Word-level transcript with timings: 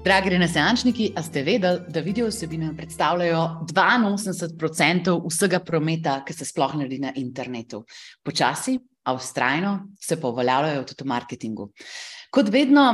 Dragi 0.00 0.30
renesančniki, 0.32 1.10
a 1.12 1.20
ste 1.22 1.42
vedeli, 1.44 1.82
da 1.92 2.00
video 2.00 2.30
vsebine 2.30 2.70
predstavljajo 2.76 3.40
82% 3.68 5.16
vsega 5.26 5.58
prometa, 5.60 6.14
ki 6.24 6.32
se 6.32 6.46
sploh 6.48 6.72
naredi 6.80 6.98
na 7.02 7.10
internetu? 7.20 7.82
Počasi, 8.24 8.78
a 9.04 9.12
ustrajno 9.12 9.74
se 10.00 10.16
pa 10.20 10.30
uveljavljajo 10.32 10.86
tudi 10.88 11.04
v 11.04 11.10
marketingu. 11.12 11.66
Kot 12.32 12.48
vedno, 12.48 12.86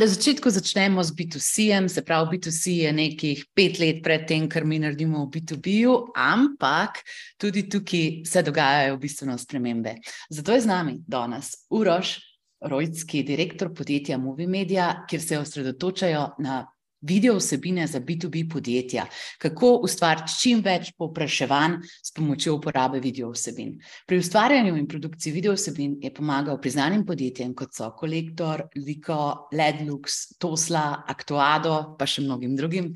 na 0.00 0.06
začetku 0.06 0.48
začnemo 0.50 1.04
z 1.04 1.12
B2C-jem, 1.18 1.90
se 1.92 2.04
pravi, 2.08 2.38
B2C 2.38 2.76
je 2.86 2.92
nekih 2.92 3.44
pet 3.52 3.76
let 3.78 4.00
pred 4.02 4.24
tem, 4.24 4.48
kar 4.48 4.64
mi 4.64 4.80
naredimo 4.80 5.26
v 5.26 5.34
B2B-ju, 5.36 5.98
ampak 6.16 7.02
tudi 7.36 7.68
tukaj 7.68 8.24
se 8.24 8.42
dogajajo 8.42 8.96
bistveno 8.96 9.36
spremembe. 9.38 9.98
Zato 10.30 10.56
je 10.56 10.64
z 10.64 10.72
nami 10.72 10.98
danes 11.04 11.52
Uroš. 11.68 12.29
Rojski, 12.60 13.22
direktor 13.22 13.74
podjetja 13.74 14.18
Movie 14.18 14.48
Media, 14.48 15.04
kjer 15.08 15.22
se 15.22 15.38
osredotočajo 15.38 16.28
na 16.38 16.66
video 17.00 17.36
vsebine 17.38 17.86
za 17.86 18.00
B2B 18.00 18.42
podjetja, 18.52 19.06
kako 19.38 19.70
ustvariti 19.84 20.34
čim 20.40 20.60
več 20.64 20.90
povpraševanj 20.98 21.78
s 22.02 22.12
pomočjo 22.12 22.58
uporabe 22.58 23.00
video 23.00 23.30
vsebin. 23.32 23.78
Pri 24.06 24.18
ustvarjanju 24.20 24.76
in 24.76 24.88
produkciji 24.88 25.32
video 25.32 25.54
vsebin 25.56 25.96
je 26.02 26.12
pomagal 26.14 26.60
priznanim 26.60 27.06
podjetjem, 27.06 27.54
kot 27.56 27.72
so 27.74 27.88
Kolektor, 27.96 28.66
Liko, 28.76 29.48
Ledlux, 29.56 30.20
Tosla, 30.38 31.04
Aktuado, 31.08 31.96
pa 31.98 32.06
še 32.06 32.26
mnogim 32.28 32.56
drugim, 32.56 32.92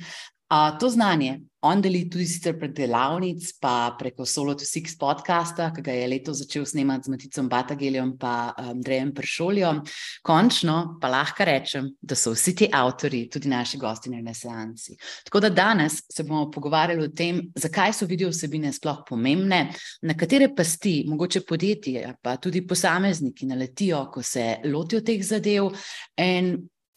Uh, 0.55 0.79
to 0.79 0.89
znanje 0.89 1.41
on 1.65 1.81
deli 1.81 2.05
tudi 2.11 2.27
prek 2.59 2.73
delavnic, 2.77 3.55
pa 3.61 3.95
preko 3.99 4.27
Solo 4.27 4.55
to 4.55 4.67
Six 4.69 4.99
podcasta, 5.01 5.71
ki 5.73 5.83
ga 5.83 5.95
je 5.97 6.09
letos 6.09 6.43
začel 6.43 6.67
snemati 6.69 7.09
z 7.09 7.13
Maticom 7.15 7.49
Batageljem 7.49 8.11
in 8.13 8.27
Andrejem 8.69 9.13
Pršoljem. 9.15 9.81
Končno 10.23 10.99
pa 11.01 11.09
lahko 11.09 11.45
rečem, 11.45 11.89
da 12.01 12.15
so 12.15 12.35
vsi 12.35 12.55
ti 12.55 12.69
avtori 12.73 13.29
tudi 13.31 13.49
naši 13.49 13.79
gosti 13.79 14.11
na 14.11 14.21
Renesansi. 14.21 14.97
Tako 15.25 15.41
da 15.41 15.49
danes 15.49 16.03
se 16.13 16.23
bomo 16.23 16.51
pogovarjali 16.51 17.05
o 17.05 17.09
tem, 17.09 17.41
zakaj 17.57 17.93
so 17.93 18.07
video 18.07 18.29
vsebine 18.29 18.73
sploh 18.73 19.01
pomembne, 19.09 19.71
na 20.03 20.15
katere 20.15 20.51
pasti 20.55 21.05
mogoče 21.09 21.47
podjetje, 21.49 22.15
pa 22.23 22.37
tudi 22.37 22.67
posamezniki 22.67 23.47
naletijo, 23.47 24.11
ko 24.13 24.23
se 24.23 24.59
lotijo 24.65 25.01
teh 25.01 25.25
zadev. 25.25 25.73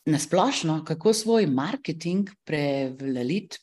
Nasplošno, 0.08 0.83
kako 0.88 1.13
svoj 1.13 1.45
marketing 1.47 2.30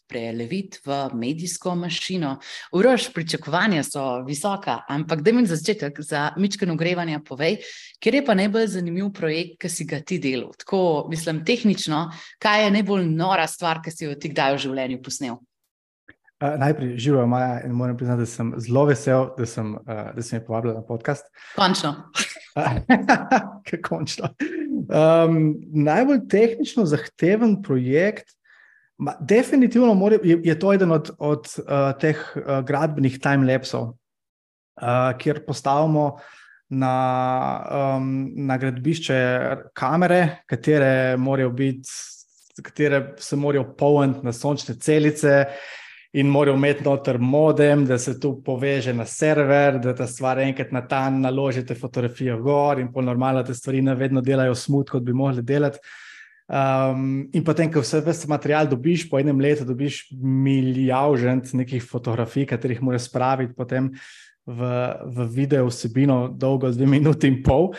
preleviti 0.08 0.78
v 0.86 1.08
medijsko 1.14 1.74
mašino. 1.74 2.38
Urož, 2.72 3.06
pričakovanja 3.14 3.82
so 3.82 4.02
visoka, 4.26 4.82
ampak 4.88 5.22
da 5.22 5.32
mi 5.32 5.46
za 5.46 5.56
začetek, 5.56 6.00
za 6.00 6.34
mičken 6.36 6.70
ogrevanja, 6.70 7.20
povej, 7.28 7.56
kje 7.98 8.12
je 8.18 8.24
pa 8.26 8.34
najbolj 8.34 8.66
zanimiv 8.76 9.08
projekt, 9.16 9.56
ki 9.60 9.68
si 9.72 9.88
ga 9.88 10.02
ti 10.04 10.18
delal. 10.18 10.52
Tako, 10.58 11.06
mislim, 11.10 11.44
tehnično, 11.44 12.10
kaj 12.38 12.64
je 12.64 12.76
najbolj 12.76 13.08
nora 13.08 13.46
stvar, 13.46 13.80
ki 13.80 13.90
si 13.90 14.04
jo 14.04 14.14
ti 14.14 14.28
kdaj 14.28 14.58
v 14.58 14.62
življenju 14.68 15.00
posnel? 15.02 15.40
Uh, 16.44 16.58
najprej 16.60 16.98
živijo 16.98 17.26
Maja 17.26 17.62
in 17.64 17.72
moram 17.72 17.96
priznati, 17.96 18.20
da 18.20 18.26
sem 18.26 18.52
zelo 18.60 18.84
vesel, 18.84 19.30
da 19.38 19.46
sem, 19.46 19.74
uh, 19.80 20.08
da 20.12 20.22
sem 20.22 20.42
jih 20.42 20.46
povabil 20.46 20.76
na 20.76 20.84
podcast. 20.84 21.24
Končno. 21.56 21.96
Končno. 23.88 24.30
Um, 24.88 25.54
najbolj 25.72 26.20
tehnično 26.30 26.84
zahteven 26.86 27.56
projekt, 27.62 28.34
ma, 28.98 29.16
definitivno 29.20 29.94
more, 29.94 30.18
je, 30.22 30.38
je 30.44 30.58
to 30.58 30.72
eden 30.72 30.92
od, 30.92 31.10
od 31.18 31.50
uh, 31.58 31.90
teh 32.00 32.20
uh, 32.36 32.60
gradbenih 32.66 33.18
time-lapsov, 33.18 33.90
uh, 33.90 35.12
kjer 35.18 35.42
postavimo 35.46 36.18
na, 36.70 36.96
um, 37.70 38.32
na 38.46 38.58
gradbišče 38.58 39.20
kamere, 39.74 40.44
katere, 40.46 41.16
biti, 41.52 41.90
katere 42.62 43.14
se 43.18 43.36
morajo 43.36 43.74
polniti 43.78 44.24
na 44.26 44.32
sončne 44.32 44.74
celice 44.74 45.44
in 46.14 46.30
morajo 46.30 46.54
imeti 46.54 46.84
noter 46.84 47.18
modem, 47.18 47.84
da 47.86 47.98
se 47.98 48.14
tu 48.20 48.36
poveže 48.44 48.92
na 48.94 49.04
server, 49.04 49.80
da 49.82 49.94
ta 49.94 50.06
stvar 50.06 50.38
enkrat 50.38 50.70
na 50.72 50.80
dan 50.80 51.20
naložite 51.20 51.74
fotografijo 51.74 52.38
gor 52.42 52.78
in 52.78 52.92
pol 52.92 53.02
normalno 53.02 53.42
te 53.42 53.54
stvari 53.54 53.80
ne 53.82 53.96
vedno 53.98 54.22
delajo 54.22 54.54
smut, 54.54 54.90
kot 54.90 55.02
bi 55.02 55.12
mogli 55.12 55.42
delati. 55.42 55.78
Um, 56.44 57.24
in 57.32 57.42
potem, 57.42 57.70
ko 57.72 57.80
vse 57.80 58.02
vse 58.04 58.28
material 58.28 58.68
dobiš, 58.70 59.08
po 59.10 59.18
enem 59.18 59.40
letu 59.40 59.64
dobiš 59.66 60.04
milijažent 60.20 61.50
nekih 61.56 61.82
fotografij, 61.82 62.46
katerih 62.46 62.82
moraš 62.84 63.08
spraviti 63.08 63.56
potem 63.56 63.90
v, 64.46 64.70
v 65.16 65.26
video 65.34 65.66
vsebino 65.66 66.28
dolgo, 66.28 66.70
dve 66.70 66.86
minuti 66.86 67.32
in 67.32 67.40
pol. 67.42 67.72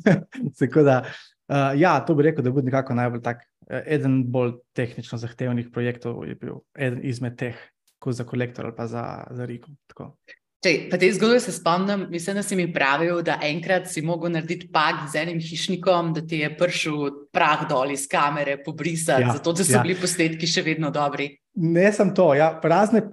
Tako 0.60 0.86
da, 0.86 1.00
uh, 1.02 1.72
ja, 1.80 1.96
to 2.06 2.14
bi 2.14 2.28
rekel, 2.28 2.46
da 2.46 2.54
bo 2.54 2.62
nekako 2.62 2.94
najbolj 3.00 3.24
tak. 3.26 3.42
Eden 3.70 4.24
bolj 4.34 4.56
tehnično 4.74 5.14
zahtevnih 5.22 5.68
projektov 5.70 6.24
je 6.26 6.34
bil 6.34 6.56
eden 6.74 7.04
izmed 7.06 7.36
teh, 7.38 7.58
kot 8.00 8.16
za 8.16 8.24
kolektor 8.24 8.66
ali 8.66 8.76
pa 8.76 8.86
za, 8.90 9.04
za 9.30 9.46
Riko. 9.46 9.70
Če, 10.60 10.72
pa 10.90 10.98
te 11.00 11.08
zgodbe 11.16 11.38
se 11.40 11.54
spomnim, 11.56 12.02
mislim, 12.12 12.36
da 12.36 12.42
si 12.44 12.56
mi 12.56 12.66
pravil, 12.72 13.22
da 13.24 13.38
enkrat 13.48 13.86
si 13.88 14.02
mogel 14.04 14.34
narediti 14.34 14.68
pak 14.72 15.06
z 15.08 15.22
enim 15.22 15.38
hišnikom, 15.40 16.12
da 16.16 16.20
ti 16.20 16.42
je 16.42 16.50
prišel 16.56 17.14
prah 17.32 17.64
dol 17.68 17.94
iz 17.94 18.04
kamere, 18.10 18.58
pobrisati, 18.64 19.24
ja, 19.24 19.36
zato 19.38 19.54
da 19.56 19.64
so 19.64 19.78
ja. 19.78 19.84
bili 19.86 19.96
posnetki 19.96 20.48
še 20.50 20.64
vedno 20.66 20.92
dobri. 20.92 21.30
Ne, 21.64 21.86
sem 21.96 22.12
to. 22.16 22.34
Ja, 22.36 22.50
prazne, 22.60 23.06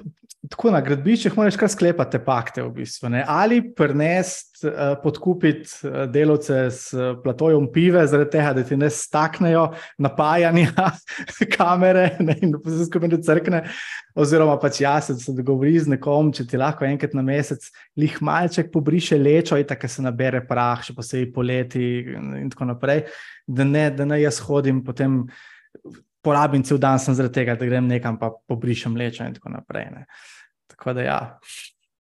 tako 0.50 0.72
na 0.72 0.80
gradbiščih 0.84 1.36
moraš 1.38 1.58
kar 1.60 1.70
sklepati 1.72 2.16
te 2.16 2.20
pakte, 2.24 2.64
v 2.64 2.72
bistvu, 2.78 3.10
ali 3.28 3.60
prenesti, 3.76 4.68
uh, 4.68 4.94
podkupiti 5.02 5.88
uh, 5.88 5.98
delovce 6.12 6.60
s 6.72 6.94
uh, 6.96 7.16
platojem 7.24 7.68
pive, 7.74 8.04
zaradi 8.08 8.32
tega, 8.36 8.54
da 8.58 8.64
ti 8.68 8.78
ne 8.80 8.90
staknejo 8.94 9.66
napajanja 10.04 10.88
kamere 11.56 12.10
ne, 12.20 12.38
in 12.42 12.54
da 12.56 12.62
se 12.64 12.88
skupaj 12.88 13.12
ne 13.12 13.22
crkne. 13.24 13.64
Oziroma, 14.18 14.56
pač 14.62 14.82
jaz 14.82 15.12
se 15.12 15.36
dogovori 15.36 15.76
z 15.84 15.94
nekom, 15.96 16.32
če 16.34 16.48
ti 16.50 16.60
lahko 16.60 16.88
enkrat 16.88 17.14
na 17.18 17.26
mesec 17.26 17.68
lih 18.00 18.16
malček 18.22 18.72
pobriše 18.74 19.20
lečo, 19.20 19.60
in 19.60 19.68
tako 19.68 19.92
se 19.92 20.06
nabere 20.06 20.42
prah, 20.48 20.82
še 20.86 20.96
posebej 20.98 21.30
poleti 21.36 21.86
in 22.16 22.50
tako 22.54 22.72
naprej, 22.74 23.06
da 23.48 23.68
ne, 23.68 23.90
da 23.94 24.08
ne 24.10 24.22
jaz 24.24 24.42
hodim 24.48 24.84
potem. 24.86 25.26
Porabim 26.26 26.64
cel 26.66 26.80
dan 26.82 26.98
zaradi 27.00 27.38
tega, 27.38 27.54
da 27.56 27.64
grem 27.64 27.86
nekam, 27.88 28.18
pa 28.20 28.34
pobrišem 28.50 28.98
lečo 29.00 29.24
in 29.24 29.38
tako 29.38 29.54
naprej. 29.54 29.86
Ne. 29.94 30.02
Tako 30.78 30.94
da 30.94 31.02
ja. 31.02 31.20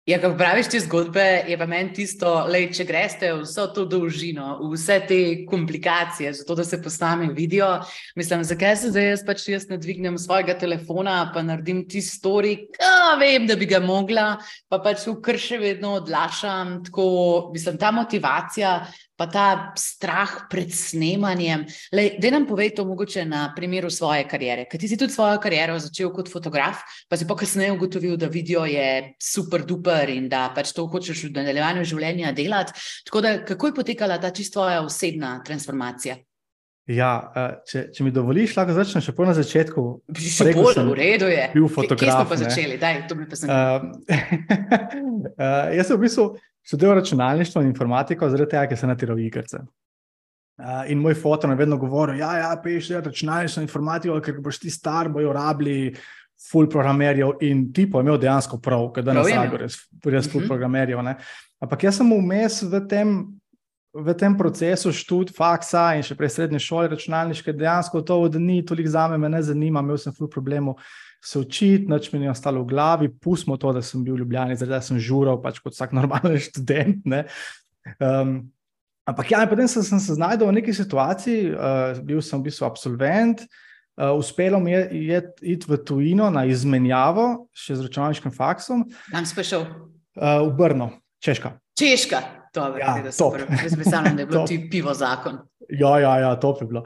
Ja, 0.07 0.21
ko 0.23 0.29
praviš 0.39 0.69
te 0.71 0.79
zgodbe, 0.85 1.23
je 1.51 1.57
pa 1.59 1.67
meni 1.67 1.91
tisto, 1.97 2.29
le 2.47 2.61
če 2.71 2.85
greste 2.87 3.33
vso 3.41 3.65
to 3.75 3.83
dolžino, 3.91 4.53
vse 4.71 5.01
te 5.09 5.17
komplikacije, 5.51 6.31
zato 6.39 6.55
da 6.55 6.63
se 6.65 6.79
posname 6.79 7.33
video. 7.35 7.73
Mislim, 8.15 8.45
zakaj 8.47 8.77
se 8.79 8.93
zdaj 8.93 9.09
jaz 9.09 9.25
pač 9.27 9.49
jaz 9.51 9.67
ne 9.67 9.81
dvignem 9.83 10.15
svojega 10.23 10.55
telefona, 10.61 11.17
pa 11.35 11.43
naredim 11.43 11.83
ti 11.91 12.05
story, 12.07 12.55
ki 12.71 12.93
vem, 13.19 13.49
da 13.51 13.57
bi 13.59 13.67
ga 13.67 13.81
mogla, 13.83 14.29
pa 14.71 14.79
pač 14.85 15.09
v 15.09 15.17
kar 15.27 15.41
še 15.43 15.59
vedno 15.59 15.97
odlašam. 15.99 16.77
Tako, 16.87 17.09
mislim, 17.57 17.83
ta 17.83 17.91
motivacija 17.91 18.77
pa 19.17 19.27
ta 19.27 19.47
strah 19.79 20.47
pred 20.51 20.73
snemanjem. 20.73 21.65
Da 21.93 22.31
nam 22.31 22.47
povej 22.47 22.75
to 22.77 22.85
mogoče 22.85 23.25
na 23.25 23.53
primeru 23.57 23.91
svoje 23.91 24.27
kariere. 24.29 24.67
Ker 24.71 24.81
ti 24.81 24.89
si 24.89 24.97
tudi 25.01 25.13
svojo 25.13 25.41
kariero 25.43 25.79
začel 25.81 26.13
kot 26.15 26.31
fotograf, 26.33 26.85
pa 27.09 27.17
si 27.17 27.27
pa 27.27 27.37
kasneje 27.37 27.73
ugotovil, 27.73 28.17
da 28.21 28.29
video 28.29 28.67
je 28.69 29.17
super 29.23 29.65
duper 29.65 30.13
in 30.13 30.29
da 30.29 30.49
pač 30.55 30.73
to 30.77 30.87
hočeš 30.87 31.27
v 31.29 31.35
nadaljevanju 31.41 31.85
življenja 31.89 32.33
delati. 32.37 32.77
Tako 33.09 33.25
da, 33.25 33.37
kako 33.45 33.73
je 33.73 33.79
potekala 33.81 34.21
ta 34.21 34.31
čisto 34.31 34.61
tvoja 34.61 34.81
osebna 34.85 35.41
transformacija? 35.45 36.17
Ja, 36.87 37.11
eh, 37.35 37.55
če, 37.67 37.81
če 37.91 38.05
mi 38.07 38.13
dovoliš, 38.15 38.53
lahko 38.55 38.77
začnem 38.77 39.03
še 39.03 39.13
na 39.27 39.33
začetku. 39.35 39.83
Še 40.23 40.53
bolj 40.55 40.77
v 40.87 40.93
redu 40.95 41.27
je. 41.27 41.47
Bil 41.55 41.67
fotograf. 41.67 41.99
Kje 41.99 42.13
smo 42.15 42.27
pa 42.31 42.37
začeli? 42.39 42.77
Daj, 42.79 43.01
to 43.11 43.17
mi 43.19 43.27
pa 43.27 43.39
sem. 43.39 43.51
Uh, 43.51 43.89
uh, 45.35 45.75
jaz 45.75 45.91
sem 45.91 45.99
v 45.99 46.05
bistvu 46.05 46.27
študiral 46.67 47.01
računalništvo 47.01 47.65
in 47.65 47.73
informatiko, 47.73 48.29
zaradi 48.31 48.55
tega, 48.55 48.69
ker 48.71 48.79
sem 48.79 48.93
natiral 48.93 49.19
igrice. 49.19 49.65
Uh, 50.63 50.87
in 50.89 51.03
moj 51.03 51.19
fotor 51.19 51.51
je 51.51 51.59
vedno 51.59 51.77
govoril, 51.77 52.23
da 52.23 52.31
ja, 52.39 52.53
pišeš 52.63 52.93
ja, 52.95 53.03
računalništvo 53.03 53.65
in 53.65 53.67
informatiko, 53.67 54.21
ker 54.23 54.39
boš 54.45 54.63
ti 54.63 54.71
star, 54.71 55.11
bojo 55.11 55.35
rabili 55.35 55.91
full 56.47 56.71
programerjev 56.71 57.43
in 57.49 57.67
ti 57.75 57.89
pa 57.91 58.05
imel 58.05 58.19
dejansko 58.21 58.61
prav, 58.63 58.93
ker 58.95 59.05
danes 59.05 59.27
lahko 59.27 59.59
res, 59.59 59.81
res 60.05 60.31
full 60.31 60.39
uh 60.39 60.45
mhm. 60.45 60.45
-huh. 60.45 60.49
programerjev. 60.55 61.03
Ne? 61.03 61.17
Ampak 61.61 61.83
jaz 61.83 61.99
sem 61.99 62.11
vmes 62.13 62.63
v 62.63 62.81
tem, 62.87 63.17
v 64.05 64.15
tem 64.19 64.37
procesu 64.37 64.93
študija, 64.93 65.35
faksa 65.37 65.89
in 65.97 66.05
še 66.05 66.17
prej 66.19 66.35
srednje 66.35 66.61
šole 66.61 66.91
računalniške, 66.93 67.55
dejansko 67.57 68.03
to, 68.05 68.19
da 68.29 68.41
ni 68.43 68.61
toliko 68.67 68.93
za 68.93 69.07
me, 69.09 69.19
me 69.19 69.31
ne 69.33 69.43
zanima, 69.43 69.81
imel 69.85 69.99
sem 70.01 70.15
full 70.15 70.31
problemov 70.33 70.77
se 71.27 71.39
učiti, 71.39 71.89
noč 71.89 72.13
mi 72.13 72.23
je 72.25 72.31
ostalo 72.31 72.63
v 72.63 72.71
glavi, 72.71 73.09
pustimo 73.11 73.57
to, 73.57 73.73
da 73.73 73.83
sem 73.83 74.05
bil 74.05 74.15
v 74.15 74.23
Ljubljani, 74.23 74.57
zdaj 74.57 74.83
sem 74.87 75.01
žural, 75.03 75.41
pač 75.43 75.59
kot 75.63 75.75
vsak 75.75 75.95
normalen 75.99 76.39
študent. 76.39 77.03
Um, 77.99 78.37
ampak 79.09 79.33
ja, 79.33 79.43
potem 79.51 79.69
sem, 79.71 79.83
sem 79.83 80.03
se 80.03 80.19
znašel 80.19 80.47
v 80.47 80.59
neki 80.61 80.75
situaciji, 80.77 81.55
uh, 81.55 81.99
bil 82.07 82.23
sem 82.23 82.39
v 82.39 82.51
bistvu 82.51 82.69
absolvent. 82.69 83.47
Uh, 83.97 84.13
uspelo 84.21 84.61
mi 84.61 84.75
je 84.77 85.23
iti 85.57 85.67
v 85.67 85.81
tujino 85.81 86.29
na 86.31 86.45
izmenjavo, 86.45 87.49
še 87.57 87.79
z 87.81 87.89
računalniškim 87.89 88.35
faksom. 88.35 88.85
Kam 89.09 89.27
si 89.27 89.35
prišel? 89.35 89.65
Uh, 90.17 90.45
v 90.47 90.53
Brno, 90.59 90.91
Češka. 91.25 91.57
Češka, 91.77 92.21
to 92.57 92.67
je 92.67 92.73
bilo, 92.73 92.97
da 94.17 94.21
je 94.21 94.27
bilo 94.27 94.47
ti 94.51 94.59
pivo 94.71 94.95
zakon. 94.95 95.39
Ja, 95.69 95.99
ja, 96.01 96.19
ja, 96.19 96.35
to 96.41 96.57
je 96.61 96.67
bilo. 96.67 96.85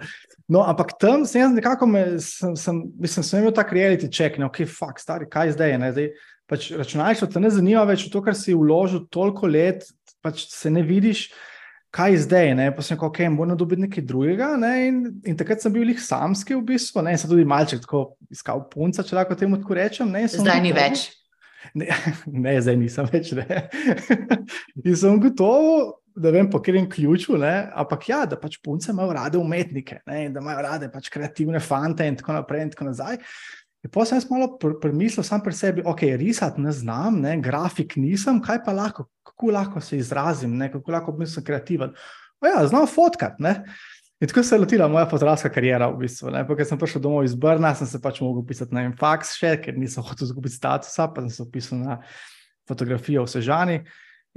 No, 0.51 0.65
ampak 0.67 0.97
tam 0.99 1.23
sem 1.27 1.45
jaz 1.45 1.53
nekako, 1.55 1.87
me, 1.87 2.05
sem, 2.19 2.57
sem, 2.59 2.83
mislim, 2.99 3.27
sem 3.27 3.43
imel 3.43 3.55
tak 3.55 3.71
reality 3.77 4.09
check, 4.11 4.39
ne, 4.39 4.49
ok, 4.49 4.65
fuck, 4.67 4.99
stari, 4.99 5.29
kaj 5.31 5.55
zdaj 5.55 5.71
je. 5.71 5.79
Ne, 5.79 5.93
zdaj, 5.95 6.09
pač 6.51 6.71
računalništvo 6.75 7.29
te 7.31 7.43
ne 7.45 7.53
zanima 7.55 7.85
več, 7.87 8.09
to, 8.11 8.23
kar 8.25 8.35
si 8.35 8.57
vložil 8.59 9.05
toliko 9.15 9.47
let, 9.47 9.87
pač 10.25 10.49
se 10.51 10.73
ne 10.75 10.83
vidiš, 10.83 11.29
kaj 11.95 12.19
zdaj. 12.25 12.51
Ne, 12.59 12.67
pa 12.75 12.83
sem 12.83 12.97
rekel, 12.97 13.13
ok, 13.13 13.23
moram 13.37 13.61
dobiti 13.61 13.85
nekaj 13.87 14.07
drugega. 14.09 14.51
Ne, 14.59 14.75
in, 14.89 15.01
in 15.31 15.39
takrat 15.39 15.63
sem 15.63 15.75
bil 15.75 15.95
jih 15.95 16.03
samski 16.03 16.59
v 16.59 16.65
bistvu, 16.73 17.07
ne, 17.07 17.15
sem 17.21 17.31
tudi 17.31 17.47
malček 17.47 17.87
tako 17.87 18.05
iskal 18.33 18.65
punca, 18.73 19.07
če 19.07 19.21
lahko 19.21 19.39
temu 19.39 19.61
tako 19.63 19.79
rečem. 19.79 20.11
Ne, 20.11 20.27
zdaj 20.35 20.65
ni 20.67 20.75
več. 20.75 21.11
Ne, 21.75 21.89
ne, 22.45 22.57
zdaj 22.63 22.77
nisem 22.81 23.09
več. 23.11 23.33
in 24.87 24.97
sem 24.97 25.21
gotovo, 25.23 26.01
da 26.17 26.33
vem, 26.35 26.51
po 26.51 26.59
katerem 26.61 26.89
ključu, 26.91 27.39
ne? 27.41 27.71
ampak 27.79 28.09
ja, 28.11 28.25
da 28.29 28.39
pač 28.41 28.59
punce 28.65 28.93
imajo 28.93 29.15
rade 29.17 29.39
umetnike, 29.39 30.01
ne? 30.11 30.29
da 30.35 30.43
imajo 30.43 30.65
rade 30.67 30.91
pač 30.93 31.11
kreativne 31.13 31.61
fante 31.63 32.07
in 32.07 32.19
tako 32.19 32.37
naprej. 32.41 32.67
In 32.67 32.73
tako 32.75 32.89
nazaj. 32.91 33.21
In 33.81 33.93
potem 33.93 34.21
sem 34.21 34.33
malo 34.35 34.59
premislil 34.59 35.25
sam 35.25 35.41
pri 35.41 35.55
sebi, 35.57 35.85
ok, 35.87 36.03
risati 36.21 36.61
ne 36.61 36.73
znam, 36.77 37.21
ne? 37.23 37.37
grafik 37.41 37.97
nisem, 38.01 38.43
kaj 38.45 38.61
pa 38.67 38.75
lahko, 38.77 39.07
kako 39.25 39.55
lahko 39.57 39.81
se 39.85 40.01
izrazim, 40.01 40.59
ne? 40.59 40.69
kako 40.73 40.97
lahko 40.97 41.17
sem 41.27 41.47
kreativen. 41.47 41.95
O 42.41 42.49
ja, 42.49 42.67
znam 42.69 42.87
fotkati. 42.89 43.43
In 44.21 44.29
tako 44.29 44.43
se 44.43 44.55
je 44.55 44.61
lotila 44.61 44.89
moja 44.89 45.07
fotografska 45.09 45.49
karijera. 45.49 45.89
V 45.89 46.03
bistvu, 46.03 46.29
Ker 46.57 46.67
sem 46.69 46.79
prišel 46.79 47.01
domov 47.01 47.25
iz 47.25 47.35
Brna, 47.35 47.73
sem 47.75 47.89
se 47.89 48.01
pač 48.03 48.21
mogel 48.21 48.45
pisati 48.45 48.77
na 48.77 48.85
en 48.85 48.93
faks, 48.93 49.33
še, 49.41 49.55
ker 49.65 49.79
nisem 49.81 50.05
hotel 50.05 50.29
izgubiti 50.29 50.59
statusa, 50.59 51.09
pa 51.09 51.25
sem 51.25 51.31
se 51.33 51.43
opisal 51.47 51.81
na 51.81 51.97
fotografijo 52.69 53.25
v 53.25 53.33
Sežani. 53.33 53.79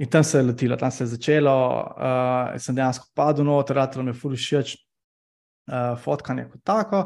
In 0.00 0.08
tam 0.10 0.24
se 0.24 0.40
je 0.40 0.46
lotilo, 0.48 0.76
tam 0.80 0.90
se 0.90 1.04
je 1.04 1.12
začelo, 1.12 1.52
uh, 1.84 2.56
sem 2.58 2.74
dejansko 2.74 3.12
padel 3.14 3.44
noter, 3.44 3.78
mi 4.00 4.10
je 4.10 4.16
furi 4.18 4.40
všeč 4.40 4.74
uh, 4.74 5.94
fotkanje 6.00 6.48
kot 6.48 6.64
tako. 6.64 7.04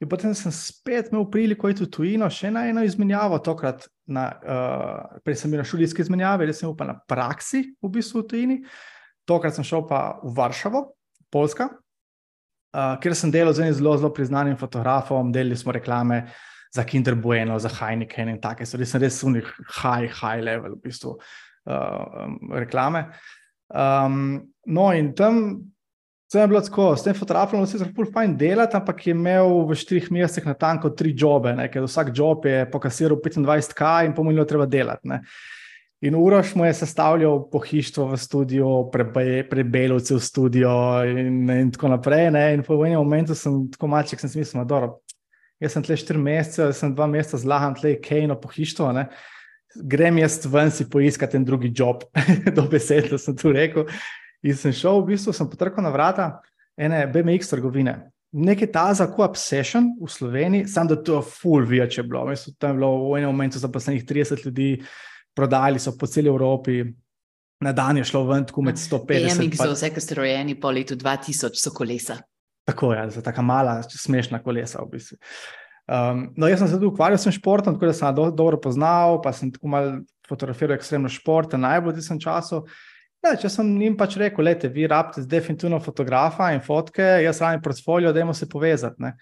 In 0.00 0.08
potem 0.08 0.32
sem 0.34 0.54
spet 0.54 1.10
imel 1.10 1.26
priliko 1.28 1.68
iti 1.68 1.82
v 1.84 1.90
tujino, 1.92 2.30
še 2.32 2.54
na 2.54 2.64
eno 2.70 2.86
izmenjavo, 2.86 3.42
tokrat 3.44 3.84
na, 4.08 4.30
uh, 4.40 5.20
prej 5.26 5.42
sem 5.42 5.50
bil 5.50 5.60
na 5.60 5.66
študijski 5.66 6.06
izmenjavi, 6.06 6.46
zdaj 6.48 6.62
sem 6.62 6.78
pa 6.78 6.88
na 6.88 6.96
praksi 6.96 7.66
v 7.82 7.90
bistvu 7.98 8.22
v 8.22 8.30
tujini. 8.30 8.62
Tokrat 9.28 9.58
sem 9.58 9.66
šel 9.66 9.84
pa 9.90 10.20
v 10.22 10.32
Varšavo, 10.38 10.86
Poljska, 11.30 11.68
uh, 12.74 12.94
kjer 13.02 13.16
sem 13.16 13.32
delal 13.34 13.54
z 13.56 13.64
enim 13.64 13.74
zelo, 13.74 13.96
zelo 13.98 14.12
priznanim 14.14 14.56
fotografom, 14.60 15.32
delili 15.32 15.56
smo 15.56 15.72
reklame 15.72 16.24
za 16.74 16.84
Kinder 16.84 17.14
Bueno, 17.14 17.58
za 17.58 17.68
Heineken 17.68 18.28
in 18.28 18.40
take 18.40 18.66
stvari. 18.66 18.86
Sem 18.86 19.02
res 19.02 19.22
v 19.22 19.34
njih 19.36 19.50
high, 19.82 20.10
high 20.20 20.42
level 20.44 20.76
v 20.78 20.82
bistvu. 20.86 21.16
Uh, 21.66 21.74
uh, 21.74 22.54
reklame. 22.62 23.08
Um, 23.70 24.40
no, 24.66 24.90
in 24.94 25.12
tam 25.14 25.60
sem 26.30 26.46
bil 26.50 26.60
tako, 26.62 26.92
s 26.94 27.02
tem 27.02 27.14
fotografom, 27.14 27.64
se 27.66 27.80
lahko 27.80 28.06
fajn 28.14 28.36
delati, 28.38 28.78
ampak 28.78 29.02
je 29.06 29.14
imel 29.16 29.64
v 29.66 29.76
štirih 29.78 30.12
mesecih 30.14 30.46
na 30.46 30.54
tanko 30.54 30.92
tri 30.94 31.10
jobe, 31.18 31.56
ne, 31.58 31.66
ker 31.70 31.82
vsak 31.82 32.12
job 32.14 32.46
je 32.46 32.62
pokasiral 32.70 33.18
25k 33.18 34.06
in 34.06 34.14
pomenilo 34.14 34.46
treba 34.46 34.66
delati. 34.70 35.10
Ne. 35.10 35.24
In 36.00 36.14
Uroš 36.16 36.54
mu 36.56 36.64
je 36.64 36.74
sestavljal 36.74 37.42
pohištvo 37.52 38.06
v 38.08 38.16
studiu, 38.16 38.68
prebelovce 39.50 40.14
v 40.14 40.20
studio 40.20 40.70
in, 41.04 41.50
in 41.50 41.72
tako 41.74 41.90
naprej. 41.92 42.30
Ne. 42.30 42.44
In 42.54 42.62
po 42.64 42.78
enem 42.86 43.02
momentu 43.02 43.34
sem 43.36 43.66
tako 43.74 43.90
malček, 43.92 44.20
sem 44.20 44.32
si 44.32 44.40
mislil, 44.40 44.64
da 44.64 44.86
jaz 45.60 45.76
sem 45.76 45.84
tle 45.84 45.98
štiri 46.00 46.18
mesece, 46.18 46.70
sem 46.72 46.94
dva 46.94 47.04
meseca 47.06 47.42
zlahan 47.42 47.76
tle 47.76 47.98
kejno 48.00 48.38
pohištvo. 48.40 48.92
Ne 48.96 49.10
grem 49.74 50.18
jaz 50.18 50.40
ven 50.46 50.70
si 50.70 50.88
poiskati 50.90 51.36
en 51.36 51.44
drugi 51.44 51.72
job, 51.76 52.04
do 52.56 52.66
besede 52.70 53.18
sem 53.18 53.36
tu 53.36 53.52
rekel. 53.52 53.86
In 54.42 54.56
sem 54.56 54.72
šel, 54.72 55.02
v 55.02 55.12
bistvu 55.12 55.34
sem 55.36 55.48
potrkal 55.50 55.84
na 55.84 55.92
vrata 55.92 56.30
ene 56.80 57.04
BMX 57.12 57.52
trgovine. 57.52 57.98
Nekaj 58.30 58.70
ta 58.72 58.86
za 58.94 59.08
ko 59.10 59.24
obsession 59.26 59.90
v 60.00 60.08
Sloveniji, 60.08 60.68
sam 60.70 60.88
da 60.88 60.96
to 60.96 61.18
je 61.18 61.26
full 61.34 61.66
več 61.66 61.98
je 61.98 62.04
bilo. 62.06 62.24
Mislim, 62.28 62.54
tam 62.58 62.72
je 62.72 62.78
bilo 62.78 62.90
v 63.10 63.18
enem 63.18 63.32
momentu 63.34 63.58
zaposlenih 63.58 64.04
30 64.06 64.46
ljudi, 64.46 64.70
prodajali 65.36 65.78
so 65.78 65.96
po 65.98 66.06
celi 66.06 66.28
Evropi. 66.28 66.82
Na 67.60 67.74
dan 67.76 67.98
je 68.00 68.06
šlo 68.08 68.22
ven, 68.24 68.46
tako 68.48 68.62
med 68.64 68.78
150. 68.80 69.06
BMX 69.06 69.58
pa... 69.58 69.66
za 69.68 69.74
vse, 69.74 69.90
ki 69.92 70.00
ste 70.00 70.14
rojeni 70.16 70.54
po 70.60 70.70
letu 70.72 70.96
2000, 70.96 71.58
so 71.60 71.72
kolesa. 71.76 72.16
Tako 72.64 72.94
je, 72.94 73.02
za 73.10 73.22
taka 73.22 73.42
mala, 73.42 73.82
smešna 73.82 74.40
kolesa 74.42 74.80
v 74.80 74.94
bistvu. 74.94 75.18
Um, 75.90 76.22
no, 76.36 76.48
jaz 76.48 76.62
sem 76.62 76.70
se 76.70 76.78
tudi 76.78 76.86
ukvarjal 76.86 77.18
s 77.18 77.34
športom, 77.34 77.74
tako 77.74 77.90
da 77.90 77.92
sem 77.98 78.14
do, 78.14 78.28
dobro 78.30 78.60
poznal, 78.62 79.18
pa 79.20 79.32
sem 79.34 79.50
tako 79.52 79.68
malo 79.68 79.98
fotografiral 80.28 80.76
ekstremno 80.78 81.10
šport, 81.10 81.56
najbolj 81.58 81.98
v 81.98 82.06
tem 82.06 82.20
času. 82.22 82.62
Ne, 83.20 83.34
če 83.36 83.50
sem 83.52 83.68
jim 83.82 83.96
pač 83.98 84.16
rekel, 84.20 84.52
da 84.62 84.70
vi 84.72 84.86
rabite 84.88 85.26
definitivno 85.28 85.80
fotografa 85.82 86.52
in 86.54 86.62
fotke, 86.64 87.04
jaz 87.24 87.42
rajem 87.42 87.60
portfolio, 87.60 88.12
da 88.14 88.22
imamo 88.22 88.36
se 88.38 88.48
povezati. 88.48 89.02
Ne. 89.02 89.16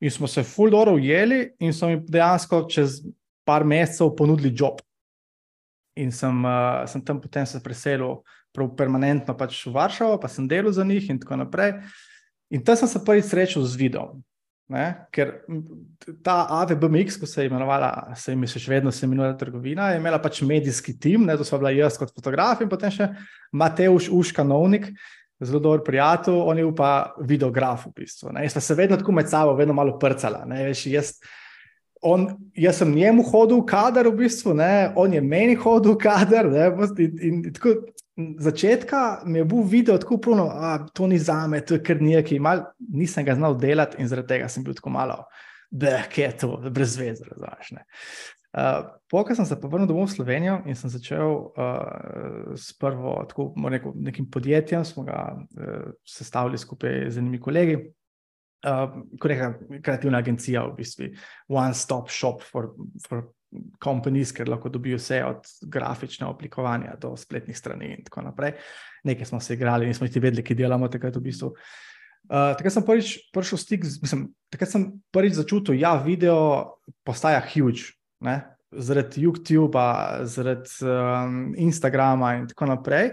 In 0.00 0.10
smo 0.10 0.30
se 0.30 0.44
full 0.46 0.70
dobro 0.70 0.94
ujeli 0.94 1.42
in 1.60 1.74
so 1.74 1.90
mi 1.90 1.98
dejansko 1.98 2.62
čez 2.70 3.02
par 3.44 3.66
mesecev 3.66 4.14
ponudili 4.16 4.54
job. 4.56 4.80
In 5.96 6.10
sem, 6.10 6.44
uh, 6.44 6.82
sem 6.90 7.02
tam 7.04 7.20
potem 7.22 7.46
se 7.46 7.60
preselil 7.62 8.22
permanentno 8.54 9.34
pač 9.38 9.60
v 9.66 9.74
Varšavo, 9.74 10.18
pa 10.18 10.30
sem 10.30 10.48
delal 10.50 10.74
za 10.74 10.84
njih 10.84 11.10
in 11.10 11.20
tako 11.22 11.38
naprej. 11.42 11.78
In 12.50 12.62
tam 12.62 12.78
sem 12.78 12.90
se 12.90 13.02
prvič 13.02 13.30
srečal 13.30 13.66
z 13.66 13.78
videom. 13.78 14.22
Ne? 14.70 15.06
Ker 15.12 15.44
ta 16.24 16.46
AVBMX, 16.62 17.18
ko 17.20 17.28
se 17.28 17.42
je 17.42 17.50
imenovala, 17.50 18.14
se 18.16 18.32
jim 18.32 18.46
je 18.46 18.54
še 18.54 18.70
vedno 18.70 18.90
imenuje 18.90 19.34
trgovina, 19.38 19.90
je 19.92 20.00
imela 20.00 20.18
pač 20.22 20.40
medijski 20.42 20.96
tim, 20.98 21.26
ne? 21.28 21.36
to 21.36 21.44
so 21.44 21.58
bila 21.60 21.74
jaz 21.74 21.98
kot 22.00 22.14
fotograf 22.14 22.62
in 22.64 22.70
potem 22.72 22.90
še 22.94 23.10
Mateuš 23.52 24.08
Uškanovnik, 24.08 24.88
zelo 25.44 25.60
dober 25.60 25.84
prijatelj, 25.84 26.40
on 26.40 26.58
je 26.58 26.70
pa 26.76 27.12
videograf 27.20 27.84
v 27.90 27.92
bistvu. 28.00 28.32
Ne? 28.32 28.46
Jaz 28.46 28.56
pa 28.56 28.64
se 28.64 28.78
vedno 28.78 28.96
tako 28.96 29.12
med 29.12 29.28
sabo, 29.28 29.52
vedno 29.58 29.76
malo 29.76 29.98
prcala. 30.00 30.46
Veš, 30.48 30.86
jaz, 30.94 31.12
on, 32.04 32.26
jaz 32.54 32.78
sem 32.82 32.92
njemu 32.94 33.24
hodil 33.24 33.62
v 33.62 33.66
kader, 33.66 34.08
v 34.12 34.18
bistvu, 34.24 34.54
ne? 34.58 34.92
on 35.00 35.12
je 35.16 35.22
meni 35.24 35.56
hodil 35.56 35.96
v 35.96 36.00
kader. 36.04 36.48
In, 36.52 36.98
in, 37.00 37.38
in 37.48 37.54
tako, 37.56 37.74
začetka 38.44 39.22
mi 39.26 39.40
je 39.40 39.44
bil 39.48 39.64
video 39.68 39.96
tako 39.98 40.20
puno, 40.28 40.46
da 40.46 40.76
to 40.94 41.06
ni 41.06 41.18
za 41.18 41.46
me, 41.48 41.62
to 41.64 41.78
je 41.78 41.82
kar 41.82 42.02
nekaj. 42.02 42.38
Mal, 42.38 42.66
nisem 42.92 43.24
ga 43.24 43.34
znal 43.34 43.56
delati 43.58 44.02
in 44.02 44.10
zaradi 44.10 44.34
tega 44.36 44.50
sem 44.52 44.64
bil 44.64 44.76
tako 44.76 44.92
malo, 44.94 45.24
da 45.70 46.04
je 46.16 46.30
to 46.38 46.58
brez 46.70 46.98
veze. 47.00 47.24
Uh, 48.54 48.84
Pokaj 49.10 49.40
sem 49.40 49.46
se 49.48 49.56
pa 49.58 49.66
vrnil 49.66 49.88
domov 49.90 50.06
v 50.06 50.14
Slovenijo 50.14 50.60
in 50.70 50.76
sem 50.78 50.92
začel 50.92 51.26
uh, 51.26 52.52
s 52.54 52.76
prvo, 52.78 53.16
tako 53.26 53.50
neko, 53.70 53.92
nekim 53.96 54.28
podjetjem, 54.30 54.84
smo 54.84 55.02
ga 55.08 55.32
uh, 55.34 55.90
sestavili 56.06 56.58
skupaj 56.58 57.08
z 57.10 57.18
enimi 57.18 57.40
kolegi. 57.40 57.80
Uh, 58.64 59.02
kot 59.20 59.28
neka 59.28 59.50
kreativna 59.84 60.22
agencija, 60.24 60.62
v 60.70 60.78
bistvu, 60.78 61.10
one-stop 61.52 62.08
shop 62.08 62.40
for, 62.40 62.70
for 63.04 63.26
companies, 63.82 64.32
ker 64.32 64.48
lahko 64.48 64.70
dobijo 64.72 64.96
vse 64.96 65.20
od 65.24 65.44
grafičnega 65.70 66.30
oblikovanja 66.32 66.96
do 67.00 67.12
spletnih 67.16 67.58
strani 67.58 67.92
in 67.98 68.04
tako 68.06 68.24
naprej. 68.24 68.54
Nekaj 69.04 69.28
smo 69.28 69.40
se 69.40 69.54
igrali, 69.54 69.86
nismo 69.86 70.08
niti 70.08 70.20
vedeli, 70.20 70.44
kaj 70.46 70.56
delamo 70.56 70.88
takrat 70.88 71.16
v 71.16 71.26
bistvu. 71.28 71.52
Uh, 72.24 72.54
takrat 72.56 72.72
sem 72.72 72.86
prvič 72.86 73.12
prišel 73.36 73.58
v 73.58 73.60
stik, 73.60 73.86
mislim, 74.02 74.26
takrat 74.48 74.72
sem 74.72 74.88
prvič 75.12 75.36
začutil, 75.36 75.76
da 75.76 75.80
ja, 75.82 75.94
video 76.00 76.38
postaja 77.04 77.42
huge, 77.44 77.92
ne? 78.24 78.40
zaradi 78.74 79.22
YouTube, 79.22 79.78
zaradi 80.26 80.70
um, 80.82 81.54
Instagrama 81.56 82.34
in 82.40 82.48
tako 82.50 82.66
naprej. 82.66 83.12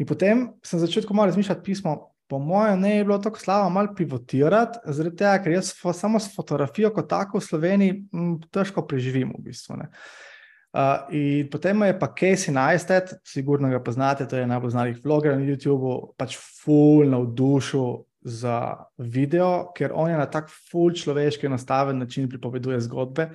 In 0.00 0.08
potem 0.08 0.48
sem 0.64 0.80
začel 0.80 1.04
tako 1.04 1.14
malo 1.14 1.30
razmišljati 1.30 1.62
pismo, 1.62 2.09
po 2.30 2.38
mojem, 2.38 2.80
ne 2.80 2.96
je 2.96 3.04
bilo 3.04 3.18
tako 3.18 3.38
slabo 3.38 3.70
malo 3.74 3.94
pivotirati, 3.96 4.78
zaradi 4.84 5.16
tega, 5.16 5.38
ker 5.42 5.56
jaz 5.56 5.72
samo 5.98 6.20
s 6.20 6.30
fotografijo 6.34 6.92
kot 6.94 7.08
tako 7.10 7.40
v 7.40 7.46
Sloveniji 7.46 7.96
m, 8.14 8.36
težko 8.54 8.84
preživim. 8.86 9.32
V 9.34 9.48
bistvu, 9.48 9.80
uh, 9.80 11.08
in 11.10 11.48
potem 11.50 11.82
je 11.88 11.96
pa 11.98 12.10
Casey 12.14 12.54
Neistat, 12.54 13.16
sigurno 13.26 13.70
ga 13.72 13.82
poznate, 13.82 14.28
to 14.30 14.38
je 14.38 14.46
najbolj 14.46 14.76
znanih 14.76 15.00
vlogerjev 15.02 15.40
na 15.40 15.48
YouTubu, 15.48 15.96
pač 16.16 16.38
full 16.38 17.10
navdušil 17.10 18.04
za 18.22 18.76
video, 18.98 19.72
ker 19.74 19.90
on 19.96 20.12
je 20.12 20.20
na 20.20 20.28
tak 20.30 20.52
full 20.70 20.94
človeški, 20.94 21.50
enostaven 21.50 21.98
način 21.98 22.28
pripoveduje 22.28 22.78
zgodbe. 22.86 23.30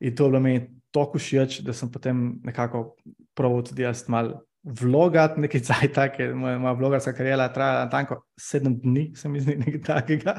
In 0.00 0.14
to 0.16 0.26
je 0.26 0.30
bilo 0.30 0.42
meni 0.42 0.66
tako 0.90 1.18
všeč, 1.18 1.60
da 1.62 1.72
sem 1.72 1.90
potem 1.92 2.40
nekako 2.42 2.96
pravil 3.36 3.62
tudi 3.62 3.86
jaz 3.86 4.08
malo 4.08 4.47
vlogat 4.68 5.36
nekaj 5.40 5.64
cajta, 5.70 6.08
ker 6.14 6.34
moja, 6.36 6.58
moja 6.62 6.76
vlogarska 6.78 7.14
karijera 7.16 7.48
traja 7.54 7.88
tanko 7.92 8.22
sedem 8.40 8.78
dni, 8.82 9.10
se 9.16 9.28
mi 9.28 9.42
zdi 9.42 9.56
nekaj 9.62 9.82
takega. 9.86 10.36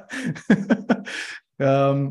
um, 1.67 2.07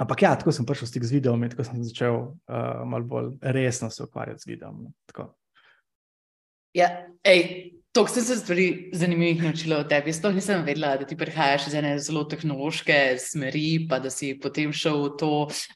ampak 0.00 0.26
ja, 0.26 0.34
tako 0.40 0.54
sem 0.54 0.66
prišel 0.66 0.90
stik 0.90 1.06
z 1.06 1.18
videom 1.18 1.44
in 1.44 1.52
tako 1.52 1.68
sem 1.68 1.84
začel 1.84 2.20
uh, 2.20 2.82
malo 2.88 3.08
bolj 3.08 3.32
resno 3.42 3.90
se 3.90 4.02
ukvarjati 4.04 4.46
z 4.46 4.52
videom. 4.54 4.84
No, 4.84 5.30
ja, 6.74 6.90
ej. 7.22 7.72
To 7.94 8.02
sem 8.10 8.24
se 8.26 8.34
stvari 8.36 8.90
zanimivih 8.92 9.42
naučila 9.42 9.76
od 9.84 9.88
tebi. 9.88 10.12
Sploh 10.12 10.34
nisem 10.34 10.64
vedela, 10.66 10.96
da 10.98 11.06
ti 11.06 11.14
prihajaš 11.14 11.68
iz 11.68 11.74
ene 11.78 11.92
zelo 12.02 12.24
tehnološke 12.26 13.14
smeri, 13.22 13.86
pa 13.86 14.00
da 14.02 14.10
si 14.10 14.32
potem 14.34 14.72
šel 14.74 14.98
v 15.04 15.10
to. 15.20 15.28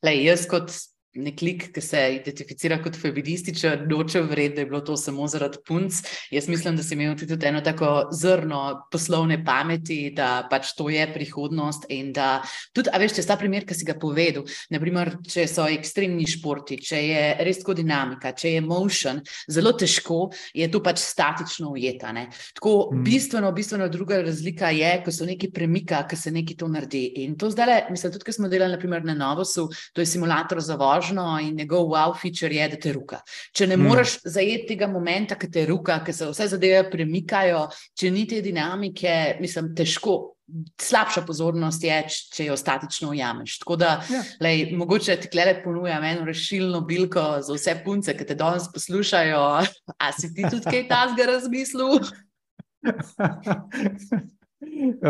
Le, 0.02 0.16
jaz 0.24 0.48
kot 0.50 0.74
nek 1.18 1.42
lik, 1.42 1.66
ki 1.74 1.82
se 1.82 2.00
identificira 2.16 2.78
kot 2.82 2.96
feminističen, 2.98 3.86
noče 3.90 4.22
vredno, 4.22 4.56
da 4.58 4.62
je 4.62 4.66
bilo 4.70 4.80
to 4.80 4.96
samo 4.96 5.26
zaradi 5.28 5.60
punc. 5.66 6.00
Jaz 6.30 6.48
mislim, 6.48 6.76
da 6.76 6.82
si 6.82 6.94
imel 6.94 7.16
tudi 7.18 7.36
eno 7.46 7.60
tako 7.64 8.08
zrno 8.14 8.88
poslovne 8.92 9.40
pameti, 9.44 10.12
da 10.16 10.46
pač 10.50 10.72
to 10.78 10.88
je 10.90 11.04
prihodnost. 11.12 11.88
In 11.94 12.12
da 12.16 12.38
tudi, 12.72 12.90
a 12.92 13.00
veš, 13.00 13.18
če 13.18 13.26
sta 13.26 13.36
primer, 13.40 13.66
ki 13.68 13.76
si 13.76 13.86
ga 13.88 13.96
povedal, 14.00 14.46
naprimer, 14.72 15.16
če 15.28 15.46
so 15.50 15.66
ekstremni 15.68 16.26
športi, 16.28 16.78
če 16.88 17.02
je 17.02 17.22
res 17.46 17.60
tako 17.62 17.76
dinamika, 17.78 18.32
če 18.32 18.54
je 18.56 18.64
motion, 18.64 19.20
zelo 19.50 19.74
težko 19.78 20.28
je 20.56 20.70
to 20.72 20.82
pač 20.84 21.02
statično 21.02 21.74
ujeta. 21.74 22.12
Ne? 22.16 22.28
Tako 22.58 22.74
mm. 22.92 23.04
bistveno, 23.06 23.52
bistveno 23.56 23.90
druga 23.92 24.22
razlika 24.24 24.72
je, 24.74 24.94
ko 25.04 25.14
se 25.14 25.28
nekaj 25.28 25.52
premika, 25.54 26.02
ko 26.08 26.16
se 26.16 26.32
nekaj 26.34 26.60
to 26.62 26.70
naredi. 26.72 27.04
In 27.24 27.36
to 27.38 27.50
zdaj, 27.52 27.88
mislim, 27.90 28.14
tudi, 28.14 28.28
ko 28.28 28.36
smo 28.38 28.50
delali 28.52 28.76
naprimer, 28.76 29.04
na 29.08 29.14
Novosu, 29.18 29.68
to 29.92 30.02
je 30.02 30.06
simulator 30.06 30.60
za 30.64 30.76
vožnjo 30.78 31.07
in 31.12 31.56
njegov 31.56 31.88
wow 31.92 32.14
feature 32.14 32.54
je, 32.54 32.68
da 32.68 32.76
te 32.76 32.92
ruka. 32.92 33.20
Če 33.52 33.66
ne 33.66 33.76
mm. 33.76 33.88
moreš 33.88 34.18
zajeti 34.24 34.74
tega 34.74 34.86
momenta, 34.86 35.38
ki 35.38 35.50
te 35.50 35.66
ruka, 35.66 36.00
ki 36.04 36.12
se 36.12 36.26
vse 36.30 36.48
zadeve 36.48 36.90
premikajo, 36.90 37.68
če 37.98 38.10
ni 38.10 38.26
te 38.26 38.42
dinamike, 38.42 39.38
mislim, 39.40 39.74
težko 39.74 40.34
slabša 40.80 41.22
pozornost 41.26 41.82
je, 41.84 41.96
če 42.32 42.44
jo 42.48 42.56
statično 42.56 43.10
ujameš. 43.12 43.58
Tako 43.62 43.76
da, 43.80 43.90
ja. 44.10 44.22
lej, 44.40 44.72
mogoče 44.76 45.16
ti 45.20 45.28
klede 45.32 45.60
ponujam 45.64 46.04
eno 46.04 46.24
rešilno 46.24 46.80
bilko 46.88 47.24
za 47.44 47.52
vse 47.56 47.76
punce, 47.84 48.16
ki 48.16 48.26
te 48.28 48.34
danes 48.38 48.68
poslušajo. 48.72 49.42
A 49.98 50.12
si 50.16 50.32
ti 50.34 50.42
tudi 50.48 50.64
kaj 50.64 50.88
tasga 50.88 51.28
razmislil? 51.32 51.98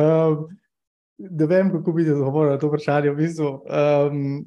um, 0.00 0.48
ne 1.18 1.46
vem, 1.46 1.72
kako 1.72 1.92
bi 1.92 2.10
odgovoril 2.10 2.52
na 2.52 2.58
to 2.58 2.72
vprašanje. 2.72 3.10
V 3.14 3.16
bistvu, 3.22 3.48
um, 3.62 4.44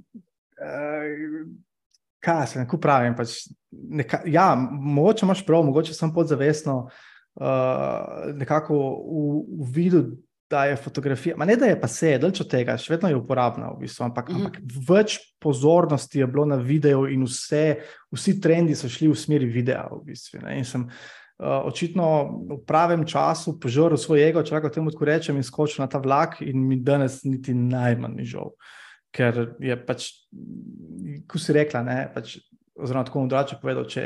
uh, 0.62 1.46
kaj 2.22 2.48
se 2.48 2.62
lahko 2.62 2.80
pravim? 2.82 3.16
Pač 3.18 3.48
neka, 3.72 4.22
ja, 4.30 4.52
mogoče 4.72 5.26
imaš 5.26 5.46
prav, 5.46 5.66
mogoče 5.68 5.94
sem 5.98 6.14
podzavestno 6.14 6.78
uh, 6.86 8.36
nekako 8.38 8.78
v, 8.78 9.32
v 9.62 9.72
vidu 9.76 10.06
da 10.52 10.66
je 10.66 10.76
fotografija, 10.76 11.36
ne 11.46 11.56
da 11.56 11.66
je 11.66 11.80
pa 11.82 11.88
se, 11.88 12.18
delč 12.20 12.42
od 12.44 12.50
tega, 12.52 12.76
še 12.78 12.92
vedno 12.94 13.10
je 13.10 13.16
uporabna, 13.16 13.72
v 13.72 13.86
bistvu, 13.86 14.04
ampak, 14.10 14.30
mm 14.30 14.36
-hmm. 14.36 14.46
ampak 14.46 14.88
več 14.90 15.18
pozornosti 15.40 16.20
je 16.20 16.28
bilo 16.28 16.46
na 16.46 16.56
videu, 16.56 17.06
in 17.08 17.24
vse, 17.24 17.80
vsi 18.12 18.40
trendi 18.42 18.76
so 18.76 18.90
šli 18.90 19.08
v 19.08 19.16
smeri 19.16 19.48
videa. 19.48 19.88
V 19.92 20.04
bistvu, 20.06 20.42
in 20.52 20.66
sem 20.66 20.84
uh, 20.84 21.64
očitno 21.66 22.08
v 22.50 22.60
pravem 22.68 23.06
času 23.08 23.60
požrl 23.60 23.96
svoj 23.96 24.28
ego, 24.28 24.44
če 24.44 24.56
lahko 24.56 24.70
temu 24.70 24.92
tako 24.92 25.06
rečem, 25.06 25.38
in 25.38 25.44
skočil 25.44 25.84
na 25.84 25.88
ta 25.88 26.00
vlak, 26.00 26.42
in 26.42 26.68
mi 26.68 26.76
danes 26.76 27.24
niti 27.24 27.54
najmanj 27.54 28.16
ni 28.16 28.26
žal. 28.26 28.52
Ker 29.12 29.42
je 29.60 29.76
pač, 29.86 30.08
ko 31.28 31.40
si 31.42 31.56
rekla, 31.56 31.84
ne, 31.84 31.98
pač, 32.14 32.38
oziroma 32.80 33.04
tako 33.08 33.24
bom 33.24 33.32
drugače 33.32 33.60
povedal, 33.62 33.88
če 33.92 34.06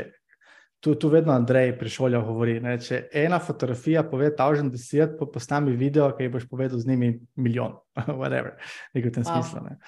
tu, 0.82 0.94
tu 0.94 1.08
vedno 1.08 1.32
Andrej 1.32 1.72
prišolja 1.78 2.20
govori. 2.26 2.58
Ne? 2.62 2.76
Če 2.82 3.06
ena 3.24 3.38
fotografija 3.42 4.04
pove 4.06 4.32
1010, 4.36 5.16
pa 5.18 5.28
posnami 5.32 5.76
video, 5.78 6.10
ki 6.16 6.28
boš 6.32 6.48
povedal 6.50 6.82
z 6.82 6.90
njimi 6.90 7.14
milijon, 7.42 7.78
whatever, 8.20 8.56
nekaj 8.94 9.10
v 9.10 9.14
tem 9.16 9.26
wow. 9.26 9.40
smislu. 9.40 9.64
Ne? 9.66 9.78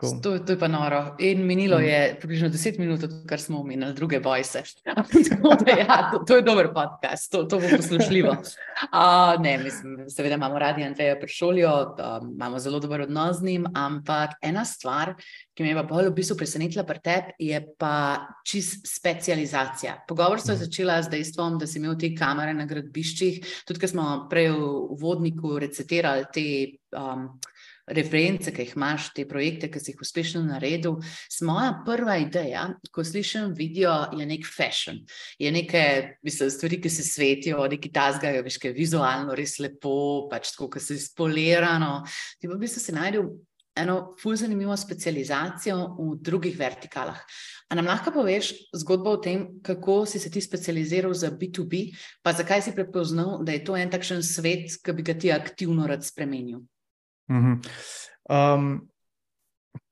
To, 0.00 0.38
to 0.38 0.52
je 0.52 0.58
pa 0.58 0.68
noro. 0.68 1.14
In 1.18 1.44
minilo 1.46 1.78
mm. 1.78 1.82
je 1.82 2.16
približno 2.20 2.48
10 2.48 2.78
minut, 2.78 3.00
kar 3.28 3.40
smo 3.40 3.60
omenili, 3.60 3.94
druge 3.94 4.20
bojse. 4.20 4.62
ja, 5.78 6.10
to, 6.12 6.18
to 6.26 6.36
je 6.36 6.42
dober 6.42 6.70
podcast, 6.74 7.32
to, 7.32 7.44
to 7.44 7.58
bo 7.60 7.68
poslušljivo. 7.76 8.30
Uh, 8.30 9.42
ne, 9.42 9.58
mislim, 9.58 10.08
seveda 10.08 10.34
imamo 10.34 10.58
radi 10.58 10.84
Andreja 10.84 11.18
Pršoljo, 11.20 11.96
imamo 12.32 12.58
zelo 12.58 12.80
dober 12.80 13.00
odnos 13.00 13.36
z 13.36 13.44
njim, 13.44 13.66
ampak 13.74 14.30
ena 14.42 14.64
stvar, 14.64 15.14
ki 15.54 15.62
me 15.62 15.68
je 15.68 15.74
pa 15.74 15.82
bolj 15.82 16.08
v 16.08 16.16
bistvu 16.16 16.36
presenetila 16.36 16.84
pri 16.84 17.00
tebi, 17.04 17.36
je 17.38 17.60
pa 17.78 17.94
čist 18.46 18.88
specializacija. 18.88 20.00
Pogovor 20.08 20.40
se 20.40 20.52
je 20.52 20.56
mm. 20.56 20.64
začela 20.64 21.02
z 21.02 21.10
dejstvom, 21.10 21.58
da 21.58 21.66
si 21.66 21.78
imel 21.78 21.98
te 22.00 22.14
kamere 22.16 22.54
na 22.54 22.66
gradbiščih, 22.66 23.64
tudi 23.68 23.80
ker 23.84 23.92
smo 23.92 24.24
prej 24.30 24.50
v 24.50 25.00
vodniku 25.00 25.58
recitirali 25.58 26.24
te. 26.32 26.46
Um, 26.94 27.34
reference, 27.86 28.52
ki 28.52 28.64
jih 28.64 28.74
imaš, 28.76 29.10
te 29.16 29.26
projekte, 29.28 29.68
ki 29.72 29.80
si 29.80 29.92
jih 29.92 30.02
uspešno 30.04 30.42
naredil. 30.46 30.98
Moja 31.44 31.70
prva 31.86 32.16
ideja, 32.22 32.66
ko 32.94 33.04
slišim 33.04 33.54
video, 33.56 33.94
je 34.16 34.26
nek 34.26 34.46
fashion. 34.48 35.00
Je 35.38 35.52
nekaj 35.52 36.18
mislim, 36.24 36.50
stvari, 36.50 36.80
ki 36.80 36.90
se 36.90 37.06
svetijo, 37.06 37.64
neki 37.70 37.92
tazgajo, 37.92 38.44
veš, 38.44 38.60
kaj 38.62 38.72
je 38.72 38.78
vizualno 38.78 39.34
res 39.36 39.58
lepo, 39.60 40.28
pač 40.30 40.54
tako, 40.54 40.70
ki 40.76 40.84
se 40.84 41.00
spolirano. 41.08 41.98
Ti 42.40 42.50
pa 42.50 42.60
bi 42.60 42.70
se 42.70 42.92
najdel 42.94 43.28
eno 43.76 44.14
fulj 44.22 44.36
zanimivo 44.36 44.76
specializacijo 44.76 45.96
v 45.98 46.14
drugih 46.22 46.58
vertikalah. 46.58 47.18
A 47.68 47.74
nam 47.74 47.88
lahko 47.90 48.12
poveš 48.14 48.52
zgodbo 48.76 49.16
o 49.16 49.20
tem, 49.22 49.46
kako 49.62 50.04
si 50.06 50.18
se 50.18 50.30
ti 50.30 50.40
specializiral 50.40 51.14
za 51.14 51.30
B2B, 51.30 51.88
pa 52.22 52.32
zakaj 52.32 52.62
si 52.62 52.74
prepoznal, 52.74 53.42
da 53.44 53.52
je 53.52 53.64
to 53.64 53.76
en 53.76 53.90
takšen 53.90 54.22
svet, 54.22 54.78
ki 54.84 54.92
bi 54.92 55.02
ga 55.02 55.18
ti 55.18 55.32
aktivno 55.32 55.88
rad 55.90 56.06
spremenil? 56.06 56.62
Um, 57.28 58.88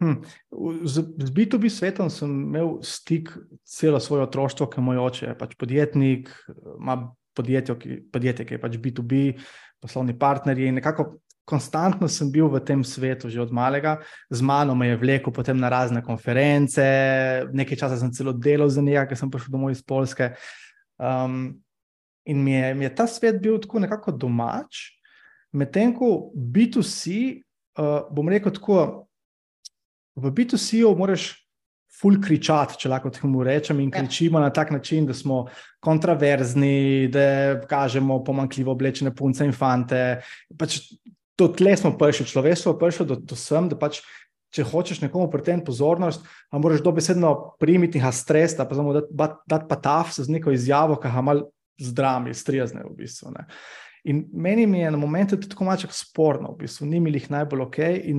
hm. 0.01 0.21
Z, 0.85 1.05
z 1.19 1.31
B2B 1.33 1.71
svetom 1.73 2.11
sem 2.13 2.29
imel 2.29 2.79
stik 2.85 3.33
celo 3.65 4.01
svoje 4.01 4.27
otroštvo, 4.29 4.69
ker 4.69 4.85
moj 4.85 5.01
oče 5.09 5.27
je 5.31 5.39
pač 5.39 5.57
podjetnik, 5.59 6.31
ima 6.79 7.01
podjetje, 7.37 7.77
ki, 7.81 7.99
podjetje, 8.13 8.47
ki 8.47 8.57
je 8.57 8.63
pač 8.63 8.79
B2B, 8.79 9.23
poslovni 9.83 10.17
partnerji. 10.19 10.73
Nekako 10.77 11.23
konstantno 11.49 12.07
sem 12.09 12.31
bil 12.31 12.47
v 12.47 12.63
tem 12.63 12.85
svetu 12.87 13.27
že 13.27 13.43
od 13.43 13.51
malega, 13.51 13.99
z 14.31 14.41
mano 14.47 14.77
me 14.79 14.93
je 14.93 15.01
vlekel 15.01 15.35
potem 15.35 15.59
na 15.59 15.69
razne 15.73 16.03
konference, 16.05 16.85
nekaj 17.51 17.77
časa 17.77 17.99
sem 17.99 18.13
celo 18.15 18.33
delal 18.33 18.71
za 18.71 18.83
njega, 18.83 19.09
ker 19.11 19.19
sem 19.19 19.31
prišel 19.31 19.51
domov 19.51 19.75
iz 19.75 19.83
Polske. 19.83 20.33
Um, 21.03 21.59
in 22.23 22.39
mi 22.39 22.55
je, 22.55 22.75
mi 22.79 22.87
je 22.87 22.95
ta 22.95 23.09
svet 23.11 23.43
bil 23.43 23.59
tako 23.59 23.83
nekako 23.83 24.15
domač. 24.15 24.95
Medtem 25.53 25.93
ko 25.97 26.33
B2C, 26.35 27.13
uh, 27.13 27.85
eh, 27.85 27.95
bom 28.11 28.29
rekel 28.29 28.55
tako, 28.57 29.07
v 30.17 30.33
B2C-ju 30.33 30.93
moraš 30.97 31.31
ful 32.03 32.17
kričati, 32.23 32.79
če 32.81 32.91
lahko 32.91 33.13
temu 33.15 33.45
rečem, 33.47 33.81
in 33.85 33.91
ja. 33.93 34.01
kričimo 34.01 34.41
ja. 34.41 34.49
na 34.49 34.55
tak 34.55 34.73
način, 34.75 35.07
da 35.07 35.15
smo 35.15 35.45
kontroverzni, 35.85 37.09
da 37.13 37.61
kažemo 37.69 38.23
pomankljivo 38.25 38.73
oblečene 38.73 39.13
punce 39.15 39.47
in 39.47 39.53
fante. 39.53 40.23
Pač 40.59 40.81
do 41.39 41.51
tle 41.53 41.77
smo 41.77 41.95
prišli, 41.99 42.27
človeštvo 42.33 42.75
je 42.75 42.81
prišlo 42.81 43.09
do, 43.13 43.21
do 43.21 43.39
sem, 43.39 43.71
da 43.71 43.79
pač. 43.79 44.03
Če 44.53 44.67
hočeš 44.69 44.99
nekomu 45.01 45.31
pritegniti 45.33 45.65
pozornost, 45.65 46.27
moraš 46.53 46.83
dobesedno 46.85 47.31
primiti 47.57 47.97
ga 47.97 48.11
stres, 48.13 48.53
pa 48.53 48.67
samo 48.77 48.93
dati 48.93 49.39
dat 49.49 49.63
pa 49.65 49.79
taf 49.81 50.11
z 50.13 50.29
neko 50.29 50.53
izjavo, 50.53 50.99
ki 51.01 51.09
ga 51.09 51.23
malo 51.25 51.47
zdrami, 51.81 52.35
strijazne 52.37 52.85
v 52.85 52.93
bistvu. 52.99 53.33
Ne. 53.33 53.47
In 54.05 54.25
meni 54.35 54.65
je 54.81 54.91
na 54.91 54.99
momentu 54.99 55.37
tudi 55.37 55.53
tako 55.53 55.65
malce 55.69 55.87
sporno, 55.95 56.57
v 56.57 56.65
bistvu, 56.65 56.89
ni 56.91 57.01
mi 57.01 57.13
jih 57.15 57.29
najbolj 57.31 57.61
ok 57.69 57.79
in 58.11 58.19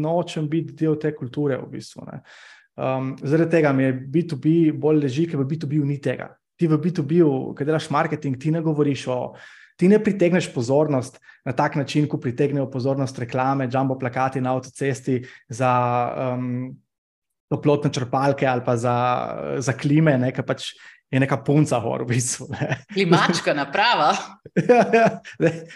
nočem 0.00 0.48
biti 0.48 0.72
del 0.72 0.96
te 0.96 1.12
kulture. 1.12 1.58
V 1.60 1.68
bistvu, 1.74 2.06
um, 2.08 3.12
zaradi 3.20 3.50
tega 3.58 3.72
mi 3.76 3.84
je 3.84 3.92
B2B 4.14 4.72
bolj 4.72 5.02
leži, 5.04 5.26
ker 5.28 5.42
v 5.42 5.48
B2B 5.50 5.84
ni 5.84 5.98
tega. 6.00 6.32
Ti 6.58 6.66
v 6.66 6.80
B2B, 6.80 7.20
ki 7.54 7.68
delaš 7.68 7.90
marketing, 7.92 8.40
ti 8.40 8.50
ne 8.50 8.64
govoriš 8.64 9.06
o. 9.12 9.20
Ti 9.78 9.86
ne 9.86 10.00
pritegneš 10.02 10.48
pozornost 10.50 11.20
na 11.46 11.52
tak 11.54 11.76
način, 11.78 12.08
kot 12.10 12.24
pritegnejo 12.24 12.66
pozornost 12.70 13.18
reklame, 13.18 13.68
jumbo 13.70 13.94
plakati 13.98 14.40
na 14.40 14.56
avtocesti 14.56 15.20
za 15.48 15.70
um, 16.34 16.72
toplotne 17.52 17.92
črpalke 17.92 18.46
ali 18.46 18.64
pa 18.64 18.76
za, 18.76 18.96
za 19.58 19.72
klime, 19.72 20.16
ki 20.34 20.42
pač 20.42 20.72
je 21.10 21.20
neka 21.20 21.36
punca, 21.44 21.78
v 21.78 22.04
bistvu. 22.08 22.46
Ne. 22.52 22.78
Klimačka 22.92 23.54
naprava. 23.56 24.12
ja, 24.68 24.82
ja, 24.92 25.08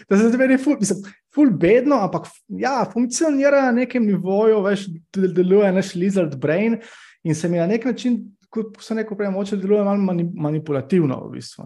to 0.08 0.18
se 0.18 0.28
zdi 0.28 0.58
ful, 0.60 0.76
mislim, 0.80 1.00
ful 1.34 1.50
bedno, 1.50 2.02
ampak 2.04 2.28
ja, 2.48 2.82
funkcionira 2.92 3.64
na 3.66 3.72
nekem 3.72 4.06
nivoju, 4.06 4.60
veš, 4.62 4.86
deluje 5.12 5.72
naš 5.72 5.94
lizard 5.94 6.36
brain 6.36 6.76
in 7.24 7.34
se 7.34 7.48
mi 7.48 7.58
na 7.58 7.66
nek 7.66 7.84
način. 7.84 8.22
Kot 8.52 8.82
se 8.84 8.92
neko 8.94 9.16
prej 9.16 9.30
moče 9.32 9.56
deluje 9.56 9.80
malo 9.84 10.26
manipulativno, 10.34 11.22
v 11.24 11.38
bistvu. 11.38 11.64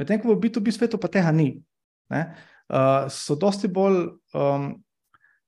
Medtem 0.00 0.20
ko 0.22 0.32
v 0.32 0.38
B2B 0.40 0.72
svetu 0.72 0.96
pa 0.96 1.10
tega 1.12 1.28
ni. 1.28 1.58
Uh, 2.08 3.10
so 3.12 3.36
dosti 3.36 3.68
bolj 3.68 3.98
um, 4.32 4.70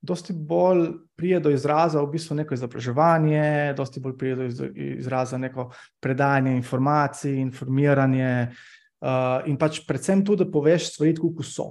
dosti 0.05 0.33
bolj 0.33 0.89
prije 1.17 1.41
do 1.41 1.51
izraza 1.51 2.03
v 2.03 2.11
bistvu 2.13 2.37
neko 2.37 2.55
izobraževanje, 2.55 3.75
dosti 3.77 4.01
bolj 4.01 4.17
prije 4.19 4.37
do 4.37 4.69
izraza 4.75 5.39
neko 5.39 5.71
predajanje 6.01 6.57
informacij, 6.57 7.39
informiranje 7.41 8.49
uh, 9.01 9.49
in 9.49 9.57
pač 9.59 9.81
predvsem 9.89 10.25
tudi, 10.25 10.45
da 10.45 10.51
poveš 10.51 10.91
stvari, 10.93 11.15
kot 11.17 11.47
so. 11.49 11.69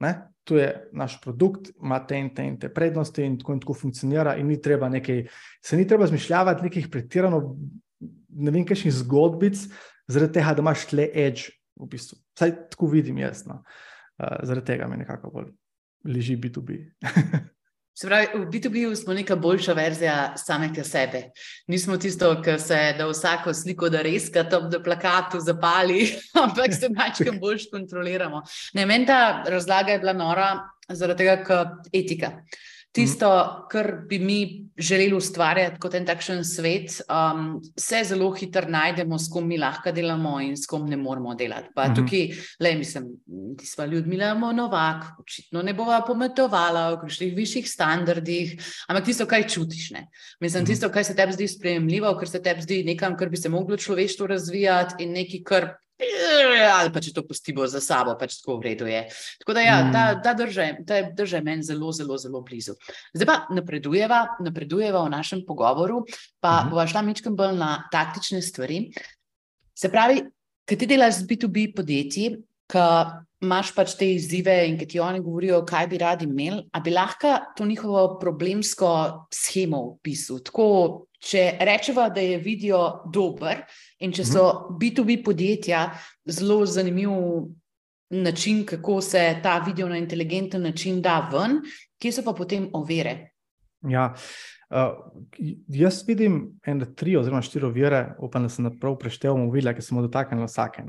Ne? 0.00 0.14
Tu 0.44 0.56
je 0.56 0.70
naš 0.96 1.18
produkt, 1.22 1.70
ima 1.82 2.00
te 2.06 2.18
in 2.18 2.32
te, 2.34 2.46
in 2.48 2.58
te 2.58 2.72
prednosti, 2.72 3.22
in 3.22 3.38
tako 3.38 3.54
in 3.54 3.62
tako 3.62 3.78
funkcionira. 3.84 4.34
In 4.40 4.48
ni 4.48 4.58
treba 4.62 4.88
nekaj, 4.88 5.26
se 5.62 5.76
ni 5.76 5.86
treba 5.86 6.08
zmišljati 6.10 6.66
nekih 6.66 6.88
pretirano, 6.90 7.42
ne 8.28 8.50
vem, 8.50 8.64
kakšnih 8.66 8.94
zgodbic, 9.02 9.62
zaradi 10.10 10.40
tega, 10.40 10.56
da 10.56 10.64
imaš 10.64 10.88
tle 10.90 11.06
edge, 11.14 11.52
v 11.80 11.88
bistvu. 11.92 12.18
Vsaj 12.34 12.56
tako 12.72 12.90
vidim 12.90 13.20
jaz. 13.20 13.44
No. 13.46 13.62
Uh, 14.18 14.40
zaradi 14.42 14.72
tega 14.72 14.88
mi 14.88 14.98
nekako 15.00 15.30
bolj 15.30 15.52
leži 16.04 16.36
B2B. 16.36 16.80
Se 18.00 18.06
pravi, 18.08 18.28
v 18.34 18.46
B2B 18.48 18.96
smo 18.96 19.12
neka 19.12 19.36
boljša 19.36 19.72
verzija 19.76 20.32
samega 20.36 20.84
sebe. 20.84 21.20
Nismo 21.68 21.98
tisto, 22.00 22.30
ki 22.42 22.54
se 22.58 22.78
da 22.96 23.04
vsako 23.10 23.52
sliko, 23.54 23.90
da 23.92 24.00
res, 24.00 24.30
da 24.32 24.46
to 24.48 24.62
na 24.72 24.80
plakatu 24.80 25.40
zapali, 25.44 26.06
ampak 26.44 26.72
se 26.72 26.88
majčkam 26.88 27.36
bolj 27.42 27.66
kontroliramo. 27.68 28.40
Ne, 28.74 28.86
meni 28.88 29.04
ta 29.06 29.44
razlaga 29.44 29.92
je 29.92 29.98
bila 30.00 30.16
nora 30.16 30.48
zaradi 30.88 31.26
tega, 31.26 31.36
ker 31.44 31.92
etika. 31.92 32.32
Tisto, 32.92 33.28
kar 33.70 33.92
bi 34.08 34.18
mi 34.18 34.66
želeli 34.80 35.14
ustvarjati 35.14 35.78
kot 35.78 35.94
en 35.94 36.06
takšen 36.08 36.40
svet, 36.44 36.96
um, 37.06 37.60
se 37.78 38.00
zelo 38.04 38.32
hitro 38.34 38.66
najdemo, 38.66 39.18
s 39.18 39.28
kom 39.30 39.46
mi 39.46 39.58
lahko 39.58 39.92
delamo 39.94 40.40
in 40.42 40.56
s 40.58 40.66
kom 40.66 40.88
ne 40.90 40.96
moramo 40.98 41.34
delati. 41.38 41.68
Pa 41.74 41.84
uh 41.84 41.88
-huh. 41.88 41.96
tukaj, 41.96 42.28
le 42.60 42.74
mislim, 42.74 43.04
ti 43.58 43.66
smo 43.66 43.84
ljudmi, 43.84 44.14
imamo 44.14 44.52
novak, 44.52 45.04
očitno 45.20 45.62
ne 45.62 45.74
bova 45.74 46.02
pometovala 46.06 46.90
v 46.94 47.00
kakšnih 47.00 47.36
višjih 47.36 47.70
standardih, 47.70 48.56
ampak 48.88 49.04
tisto, 49.04 49.26
kaj 49.26 49.48
čutiš. 49.48 49.90
Ne? 49.90 50.08
Mislim, 50.40 50.62
uh 50.62 50.66
-huh. 50.66 50.72
tisto, 50.72 50.88
kar 50.88 51.04
se 51.04 51.16
tebi 51.16 51.32
zdi 51.32 51.48
sprejemljivo, 51.48 52.16
kar 52.18 52.28
se 52.28 52.42
tebi 52.42 52.62
zdi 52.62 52.84
nekam, 52.84 53.16
kar 53.16 53.28
bi 53.28 53.36
se 53.36 53.48
moglo 53.48 53.76
človeštvo 53.76 54.26
razvijati 54.26 55.04
in 55.04 55.12
nekaj, 55.12 55.42
kar 55.44 55.74
ali 56.80 56.92
pa 56.92 57.00
če 57.02 57.12
to 57.16 57.24
pustimo 57.26 57.66
za 57.70 57.80
sabo, 57.80 58.14
pač 58.18 58.40
tako 58.40 58.58
v 58.58 58.70
redu 58.70 58.88
je. 58.90 59.04
Tako 59.42 59.56
da, 59.56 59.64
ja, 59.64 59.76
ta, 59.92 60.04
mm. 60.12 60.22
ta 60.24 60.34
drža, 60.34 60.66
ta 60.86 61.00
drža 61.16 61.40
je 61.40 61.46
meni 61.46 61.66
zelo, 61.66 61.92
zelo, 61.92 62.18
zelo 62.18 62.42
blizu. 62.46 62.76
Zdaj 63.14 63.28
pa 63.28 63.36
napredujeva, 63.54 64.20
napredujeva 64.44 65.04
v 65.06 65.14
našem 65.14 65.44
pogovoru, 65.46 66.04
pa 66.40 66.50
mm 66.50 66.66
-hmm. 66.66 66.70
bova 66.70 66.86
šla 66.86 67.02
mečkam 67.02 67.36
bolj 67.36 67.56
na 67.56 67.88
taktične 67.92 68.42
stvari. 68.42 68.90
Se 69.74 69.88
pravi, 69.88 70.22
kaj 70.64 70.78
ti 70.78 70.86
delaš 70.86 71.14
z 71.14 71.26
B2B 71.26 71.74
podjetji, 71.76 72.36
ki 72.70 72.86
imaš 73.40 73.72
pač 73.74 73.94
te 73.96 74.08
izzive 74.14 74.54
in 74.68 74.76
ki 74.78 74.86
ti 74.86 75.00
oni 75.00 75.22
govorijo, 75.24 75.62
kaj 75.68 75.86
bi 75.88 76.00
radi 76.00 76.26
imeli, 76.28 76.64
a 76.72 76.80
bi 76.84 76.92
lahko 76.92 77.36
to 77.56 77.66
njihovo 77.66 78.18
problemsko 78.20 78.90
schemo 79.34 79.80
opisal, 79.94 80.42
tako 80.44 80.66
če 81.20 81.46
rečemo, 81.60 82.08
da 82.14 82.20
je 82.24 82.38
video 82.40 82.82
dober 83.12 83.64
in 84.00 84.12
če 84.12 84.24
so 84.24 84.44
B2B 84.80 85.18
mhm. 85.18 85.24
podjetja 85.24 85.86
zelo 86.28 86.64
zanimiv 86.66 87.10
način, 88.10 88.64
kako 88.66 89.00
se 89.00 89.40
ta 89.42 89.58
video 89.66 89.88
na 89.88 89.98
inteligenten 89.98 90.62
način 90.62 91.02
da 91.02 91.20
ven, 91.32 91.60
kje 92.00 92.12
so 92.12 92.24
pa 92.26 92.32
potem 92.34 92.68
ovire? 92.72 93.30
Ja. 93.88 94.14
Uh, 94.70 94.94
jaz 95.68 96.02
vidim 96.06 96.60
ene 96.66 96.86
tri 96.94 97.16
oziroma 97.16 97.42
štiri 97.42 97.66
ovire, 97.66 98.00
upam, 98.22 98.44
da 98.46 98.48
sem 98.48 98.68
prav 98.80 98.96
preštel, 98.98 99.38
videl, 99.50 99.74
ki 99.74 99.82
smo 99.82 100.02
dotaknili 100.02 100.46
vsake. 100.46 100.84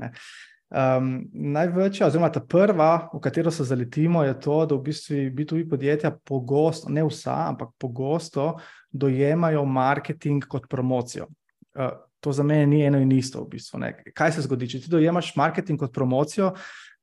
Um, 0.72 1.26
največja, 1.32 2.06
oziroma 2.08 2.30
ta 2.32 2.40
prva, 2.40 3.10
v 3.12 3.18
katero 3.20 3.50
se 3.52 3.64
zaletimo, 3.68 4.22
je 4.24 4.32
to, 4.40 4.62
da 4.64 4.76
v 4.78 4.86
bistvu 4.86 5.16
B2B 5.36 5.66
podjetja 5.68 6.14
pogosto, 6.24 6.88
ne 6.88 7.04
vsa, 7.04 7.34
ampak 7.50 7.74
pogosto 7.78 8.54
dojemajo 8.88 9.66
marketing 9.68 10.46
kot 10.48 10.70
promocijo. 10.72 11.26
Uh, 11.76 11.92
to 12.24 12.32
za 12.32 12.42
mene 12.42 12.66
ni 12.66 12.80
eno 12.86 13.00
in 13.02 13.12
isto. 13.12 13.42
V 13.44 13.50
bistvu, 13.52 13.82
Kaj 14.14 14.32
se 14.32 14.46
zgodi, 14.46 14.70
če 14.70 14.80
ti 14.80 14.92
dojemaš 14.94 15.34
marketing 15.36 15.80
kot 15.80 15.92
promocijo, 15.92 16.54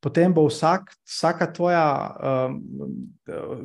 potem 0.02 0.34
bo 0.34 0.48
vsak, 0.48 0.90
vsaka 1.06 1.52
tvoja 1.54 1.86
um, 2.10 2.58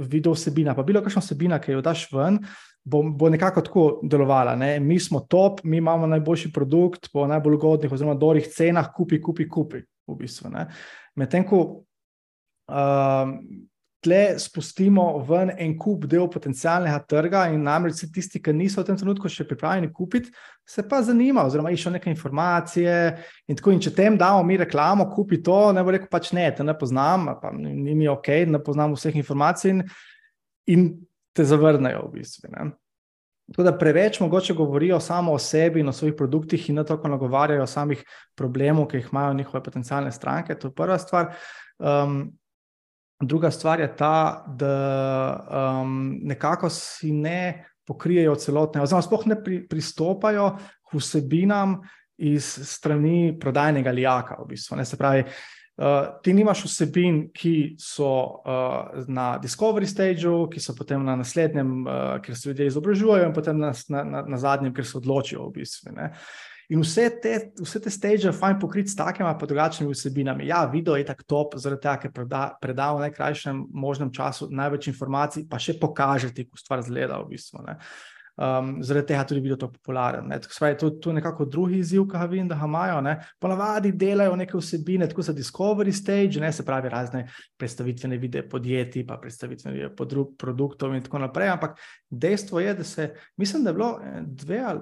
video 0.05 0.35
vsebina, 0.37 0.75
pa 0.77 0.85
bilo 0.85 1.01
kakšna 1.01 1.23
vsebina, 1.25 1.61
ki 1.63 1.79
jo 1.79 1.81
daš 1.81 2.11
ven. 2.13 2.43
Bo, 2.85 3.01
bo 3.01 3.31
nekako 3.33 3.63
tako 3.65 3.87
delovala. 4.05 4.53
Ne? 4.61 4.77
Mi 4.85 4.99
smo 5.01 5.23
top, 5.25 5.63
mi 5.65 5.79
imamo 5.81 6.07
najboljši 6.13 6.53
produkt 6.53 7.09
po 7.13 7.25
najbolj 7.27 7.57
ugodnih, 7.57 7.93
oziroma 7.93 8.19
dobrih 8.21 8.51
cenah, 8.53 8.93
kupi, 8.93 9.23
kupi, 9.23 9.49
kupi. 9.49 9.81
V 10.07 10.19
bistvu, 10.19 10.51
Medtem 11.17 11.47
ko 11.49 11.61
um, 12.69 13.39
tle 14.05 14.39
spustimo 14.39 15.05
ven 15.25 15.53
en 15.57 15.73
kup 15.81 16.05
del 16.11 16.27
potencialnega 16.29 16.99
trga, 17.09 17.47
in 17.53 17.63
namreč 17.65 18.03
tisti, 18.13 18.41
ki 18.43 18.53
niso 18.53 18.83
v 18.83 18.89
tem 18.91 18.99
trenutku 19.01 19.31
še 19.33 19.47
pripravljeni 19.49 19.93
kupiti, 19.97 20.33
se 20.69 20.85
pa 20.89 21.01
zanima, 21.05 21.47
oziroma 21.49 21.73
iščejo 21.73 21.95
neke 21.97 22.13
informacije. 22.13 22.95
In, 23.49 23.57
tako, 23.57 23.73
in 23.73 23.81
če 23.85 23.95
tem 23.97 24.19
damo 24.21 24.45
mi 24.45 24.59
reklamo, 24.61 25.09
kupi 25.15 25.41
to, 25.45 25.59
ne 25.73 25.85
bo 25.85 25.95
rekel, 25.95 26.11
pač 26.13 26.35
ne, 26.37 26.47
te 26.53 26.67
ne 26.67 26.77
poznam, 26.77 27.31
pa 27.41 27.53
ni 27.57 27.97
mi 27.97 28.09
ok, 28.13 28.31
ne 28.53 28.61
poznam 28.65 28.97
vseh 28.97 29.17
informacij 29.21 29.73
in, 29.73 29.85
in 30.77 30.89
te 31.35 31.49
zavrnejo 31.49 32.09
v 32.09 32.19
bistvu. 32.19 32.53
Ne. 32.53 32.73
Tako 33.53 33.63
da 33.63 33.79
preveč 33.79 34.21
mogoče 34.21 34.55
govorijo 34.55 35.01
samo 35.01 35.33
o 35.33 35.39
sebi 35.39 35.81
in 35.81 35.89
o 35.89 35.93
svojih 35.93 36.15
produktih, 36.17 36.69
in 36.69 36.77
ne 36.81 36.85
toliko 36.85 37.09
nagovarjajo 37.09 37.67
samih 37.67 38.05
problemih, 38.35 38.87
ki 38.89 38.97
jih 38.97 39.09
imajo 39.13 39.35
njihove 39.35 39.63
potencijalne 39.63 40.13
stranke. 40.13 40.55
To 40.59 40.69
je 40.69 40.75
prva 40.75 40.99
stvar. 40.99 41.35
Um, 41.79 42.33
Druga 43.23 43.51
stvar 43.51 43.81
je 43.81 43.97
ta, 43.97 44.45
da 44.49 45.81
um, 45.81 46.19
nekako 46.23 46.69
si 46.71 47.13
ne 47.13 47.65
pokrijejo 47.87 48.35
celotne, 48.35 48.83
oziroma 48.83 49.03
sploh 49.03 49.27
ne 49.27 49.37
pri, 49.45 49.61
pristopajo 49.69 50.49
k 50.91 50.99
vsebinam 50.99 51.79
iz 52.17 52.45
strani 52.45 53.37
prodajnega 53.41 53.91
lijaka. 53.91 54.37
V 54.43 54.49
bistvu, 54.49 54.85
Se 54.85 54.97
pravi, 54.97 55.25
uh, 55.77 56.15
ti 56.23 56.35
nimaš 56.35 56.65
vsebin, 56.69 57.21
ki 57.35 57.75
so 57.81 58.09
uh, 58.45 59.05
na 59.09 59.35
Discovery 59.43 59.89
stageu, 59.91 60.49
ki 60.51 60.61
so 60.61 60.75
potem 60.79 61.05
na 61.05 61.17
naslednjem, 61.21 61.77
uh, 61.85 62.17
kjer 62.25 62.39
se 62.39 62.49
ljudje 62.49 62.67
izobražujejo, 62.73 63.29
in 63.29 63.37
potem 63.37 63.59
na, 63.59 63.73
na, 63.89 64.25
na 64.29 64.39
zadnjem, 64.41 64.75
kjer 64.75 64.91
se 64.91 64.99
odločijo. 64.99 65.49
V 65.49 65.61
bistvu, 65.61 65.95
In 66.73 66.81
vse 66.81 67.11
te, 67.21 67.35
vse 67.61 67.81
te 67.85 67.91
stage 67.93 68.25
je 68.25 68.33
fajn 68.33 68.57
pokriti 68.61 68.89
s 68.89 68.97
takimi 68.97 69.29
pa 69.41 69.47
drugačnimi 69.47 69.93
vsebinami. 69.93 70.47
Ja, 70.49 70.65
video 70.65 70.97
je 70.97 71.05
tako 71.05 71.27
top, 71.29 71.57
zaradi 71.61 71.83
tega, 71.83 71.97
ker 72.01 72.13
preda, 72.13 72.45
preda 72.61 72.89
v 72.97 73.03
najkrajšem 73.05 73.67
možnem 73.69 74.13
času 74.13 74.49
največ 74.49 74.89
informacij, 74.95 75.45
pa 75.51 75.61
še 75.61 75.77
pokaže 75.81 76.33
ti, 76.33 76.47
kako 76.49 76.63
stvar 76.63 76.85
zgleda 76.87 77.21
v 77.21 77.35
bistvu. 77.35 77.61
Um, 78.35 78.81
zaradi 78.83 79.07
tega 79.13 79.23
tudi 79.31 79.41
video 79.41 79.57
to 79.57 79.69
popularen. 79.71 80.27
Ne. 80.27 80.41
Tako 80.43 80.67
je 80.67 80.79
to, 80.79 80.91
to 80.91 81.13
nekako 81.13 81.45
drugi 81.45 81.79
izziv, 81.79 82.03
ki 82.11 82.19
ga 82.19 82.27
vidim, 82.27 82.49
da 82.51 82.57
ga 82.59 82.67
imajo. 82.67 83.01
Ne. 83.07 83.13
Ponavadi 83.39 83.93
delajo 83.93 84.35
neke 84.37 84.59
vsebine, 84.59 85.07
tako 85.09 85.23
za 85.23 85.33
Discovery 85.33 85.93
stage, 85.95 86.41
ne, 86.43 86.51
se 86.53 86.65
pravi 86.67 86.91
razne 86.91 87.29
predstavitvene 87.57 88.19
videe 88.19 88.43
podjetij, 88.49 89.07
pa 89.07 89.21
predstavitvene 89.23 89.77
videe 89.77 90.27
produktov 90.39 90.95
in 90.95 91.07
tako 91.07 91.23
naprej. 91.23 91.53
Ampak 91.55 91.79
dejstvo 92.11 92.61
je, 92.61 92.75
da 92.75 92.85
se, 92.85 93.13
mislim, 93.37 93.63
da 93.65 93.71
je 93.71 93.75
bilo 93.75 93.99
eh, 94.03 94.21
dve 94.27 94.59
ali 94.67 94.81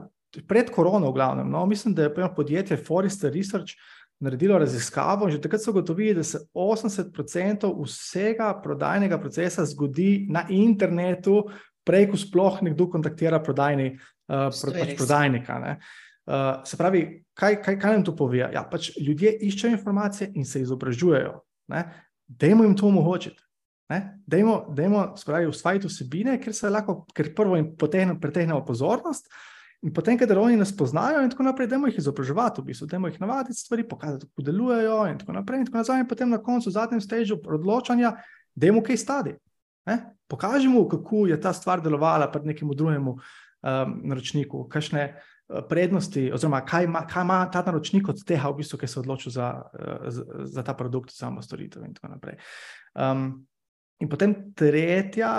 pred 0.49 0.71
korono, 0.73 1.11
v 1.11 1.15
glavnem. 1.15 1.51
No, 1.51 1.67
mislim, 1.67 1.95
da 1.95 2.03
je 2.09 2.35
podjetje 2.35 2.77
Forrester 2.77 3.33
Research 3.33 3.77
naredilo 4.23 4.59
raziskavo 4.59 5.27
in 5.27 5.35
že 5.35 5.41
takrat 5.43 5.62
so 5.62 5.71
ugotovili, 5.71 6.15
da 6.15 6.23
se 6.23 6.38
80% 6.55 7.73
vsega 7.85 8.61
prodajnega 8.62 9.19
procesa 9.19 9.65
zgodi 9.67 10.27
na 10.31 10.47
internetu, 10.49 11.43
prej, 11.85 12.09
ko 12.11 12.21
sploh 12.21 12.62
nekdo 12.66 12.88
kontaktira 12.90 13.40
prodajni, 13.42 13.92
uh, 14.31 14.49
pač 14.51 14.97
prodajnika. 14.99 15.61
Uh, 15.62 16.62
se 16.68 16.79
pravi, 16.79 17.05
kaj, 17.38 17.61
kaj, 17.62 17.79
kaj 17.83 17.97
nam 17.97 18.05
to 18.07 18.16
pove? 18.16 18.42
Ja, 18.42 18.64
pač 18.71 18.92
ljudje 18.99 19.35
iščejo 19.49 19.77
informacije 19.77 20.33
in 20.35 20.47
se 20.49 20.62
izobražujejo. 20.62 21.40
Dajmo 22.29 22.66
jim 22.66 22.77
to 22.79 22.88
omogočiti. 22.88 23.40
Dajmo, 24.27 24.59
dajmo 24.73 25.09
ustvariti 25.51 25.88
vsebine, 25.90 26.38
ker 26.40 26.55
se 26.57 26.71
lahko, 26.71 27.03
ker 27.12 27.35
prvo 27.37 27.59
jim 27.59 27.75
pretehnemo 27.77 28.62
pozornost, 28.64 29.29
In 29.83 29.90
potem, 29.90 30.14
ker 30.14 30.31
oni 30.38 30.55
nas 30.55 30.71
poznajo, 30.71 31.25
in 31.25 31.31
tako 31.31 31.42
naprej, 31.42 31.66
da 31.66 31.79
jih 31.88 31.97
izobraževati, 31.99 32.62
v 32.62 32.71
bistvu, 32.71 32.87
da 32.87 33.01
jih 33.03 33.16
navaditi 33.21 33.59
stvari, 33.59 33.83
pokazati, 33.88 34.29
kako 34.31 34.45
delujejo, 34.47 34.99
in 35.11 35.16
tako 35.18 35.35
naprej. 35.35 35.59
In 35.59 35.66
tako 35.66 35.81
nazaj, 35.81 36.03
in 36.05 36.09
potem 36.09 36.31
na 36.31 36.38
koncu, 36.38 36.71
v 36.71 36.75
zadnjem 36.77 37.01
stežu 37.03 37.38
odločanja, 37.42 38.12
da 38.55 38.71
jim 38.71 38.79
kaj 38.79 39.01
stadi. 39.03 39.33
Ne? 39.87 39.99
Pokažemo, 40.29 40.88
kako 40.88 41.27
je 41.27 41.40
ta 41.40 41.53
stvar 41.53 41.83
delovala 41.83 42.31
pred 42.33 42.47
nekim 42.47 42.71
drugim 42.75 43.09
um, 43.09 43.18
naročnikom, 44.05 44.68
kakšne 44.71 45.07
uh, 45.12 45.62
prednosti, 45.68 46.31
oziroma 46.33 46.62
kaj 46.66 46.85
ima, 46.85 47.07
kaj 47.07 47.27
ima 47.27 47.40
ta 47.53 47.64
naročnik 47.66 48.09
od 48.09 48.23
tega, 48.27 48.51
v 48.51 48.62
bistvu, 48.62 48.79
ki 48.79 48.88
se 48.88 48.99
je 48.99 49.03
odločil 49.03 49.35
za, 49.35 49.49
uh, 49.62 50.07
za, 50.09 50.25
za 50.55 50.62
ta 50.62 50.75
produkt, 50.75 51.14
samo 51.14 51.42
storitev 51.42 51.85
in 51.85 51.95
tako 51.95 52.14
naprej. 52.14 52.38
Um, 52.95 53.42
in 54.01 54.09
potem 54.09 54.35
tretja, 54.55 55.35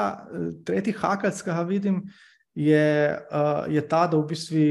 tretji 0.66 0.94
hakalc, 1.00 1.42
ki 1.42 1.52
ga 1.52 1.66
vidim 1.68 2.04
je, 2.56 3.20
uh, 3.32 3.74
je 3.74 3.82
ta, 3.88 4.06
da 4.08 4.18
v 4.18 4.28
bistvu 4.30 4.66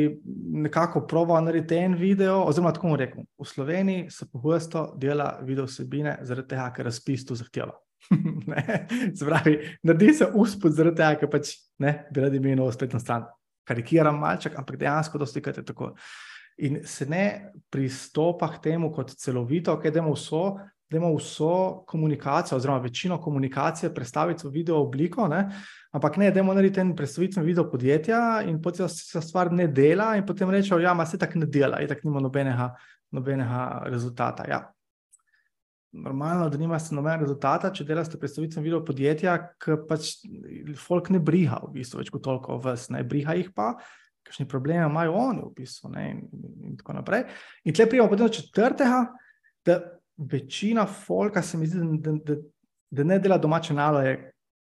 nekako 0.63 1.07
prova 1.07 1.41
narediti 1.41 1.81
en 1.81 1.97
video. 1.99 2.45
Oziroma, 2.47 2.73
tako 2.73 2.93
bom 2.93 3.01
rekel, 3.01 3.25
v 3.39 3.49
Sloveniji 3.49 4.11
se 4.11 4.29
pogosto 4.31 4.93
dela 4.97 5.39
video 5.43 5.67
vsebine 5.67 6.19
zaradi 6.23 6.55
tega, 6.55 6.69
ker 6.77 6.87
razpis 6.87 7.27
to 7.27 7.35
zahteva. 7.35 7.75
Zbravi, 9.21 9.57
naredi 9.83 10.15
se 10.15 10.29
uspod 10.35 10.75
zaradi 10.77 11.01
tega, 11.01 11.21
ker 11.21 11.31
pač 11.31 11.55
ne 11.83 11.95
bi 12.12 12.25
radi 12.25 12.41
imeli 12.41 12.59
novo 12.59 12.73
spletno 12.75 13.01
stran. 13.01 13.25
Karikiram 13.69 14.19
malček, 14.19 14.59
ampak 14.59 14.81
dejansko 14.81 15.21
dosti 15.23 15.43
krat 15.43 15.62
je 15.62 15.65
tako. 15.65 15.93
In 16.67 16.83
se 16.85 17.07
ne 17.09 17.53
pristopa 17.73 18.51
k 18.53 18.61
temu 18.69 18.91
kot 18.93 19.15
celovito, 19.17 19.77
kaj 19.79 19.91
okay, 19.91 19.95
demo 19.95 20.12
vso, 20.12 20.43
imamo 20.97 21.17
vso 21.17 21.85
komunikacijo, 21.87 22.57
oziroma 22.57 22.79
večino 22.79 23.21
komunikacije, 23.21 23.95
predstaviti 23.95 24.47
v 24.47 24.51
video 24.51 24.77
obliko, 24.77 25.29
ne? 25.29 25.49
ampak 25.93 26.17
ne, 26.17 26.29
imamo 26.29 26.55
narediti 26.55 26.81
en 26.81 26.97
predstavitveni 26.97 27.47
video 27.47 27.71
podjetja 27.71 28.43
in 28.47 28.62
potem 28.62 28.88
se 28.88 29.21
stvar 29.21 29.53
ne 29.53 29.67
dela, 29.69 30.17
in 30.17 30.27
potem 30.27 30.51
rečemo, 30.51 30.81
da 30.81 30.85
ja, 30.85 31.07
se 31.07 31.19
tako 31.19 31.38
ne 31.38 31.47
dela, 31.47 31.81
in 31.81 31.88
tako 31.88 32.09
nima 32.09 32.21
nobenega, 32.21 32.75
nobenega 33.11 33.83
rezultata. 33.87 34.45
Ja. 34.49 34.73
Normalno, 35.93 36.49
da 36.49 36.59
nimate 36.59 36.95
nobenega 36.95 37.27
rezultata, 37.27 37.71
če 37.75 37.85
delate 37.85 38.19
predstavitveno 38.21 38.65
video 38.65 38.81
podjetja, 38.85 39.37
ki 39.61 39.77
pač 39.89 40.15
folk 40.81 41.11
ne 41.13 41.21
briha 41.21 41.61
v 41.67 41.73
bistvu 41.77 42.01
več 42.01 42.13
kot 42.13 42.25
toliko 42.25 42.57
vas, 42.65 42.89
ne 42.93 43.03
briha 43.05 43.37
jih 43.39 43.51
pa, 43.55 43.75
kakšni 44.27 44.49
problemi 44.49 44.87
imajo 44.87 45.17
oni 45.21 45.45
v 45.45 45.53
bistvu 45.57 45.91
ne, 45.93 46.07
in, 46.15 46.23
in 46.71 46.79
tako 46.81 46.97
naprej. 46.97 47.27
In 47.69 47.77
tle 47.77 47.89
prijemo 47.91 48.09
potem 48.09 48.27
do 48.27 48.35
četrtega, 48.39 49.03
da 49.67 49.79
večina 50.17 50.87
folka 50.87 51.43
se 51.43 51.59
mi 51.59 51.69
zdi, 51.69 51.83
da, 52.01 52.15
da, 52.25 52.39
da 52.91 53.05
ne 53.05 53.19
dela 53.19 53.39
domače 53.39 53.75
naloge, 53.77 54.17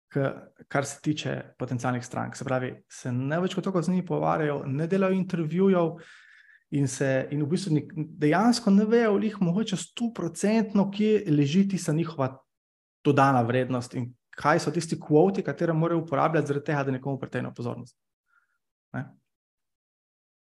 kar 0.09 0.85
se 0.85 1.01
tiče 1.05 1.35
potencialnih 1.59 2.05
strank. 2.05 2.35
Se 2.35 2.45
pravi, 2.45 2.73
se 2.89 3.11
ne 3.13 3.37
več 3.43 3.53
kot 3.53 3.67
toliko 3.67 3.81
z 3.85 3.93
njimi 3.93 4.05
pogovarjajo, 4.05 4.63
ne 4.65 4.87
delajo 4.89 5.13
intervjujev, 5.13 5.91
in, 6.71 6.87
se, 6.87 7.27
in 7.31 7.43
v 7.43 7.49
bistvu 7.49 7.81
dejansko 7.97 8.71
ne 8.71 8.85
vejo, 8.85 9.15
ali 9.15 9.29
jih 9.29 9.41
mogoče 9.41 9.77
stoprocentno, 9.77 10.89
kje 10.91 11.23
leži 11.33 11.67
tista 11.67 11.93
njihova 11.93 12.35
dodana 13.05 13.41
vrednost 13.41 13.95
in 13.95 14.11
kaj 14.39 14.59
so 14.63 14.71
tisti 14.71 14.99
kvoti, 14.99 15.43
katere 15.43 15.73
morajo 15.73 16.03
uporabljati, 16.03 16.47
zaradi 16.47 16.65
tega, 16.65 16.83
da 16.83 16.91
nekomu 16.95 17.19
pretenejo 17.19 17.53
pozornost. 17.55 17.95
Ne? 18.93 19.03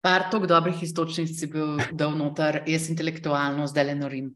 Par 0.03 0.29
toliko 0.31 0.47
dobrih 0.47 0.83
istočnic 0.83 1.31
si 1.39 1.47
bil 1.51 1.79
dal 1.91 2.15
noter, 2.17 2.63
jaz 2.67 2.89
intelektualno, 2.91 3.67
zdaj 3.67 3.87
le 3.91 3.95
norim. 3.99 4.29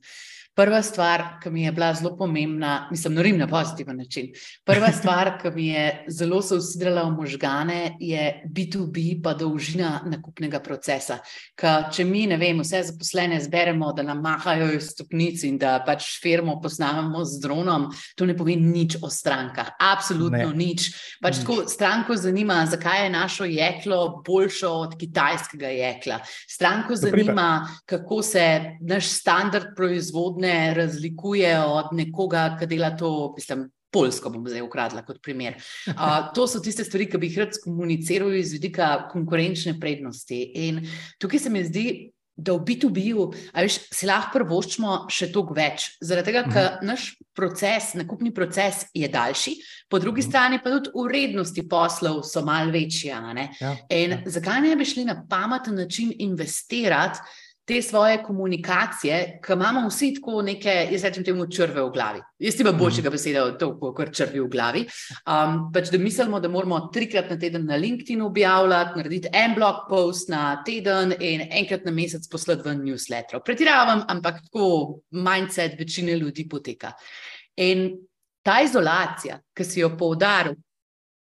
Prva 0.56 0.84
stvar, 0.86 1.24
ki 1.42 1.50
mi 1.50 1.64
je 1.64 1.72
bila 1.72 1.94
zelo 1.98 2.12
pomembna, 2.18 2.88
mislim, 2.92 3.14
norim 3.14 3.38
na 3.38 3.48
pozitiven 3.48 3.98
način. 3.98 4.28
Prva 4.66 4.92
stvar, 5.00 5.32
ki 5.42 5.52
mi 5.56 5.68
je 5.68 6.06
zelo 6.08 6.42
se 6.42 6.56
usidrala 6.56 7.04
v 7.04 7.16
možgane, 7.16 7.96
je 8.00 8.44
B2B, 8.46 9.24
pa 9.24 9.34
dolžina 9.34 10.04
nakupnega 10.06 10.60
procesa. 10.60 11.18
Ka, 11.56 11.90
če 11.90 12.06
mi, 12.06 12.28
ne 12.30 12.38
vem, 12.38 12.62
vse 12.62 12.84
zaposlene 12.92 13.40
zberemo, 13.42 13.90
da 13.98 14.06
nam 14.06 14.22
mahajo 14.22 14.68
iz 14.76 14.92
stopnic 14.94 15.42
in 15.50 15.58
da 15.58 15.80
pač 15.86 16.12
firmo 16.22 16.60
posnamemo 16.62 17.26
z 17.26 17.42
dronom, 17.42 17.90
to 18.16 18.30
ne 18.30 18.38
pove 18.38 18.54
nič 18.54 19.00
o 19.02 19.10
strankah. 19.10 19.74
Absolutno 19.82 20.52
ne. 20.52 20.60
nič. 20.62 20.92
Pač 21.22 21.42
nič. 21.42 21.48
Tako 21.48 21.66
stranko 21.70 22.16
zanima, 22.16 22.60
zakaj 22.70 23.08
je 23.08 23.10
našo 23.10 23.50
jeklo 23.50 24.22
boljšo 24.22 24.70
od 24.86 24.96
kitajskega 25.02 25.74
jekla. 25.74 26.22
Stranko 26.50 26.96
zanima, 26.96 27.50
kako 27.90 28.22
se 28.22 28.46
naš 28.86 29.10
standard 29.18 29.74
proizvodnje 29.76 30.43
ne 30.44 30.74
razlikuje 30.78 31.56
od 31.64 31.96
nekoga, 31.96 32.52
ki 32.60 32.70
dela 32.76 32.94
to, 32.98 33.34
mislim. 33.38 33.70
Poljsko 33.94 34.32
bom 34.34 34.48
zdaj 34.50 34.64
ukradla 34.66 35.04
kot 35.06 35.20
primer. 35.22 35.54
Uh, 35.92 36.32
to 36.34 36.48
so 36.50 36.58
tiste 36.66 36.82
stvari, 36.82 37.06
ki 37.06 37.20
bi 37.22 37.28
jih 37.30 37.44
rad 37.44 37.60
komuniciral 37.62 38.34
iz 38.34 38.50
vidika 38.56 38.88
konkurenčne 39.12 39.76
prednosti. 39.78 40.40
In 40.66 40.80
tukaj 41.22 41.44
se 41.44 41.52
mi 41.54 41.62
zdi, 41.68 41.84
da 42.36 42.56
v 42.58 42.66
B2B-ju 42.66 43.28
si 43.94 44.08
lahko 44.10 44.40
prvoščimo 44.40 44.96
še 45.14 45.30
toliko 45.34 45.54
več. 45.58 45.86
Zaradi 46.02 46.32
tega, 46.32 46.42
ker 46.48 46.66
mhm. 46.80 46.90
naš 46.90 47.12
proces, 47.38 47.92
nakupni 47.98 48.34
proces 48.34 48.88
je 48.94 49.10
daljši, 49.10 49.56
po 49.90 50.02
drugi 50.02 50.24
mhm. 50.24 50.30
strani 50.30 50.62
pa 50.64 50.74
tudi 50.74 50.94
urednosti 50.98 51.68
poslov 51.70 52.24
so 52.26 52.42
malce 52.46 52.74
večje. 52.74 53.14
Ja, 53.14 53.76
in 53.94 54.18
ja. 54.18 54.22
zakaj 54.26 54.62
ne 54.66 54.76
bi 54.80 54.88
šli 54.88 55.06
na 55.06 55.20
pameten 55.30 55.78
način 55.78 56.14
investirati? 56.26 57.22
Te 57.66 57.82
svoje 57.82 58.24
komunikacije, 58.24 59.40
ki 59.46 59.54
imamo 59.54 59.88
vsi 59.88 60.10
tako 60.18 60.42
neke, 60.42 60.72
jaz 60.92 61.04
rečem 61.04 61.24
temu, 61.24 61.46
črve 61.48 61.82
v 61.82 61.92
glavi. 61.94 62.22
Jaz 62.44 62.60
imam 62.60 62.78
boljšega 62.78 63.10
mhm. 63.10 63.14
beseda 63.16 63.44
od 63.46 63.60
tega, 63.60 63.92
kot 63.96 64.12
črvi 64.16 64.42
v 64.44 64.48
glavi. 64.52 64.84
Um, 65.24 65.60
pač 65.74 65.92
da 65.94 65.98
mislimo, 65.98 66.40
da 66.44 66.52
moramo 66.52 66.80
trikrat 66.94 67.32
na 67.32 67.38
teden 67.40 67.66
na 67.66 67.80
LinkedIn 67.80 68.22
objavljati, 68.22 68.98
narediti 69.00 69.32
en 69.34 69.56
blog 69.56 69.86
post 69.90 70.30
na 70.30 70.64
teden 70.66 71.16
in 71.20 71.46
enkrat 71.52 71.86
na 71.86 71.92
mesec 71.96 72.28
poslati 72.32 72.68
v 72.68 72.76
newsletter. 72.82 73.40
Pretiravam, 73.46 74.04
ampak 74.08 74.44
tako 74.50 75.00
mindset 75.12 75.80
večine 75.80 76.18
ljudi 76.20 76.48
poteka. 76.50 76.92
In 77.64 77.94
ta 78.44 78.60
izolacija, 78.62 79.40
ki 79.56 79.64
si 79.64 79.80
jo 79.80 79.94
poudaril, 79.98 80.60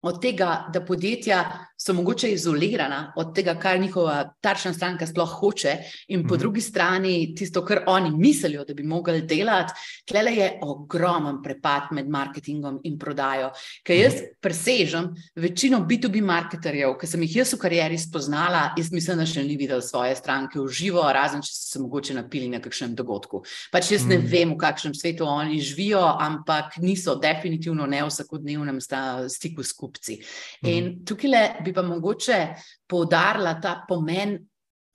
od 0.03 0.21
tega, 0.23 0.69
da 0.73 0.85
podjetja 0.87 1.41
so 1.79 1.95
mogoče 1.95 2.33
izolirana 2.33 3.13
od 3.17 3.35
tega, 3.35 3.55
kar 3.55 3.81
njihova 3.81 4.35
tarčna 4.41 4.73
stranka 4.75 5.07
sploh 5.07 5.31
hoče, 5.41 5.77
in 6.09 6.27
po 6.29 6.35
mm. 6.35 6.39
drugi 6.39 6.61
strani 6.61 7.35
tisto, 7.35 7.65
kar 7.65 7.85
oni 7.87 8.11
mislijo, 8.11 8.65
da 8.65 8.75
bi 8.75 8.83
mogli 8.83 9.23
delati, 9.23 9.73
tle 10.07 10.21
je 10.35 10.49
ogromen 10.63 11.39
prepad 11.43 11.93
med 11.93 12.09
marketingom 12.09 12.81
in 12.85 12.99
prodajo. 12.99 13.51
Ker 13.87 13.97
jaz 13.97 14.15
mhm. 14.15 14.35
presežem 14.41 15.09
večino 15.37 15.79
B2B 15.87 16.23
marketerjev, 16.25 16.97
ki 16.99 17.07
sem 17.07 17.23
jih 17.23 17.37
jaz 17.37 17.55
v 17.55 17.61
karieri 17.63 17.99
spoznala, 17.99 18.73
jaz 18.77 18.91
mislim, 18.93 19.23
da 19.23 19.27
še 19.27 19.45
ni 19.47 19.57
videl 19.57 19.83
svoje 19.85 20.17
stranke 20.19 20.59
v 20.59 20.67
živo, 20.73 21.05
razen 21.15 21.45
če 21.45 21.53
so 21.53 21.73
se 21.73 21.83
mogoče 21.83 22.19
napili 22.19 22.51
na 22.51 22.61
kakšnem 22.65 22.97
dogodku. 22.99 23.45
Pač 23.73 23.93
jaz 23.95 24.07
ne 24.09 24.19
mm. 24.19 24.29
vem, 24.33 24.55
v 24.57 24.59
kakšnem 24.59 24.97
svetu 24.99 25.29
oni 25.29 25.61
živijo, 25.63 26.03
ampak 26.03 26.81
niso 26.83 27.15
definitivno 27.23 27.87
ne 27.87 28.03
v 28.03 28.11
vsakodnevnem 28.11 28.83
stiku 29.31 29.63
s 29.63 29.73
kupci. 29.79 30.19
Mm. 30.65 30.69
In 30.75 30.91
tukaj 31.07 31.31
le 31.31 31.43
bi 31.69 31.77
pa 31.77 31.85
mogoče 31.87 32.41
poudarila 32.89 33.59
ta 33.63 33.83
pomen 33.89 34.39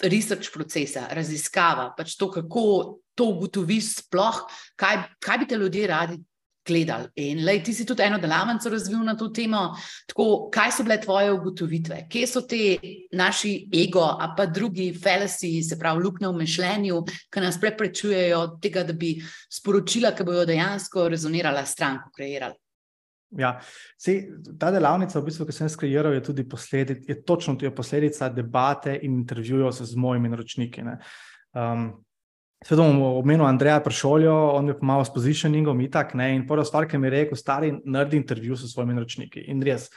research 0.04 0.52
procesa, 0.54 1.08
raziskava, 1.12 1.94
pač 1.98 2.18
to, 2.20 2.30
kako 2.32 2.66
to 3.16 3.30
ugotoviš, 3.36 3.98
sploh, 4.02 4.44
kaj, 4.80 5.04
kaj 5.24 5.42
bi 5.42 5.50
te 5.50 5.58
ljudje 5.58 5.88
radi. 5.88 6.22
Gledali. 6.64 7.10
In 7.20 7.42
lej, 7.44 7.58
ti 7.68 7.74
si 7.76 7.84
tudi 7.84 8.06
eno 8.06 8.16
delavnico 8.24 8.70
razvil 8.72 9.02
na 9.04 9.18
to 9.20 9.28
temo. 9.36 9.66
Tako, 10.08 10.48
kaj 10.48 10.72
so 10.72 10.86
bile 10.88 10.96
tvoje 11.04 11.34
ugotovitve, 11.36 11.98
kje 12.08 12.30
so 12.32 12.42
te 12.48 12.78
naši 13.12 13.52
ego, 13.68 14.06
a 14.16 14.30
pa 14.38 14.46
drugi 14.48 14.94
felasi, 14.96 15.58
se 15.60 15.76
pravi, 15.76 16.00
luknje 16.06 16.32
v 16.32 16.40
mišljenju, 16.40 17.02
ki 17.28 17.44
nas 17.44 17.60
preprečujejo 17.60 18.40
od 18.40 18.56
tega, 18.64 18.86
da 18.88 18.96
bi 18.96 19.18
sporočila, 19.52 20.16
ki 20.16 20.24
bojo 20.24 20.48
dejansko 20.48 21.10
rezonirala 21.12 21.66
stranko, 21.68 22.14
kreirali. 22.16 22.56
Ja, 23.38 23.56
sej, 23.98 24.28
ta 24.60 24.70
delavnica, 24.72 25.18
v 25.20 25.28
bistvu, 25.28 25.48
ki 25.48 25.56
sem 25.56 25.68
jih 25.68 25.74
skreiral, 25.74 26.14
je 26.14 26.24
tudi 26.28 26.46
posledica, 26.50 27.06
je 27.10 27.20
točno 27.26 27.56
tudi 27.56 27.74
posledica 27.76 28.30
debate 28.30 29.00
in 29.02 29.20
intervjujev 29.24 29.72
z 29.74 29.96
mojimi 29.98 30.30
naročniki. 30.30 30.86
Um, 31.54 31.88
Sveto 32.64 32.84
bom 32.86 33.02
omenil 33.20 33.44
Andreja 33.46 33.82
Pršoljo, 33.84 34.34
on 34.56 34.70
je 34.72 34.78
pomagal 34.80 35.06
s 35.06 35.12
positioningom 35.12 35.82
in 35.84 35.90
tako 35.92 36.18
naprej. 36.18 36.36
In 36.38 36.46
prva 36.48 36.64
stvar, 36.64 36.88
ki 36.88 36.98
mi 36.98 37.10
je 37.10 37.12
rekel, 37.12 37.38
stari, 37.38 37.74
naredi 37.86 38.18
intervju 38.18 38.56
s 38.56 38.70
svojimi 38.72 38.96
naročniki. 38.96 39.44
In 39.52 39.62
res 39.62 39.90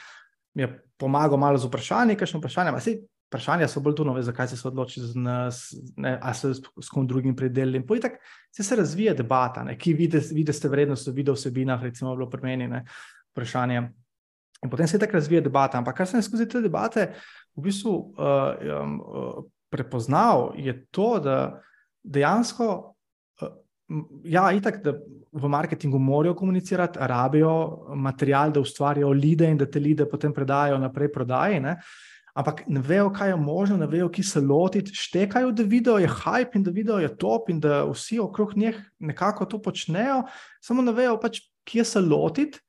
mi 0.55 0.65
je 0.65 0.73
pomagal 0.99 1.39
malo 1.39 1.61
z 1.63 1.69
vprašanji, 1.69 2.17
kakšno 2.19 2.41
vprašanje. 2.41 2.73
Sej, 2.83 2.99
vprašanja 3.31 3.69
so 3.69 3.81
bolj 3.81 3.95
tu 4.01 4.05
nove, 4.05 4.23
zakaj 4.23 4.49
se 4.49 4.59
odločili 4.69 5.07
za 5.07 5.21
nas, 5.21 5.61
ne, 5.97 6.19
a 6.23 6.35
se 6.35 6.55
s 6.55 6.91
kom 6.91 7.07
drugim 7.07 7.37
predelili. 7.37 7.79
In 7.79 7.87
potem 7.87 8.19
se, 8.51 8.63
se 8.63 8.77
razvija 8.77 9.15
debata, 9.15 9.63
ne, 9.63 9.79
ki 9.79 9.95
vidite 9.95 10.69
vrednost 10.69 11.07
v 11.07 11.13
video 11.21 11.35
vsebinah, 11.35 11.83
recimo, 11.83 12.17
bilo 12.17 12.31
premenjene 12.31 12.85
vprašanje. 13.37 13.85
In 14.65 14.73
potem 14.73 14.89
se 14.89 14.99
tako 14.99 15.21
razvija 15.21 15.45
debata. 15.45 15.79
Ampak 15.79 16.01
kar 16.01 16.09
sem 16.09 16.23
skozi 16.25 16.49
te 16.49 16.63
debate 16.65 17.11
v 17.57 17.69
bistvu 17.69 17.93
uh, 17.93 18.57
um, 18.81 18.97
prepoznal, 19.73 20.55
je 20.57 20.73
to, 20.91 21.19
da 21.21 21.37
dejansko, 22.03 22.69
uh, 23.43 23.55
ja, 24.25 24.49
itak, 24.57 24.81
da 24.85 24.97
v 25.37 25.49
marketingu 25.53 26.01
morajo 26.01 26.35
komunicirati, 26.35 26.99
rabijo 27.01 27.93
material, 27.95 28.53
da 28.53 28.65
ustvarijo 28.65 29.13
lide 29.13 29.51
in 29.51 29.61
da 29.61 29.69
te 29.69 29.81
lide 29.81 30.09
potem 30.09 30.33
predajo 30.33 30.79
naprej 30.81 31.13
prodaji. 31.13 31.61
Ne? 31.61 31.77
Ampak 32.37 32.63
ne 32.69 32.81
vejo, 32.85 33.11
kaj 33.13 33.31
je 33.33 33.37
možno, 33.41 33.77
ne 33.81 33.87
vejo, 33.89 34.09
ki 34.13 34.23
se 34.23 34.41
lotiti, 34.41 34.93
štekajo, 34.93 35.53
da 35.57 35.65
video 35.65 35.97
je 35.99 36.09
hype 36.09 36.57
in 36.57 36.65
da 36.65 36.71
video 36.71 36.99
je 37.01 37.13
top 37.17 37.49
in 37.53 37.61
da 37.61 37.85
vsi 37.89 38.19
okrog 38.21 38.57
njih 38.57 38.81
nekako 38.99 39.45
to 39.45 39.61
počnejo, 39.63 40.23
samo 40.61 40.83
ne 40.83 40.93
vejo 40.93 41.17
pač, 41.21 41.41
kje 41.65 41.85
se 41.85 42.01
lotiti. 42.01 42.61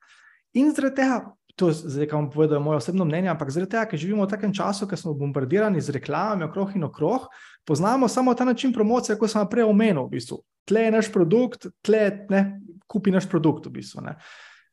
In 0.58 0.74
zaradi 0.74 1.02
tega, 1.02 1.20
to 1.58 1.70
je 1.70 1.74
zdaj, 1.74 2.08
kam 2.10 2.30
povedal 2.30 2.62
moje 2.63 2.82
osebno 2.82 3.06
mnenje, 3.06 3.32
ampak 3.34 3.52
zaradi 3.54 3.74
tega, 3.76 3.86
ker 3.89 4.00
živimo 4.00 4.26
v 4.26 4.32
takem 4.32 4.54
času, 4.54 4.88
ker 4.89 5.00
smo 5.00 5.15
bombardirani 5.17 5.82
z 5.82 5.96
reklamami 5.96 6.46
okrog 6.46 6.76
in 6.78 6.86
okrog, 6.86 7.30
poznamo 7.65 8.08
samo 8.08 8.34
ta 8.34 8.46
način 8.46 8.74
promocije, 8.74 9.17
kot 9.17 9.32
sem 9.34 9.48
prej 9.50 9.65
omenil. 9.70 10.06
V 10.06 10.17
bistvu. 10.17 10.41
Tle 10.67 10.88
je 10.88 10.91
naš 10.91 11.12
produkt, 11.13 11.70
tle 11.82 12.04
ne, 12.30 12.43
kupi 12.88 13.13
naš 13.13 13.30
produkt. 13.30 13.70
V 13.70 13.78
bistvu, 13.80 14.06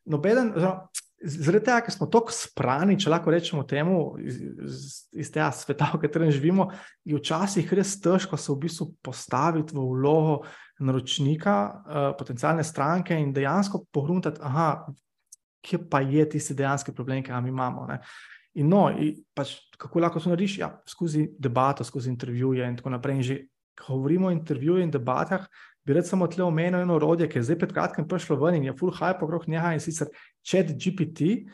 Nobeden, 0.05 0.51
zaradi 1.25 1.65
tega, 1.65 1.79
ker 1.87 1.93
smo 1.95 2.05
tako 2.13 2.33
sprani, 2.35 2.97
če 3.01 3.09
lahko 3.09 3.31
rečemo 3.33 3.63
temu, 3.65 4.01
iz, 4.21 4.37
iz, 5.09 5.31
tega 5.33 5.47
sveta, 5.55 5.89
v 5.95 6.01
katerem 6.03 6.29
živimo, 6.33 6.67
je 7.07 7.17
včasih 7.17 7.73
res 7.73 7.95
težko 8.03 8.37
se 8.37 8.51
v 8.51 8.59
bistvu 8.67 8.91
postaviti 9.01 9.73
v 9.73 9.87
vlogo 9.95 10.43
naročnika, 10.85 11.55
uh, 11.55 12.11
potencijalne 12.19 12.63
stranke 12.67 13.17
in 13.17 13.33
dejansko 13.33 13.85
pogruntati, 13.95 14.43
da 14.43 14.85
kje 15.65 15.81
pa 15.89 16.01
je 16.05 16.29
tisti 16.29 16.53
dejanski 16.53 16.93
problem, 16.93 17.23
ki 17.23 17.33
ga 17.33 17.41
mi 17.41 17.49
imamo. 17.49 17.87
Ne? 17.89 17.99
In 18.61 18.69
no, 18.71 18.87
in 18.93 19.17
pač, 19.35 19.57
kako 19.81 19.99
lahko 19.99 20.21
to 20.21 20.31
narediš? 20.31 20.59
Ja, 20.61 20.69
skozi 20.87 21.27
debato, 21.39 21.83
skozi 21.83 22.11
intervjuje 22.13 22.67
in 22.69 22.77
tako 22.77 22.93
naprej. 22.93 23.17
In 23.17 23.23
že 23.23 23.37
ko 23.75 23.97
govorimo 23.97 24.29
o 24.29 24.31
intervjuju 24.31 24.83
in 24.83 24.91
debatah, 24.91 25.47
bi 25.85 25.93
rad 25.93 26.07
samo 26.07 26.27
tle 26.31 26.45
omenil 26.45 26.81
eno 26.81 26.95
orodje, 26.95 27.27
ki 27.29 27.39
je 27.39 27.49
zdaj 27.49 27.59
pred 27.59 27.73
kratkim 27.75 28.07
prišlo 28.07 28.39
ven 28.41 28.55
in 28.55 28.69
je 28.69 28.77
full 28.77 28.93
hype 28.95 29.21
okrog 29.25 29.49
njega 29.49 29.73
in 29.73 29.83
sicer 29.83 30.07
chat 30.41 30.71
GPT. 30.71 31.45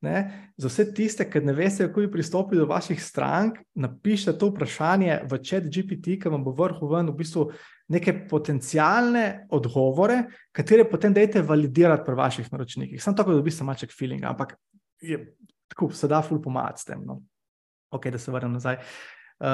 Ne, 0.00 0.18
za 0.54 0.70
vse 0.70 0.84
tiste, 0.94 1.24
ki 1.26 1.40
ne 1.42 1.52
veste, 1.58 1.88
kako 1.88 2.04
bi 2.04 2.10
pristopili 2.12 2.60
do 2.60 2.68
vaših 2.70 3.00
strank, 3.02 3.56
napišite 3.74 4.36
to 4.38 4.52
vprašanje 4.52 5.24
v 5.26 5.38
chat 5.42 5.66
GPT, 5.66 6.20
ki 6.22 6.30
vam 6.30 6.44
bo 6.46 6.52
vrhu 6.54 6.86
ven 6.92 7.10
v 7.10 7.16
bistvu 7.18 7.48
neke 7.88 8.12
potencijalne 8.28 9.46
odgovore, 9.50 10.22
katere 10.52 10.84
potem 10.88 11.14
dajte 11.14 11.42
validirati 11.42 12.04
pri 12.06 12.14
vaših 12.14 12.52
naročnikih. 12.52 13.02
Sam 13.02 13.16
tako, 13.16 13.32
da 13.32 13.40
dobiš 13.40 13.60
maček 13.64 13.92
feeling, 13.98 14.24
ampak 14.24 14.54
je, 15.00 15.20
tako 15.68 15.90
se 15.92 16.08
da 16.08 16.22
ful 16.22 16.42
pomagati 16.42 16.80
s 16.80 16.84
tem. 16.84 17.04
No. 17.06 17.22
Ok, 17.90 18.10
da 18.12 18.18
se 18.18 18.32
vrnem 18.32 18.52
nazaj. 18.52 18.76
Uh, 19.38 19.46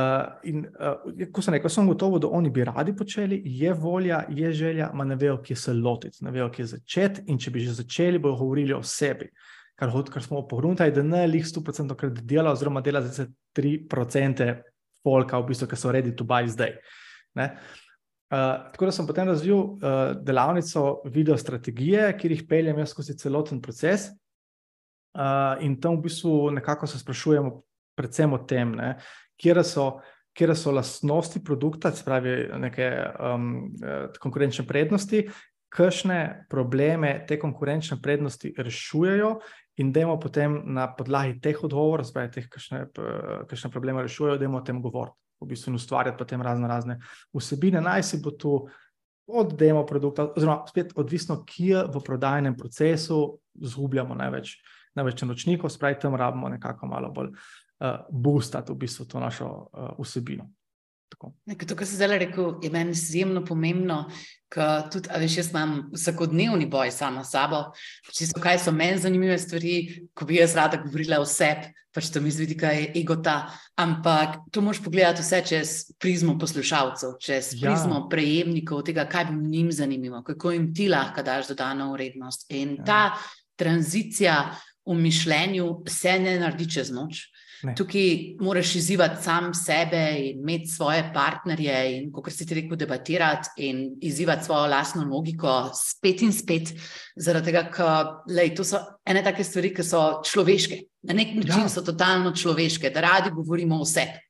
in 0.48 0.64
uh, 0.80 1.28
ko 1.32 1.42
sem 1.44 1.54
rekel, 1.54 1.70
sem 1.70 1.86
gotovo, 1.86 2.18
da 2.18 2.30
oni 2.32 2.50
bi 2.50 2.64
radi 2.64 2.94
počeli, 2.96 3.42
je 3.44 3.72
volja, 3.72 4.22
je 4.28 4.52
želja, 4.52 4.88
ma 4.96 5.04
ne 5.04 5.16
vejo, 5.20 5.36
kje 5.44 5.56
se 5.56 5.74
lotiti, 5.76 6.24
ne 6.24 6.32
vejo, 6.32 6.48
kje 6.50 6.66
začeti. 6.72 7.26
In 7.30 7.38
če 7.38 7.52
bi 7.52 7.62
že 7.62 7.76
začeli, 7.82 8.18
bojo 8.18 8.40
govorili 8.40 8.74
o 8.74 8.82
sebi. 8.82 9.28
Kar, 9.78 9.92
kar 10.10 10.22
smo 10.22 10.42
pogruntali, 10.48 10.94
da 10.94 11.02
ne 11.02 11.26
lih 11.26 11.44
100% 11.46 11.94
krat 12.00 12.22
dela, 12.24 12.54
oziroma 12.54 12.80
dela 12.80 13.02
za 13.04 13.28
3% 13.54 14.50
folka, 15.04 15.38
v 15.38 15.50
bistvu, 15.52 15.68
ki 15.68 15.78
so 15.78 15.92
ready 15.92 16.14
to 16.16 16.24
buy 16.24 16.48
zdaj. 16.48 16.78
Uh, 17.36 17.52
tako 18.72 18.88
da 18.88 18.92
sem 18.92 19.06
potem 19.06 19.28
razvil 19.28 19.56
uh, 19.56 19.78
delavnico 20.22 21.02
video 21.12 21.36
strategije, 21.36 22.08
kjer 22.18 22.32
jih 22.32 22.44
peljem 22.48 22.78
jaz 22.78 22.94
skozi 22.94 23.16
celoten 23.18 23.60
proces. 23.62 24.08
Uh, 25.14 25.62
in 25.62 25.76
tam 25.80 25.98
v 25.98 26.08
bistvu 26.08 26.50
nekako 26.56 26.86
se 26.90 26.98
sprašujemo, 26.98 27.52
predvsem 27.94 28.32
o 28.32 28.38
tem, 28.38 28.74
kje 29.38 29.64
so, 29.64 29.84
so 30.54 30.72
lastnosti 30.74 31.44
produkta, 31.44 31.92
se 31.94 32.04
pravi, 32.04 32.48
neke 32.58 32.88
um, 33.22 33.68
konkurenčne 34.20 34.66
prednosti, 34.66 35.28
kakšne 35.74 36.46
probleme 36.50 37.24
te 37.28 37.38
konkurenčne 37.38 38.00
prednosti 38.02 38.54
rešujejo, 38.58 39.36
in 39.76 39.92
da 39.92 40.00
imamo 40.00 40.20
potem 40.20 40.60
na 40.74 40.88
podlagi 40.94 41.40
teh 41.42 41.62
odgovorov, 41.66 42.06
zdaj 42.06 42.30
teh, 42.34 42.48
kakšne 42.50 43.70
probleme 43.70 44.02
rešujejo, 44.02 44.38
da 44.38 44.44
imamo 44.46 44.62
o 44.62 44.66
tem 44.66 44.82
govoriti, 44.82 45.18
v 45.44 45.52
bistvu 45.52 45.72
in 45.72 45.78
ustvarjati 45.78 46.18
potem 46.18 46.42
razno 46.42 46.68
razne 46.68 46.98
vsebine. 47.34 47.80
Naj 47.80 48.02
si 48.02 48.20
bo 48.22 48.30
tu 48.30 48.56
od 49.26 49.54
demo 49.56 49.86
produkta, 49.86 50.28
oziroma 50.36 50.64
spet 50.68 50.92
odvisno, 51.00 51.42
kje 51.48 51.86
v 51.88 52.02
prodajnem 52.04 52.56
procesu 52.56 53.38
zgubljamo 53.54 54.14
največ, 54.14 54.56
največ 54.94 55.22
naročnikov, 55.22 55.72
spravi 55.72 55.98
tam 56.00 56.14
rabimo 56.14 56.48
nekako 56.48 56.86
malo 56.86 57.10
bolj 57.10 57.30
uh, 57.30 58.04
boostati 58.10 58.72
v 58.72 58.76
bistvu 58.84 59.06
to 59.08 59.20
našo 59.20 59.48
uh, 59.48 59.94
vsebino. 59.98 60.50
To, 61.14 61.76
kar 61.76 61.86
si 61.86 61.96
zdaj 61.96 62.18
rekel, 62.18 62.58
je 62.62 62.70
meni 62.74 62.90
izjemno 62.90 63.44
pomembno, 63.46 64.04
ker 64.54 64.88
tudi, 64.92 65.10
veš, 65.20 65.38
jaz 65.40 65.50
imam 65.50 65.76
vsakodnevni 65.94 66.68
boj 66.70 66.92
sama 66.94 67.24
s 67.24 67.34
sabo. 67.34 67.64
Čisto, 68.14 68.40
kaj 68.40 68.60
so 68.62 68.72
meni 68.72 69.00
zanimive 69.02 69.38
stvari, 69.38 69.74
ko 70.14 70.28
bi 70.28 70.38
jaz 70.38 70.54
rada 70.54 70.78
govorila 70.82 71.18
o 71.22 71.26
sebi, 71.28 71.72
pač 71.94 72.10
to 72.14 72.22
mi 72.22 72.30
zvidi, 72.34 72.56
kaj 72.58 72.80
je 72.80 72.90
egota. 73.02 73.36
Ampak 73.80 74.38
to 74.54 74.62
moš 74.62 74.82
pogledati 74.84 75.22
vse 75.22 75.40
čez 75.46 75.74
prizmo 75.98 76.36
poslušalcev, 76.38 77.16
čez 77.22 77.54
ja. 77.54 77.70
prizmo 77.70 78.04
prejemnikov 78.10 78.84
tega, 78.86 79.06
kaj 79.10 79.30
bi 79.30 79.38
njim 79.56 79.72
zanimivo, 79.72 80.22
kako 80.26 80.54
jim 80.54 80.70
ti 80.74 80.88
lahko 80.88 81.22
daš 81.26 81.50
dodano 81.50 81.92
vrednost. 81.92 82.46
In 82.54 82.78
ja. 82.78 82.84
ta 82.84 83.02
tranzicija 83.56 84.38
v 84.86 84.94
mišljenju 85.00 85.68
se 85.88 86.18
ne 86.18 86.38
naredi 86.38 86.70
čez 86.70 86.90
noč. 86.94 87.28
Ne. 87.62 87.74
Tukaj 87.74 88.36
moraš 88.40 88.74
izzivati 88.76 89.22
sam 89.22 89.54
sebe 89.54 90.02
in 90.18 90.40
imeti 90.40 90.66
svoje 90.66 91.10
partnerje, 91.14 91.76
in 91.96 92.10
kot 92.12 92.32
si 92.32 92.46
ti 92.46 92.54
rekel, 92.54 92.76
debatirati 92.76 93.68
in 93.68 93.84
izzivati 94.02 94.44
svojo 94.44 94.66
lastno 94.66 95.04
logiko 95.04 95.70
spet 95.74 96.22
in 96.22 96.32
spet. 96.32 96.74
Zaradi 97.16 97.52
tega, 97.52 97.64
ker 97.70 98.56
to 98.56 98.64
so 98.64 98.80
ene 99.06 99.22
take 99.24 99.44
stvari, 99.44 99.72
ki 99.74 99.86
so 99.86 100.02
človeške. 100.26 100.80
Na 101.08 101.14
nek 101.14 101.34
način 101.36 101.66
ja. 101.66 101.68
so 101.68 101.84
totalno 101.84 102.34
človeške, 102.34 102.90
da 102.90 103.00
radi 103.00 103.30
govorimo 103.30 103.80
o 103.80 103.84
sebi. 103.84 104.20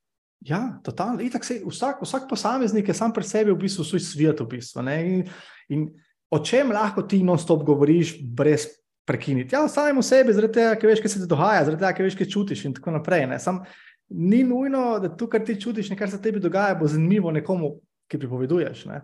Ja, 0.44 0.80
totalno. 0.84 1.24
Se, 1.42 1.62
vsak, 1.66 2.02
vsak 2.02 2.28
posameznik 2.28 2.88
je 2.88 2.94
sam 2.94 3.12
pri 3.12 3.24
sebi 3.24 3.52
v 3.52 3.58
bistvu 3.64 3.84
svoj 3.84 4.00
svet. 4.00 4.40
V 4.40 4.46
bistvu, 4.46 4.84
in, 5.00 5.24
in 5.68 5.86
o 6.30 6.38
čem 6.44 6.72
lahko 6.72 7.02
ti 7.08 7.22
non-stop 7.22 7.64
govoriš, 7.64 8.18
brez 8.20 8.68
prekiniti. 9.04 9.54
Ja, 9.54 9.68
samemu 9.68 10.02
sebi, 10.02 10.32
zaradi 10.32 10.60
tega, 10.60 10.76
ker 10.80 10.90
veš, 10.90 11.02
kaj 11.04 11.12
se 11.12 11.22
ti 11.22 11.28
dogaja, 11.28 11.64
zaradi 11.66 11.82
tega, 11.82 11.92
ker 11.96 12.06
veš, 12.06 12.16
kaj 12.18 12.30
čutiš 12.32 12.64
in 12.68 12.76
tako 12.76 12.94
naprej. 12.96 13.26
Sam, 13.42 13.62
ni 14.08 14.42
nujno, 14.44 14.98
da 15.02 15.10
to, 15.12 15.28
kar 15.30 15.44
ti 15.44 15.58
čutiš, 15.60 15.90
nekaj 15.92 16.12
se 16.14 16.22
tebi 16.22 16.40
dogaja, 16.40 16.76
bo 16.78 16.88
zanimivo 16.88 17.32
nekomu, 17.34 17.74
ki 18.10 18.20
pripoveduješ. 18.20 18.84
Ne? 18.90 19.02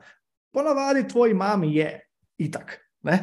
Ponavadi 0.54 1.06
tvoji 1.08 1.34
mami 1.34 1.74
je 1.76 1.92
itak. 2.38 2.78
Ne? 3.02 3.18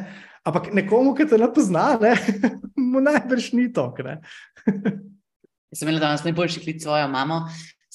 Ampak 0.46 0.72
nekomu, 0.74 1.14
ki 1.14 1.28
te 1.28 1.38
ne 1.38 1.50
pozna, 1.54 1.90
ne? 2.00 2.14
mu 2.92 3.02
najbrž 3.04 3.52
ni 3.58 3.68
to. 3.72 3.90
Sem 5.76 5.84
imela 5.84 6.00
danes 6.00 6.24
najboljši 6.24 6.62
klic 6.64 6.82
svojo 6.82 7.08
mamo, 7.12 7.42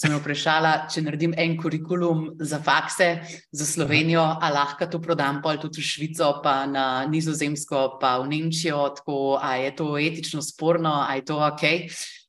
sem 0.03 0.11
jo 0.11 0.19
vprašala, 0.19 0.71
če 0.91 1.05
naredim 1.05 1.33
en 1.39 1.53
kurikulum 1.55 2.25
za 2.43 2.59
fakse 2.59 3.07
za 3.55 3.65
Slovenijo, 3.67 4.23
ali 4.35 4.57
lahko 4.57 4.89
to 4.91 4.99
prodam 4.99 5.39
pol 5.43 5.55
tudi 5.61 5.79
v 5.79 5.87
Švico, 5.87 6.27
pa 6.43 6.65
na 6.67 7.05
Nizozemsko, 7.07 7.85
pa 8.01 8.17
v 8.19 8.27
Nemčijo, 8.33 8.81
tako, 8.97 9.37
a 9.39 9.55
je 9.61 9.71
to 9.79 9.93
etično 9.95 10.43
sporno, 10.43 10.91
a 11.07 11.15
je 11.15 11.23
to 11.31 11.39
ok. 11.39 11.63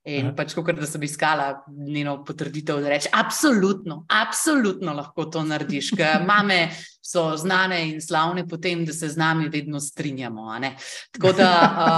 In 0.04 0.26
Aha. 0.26 0.34
pač, 0.36 0.52
kot 0.52 0.68
da 0.76 0.84
sem 0.84 1.00
iskala 1.06 1.62
njeno 1.66 2.18
potrditev, 2.28 2.82
da 2.84 2.90
reče: 2.92 3.08
Absolutno, 3.16 4.02
absolutno 4.12 4.92
lahko 4.92 5.24
to 5.32 5.40
narediš. 5.48 5.94
Mame 6.28 6.68
so 7.00 7.22
znane 7.40 7.78
in 7.88 8.02
slavne 8.04 8.44
po 8.48 8.58
tem, 8.60 8.84
da 8.84 8.92
se 8.92 9.08
z 9.08 9.16
nami 9.16 9.48
vedno 9.48 9.80
strinjamo. 9.80 10.58
Tako 11.12 11.32
da 11.32 11.48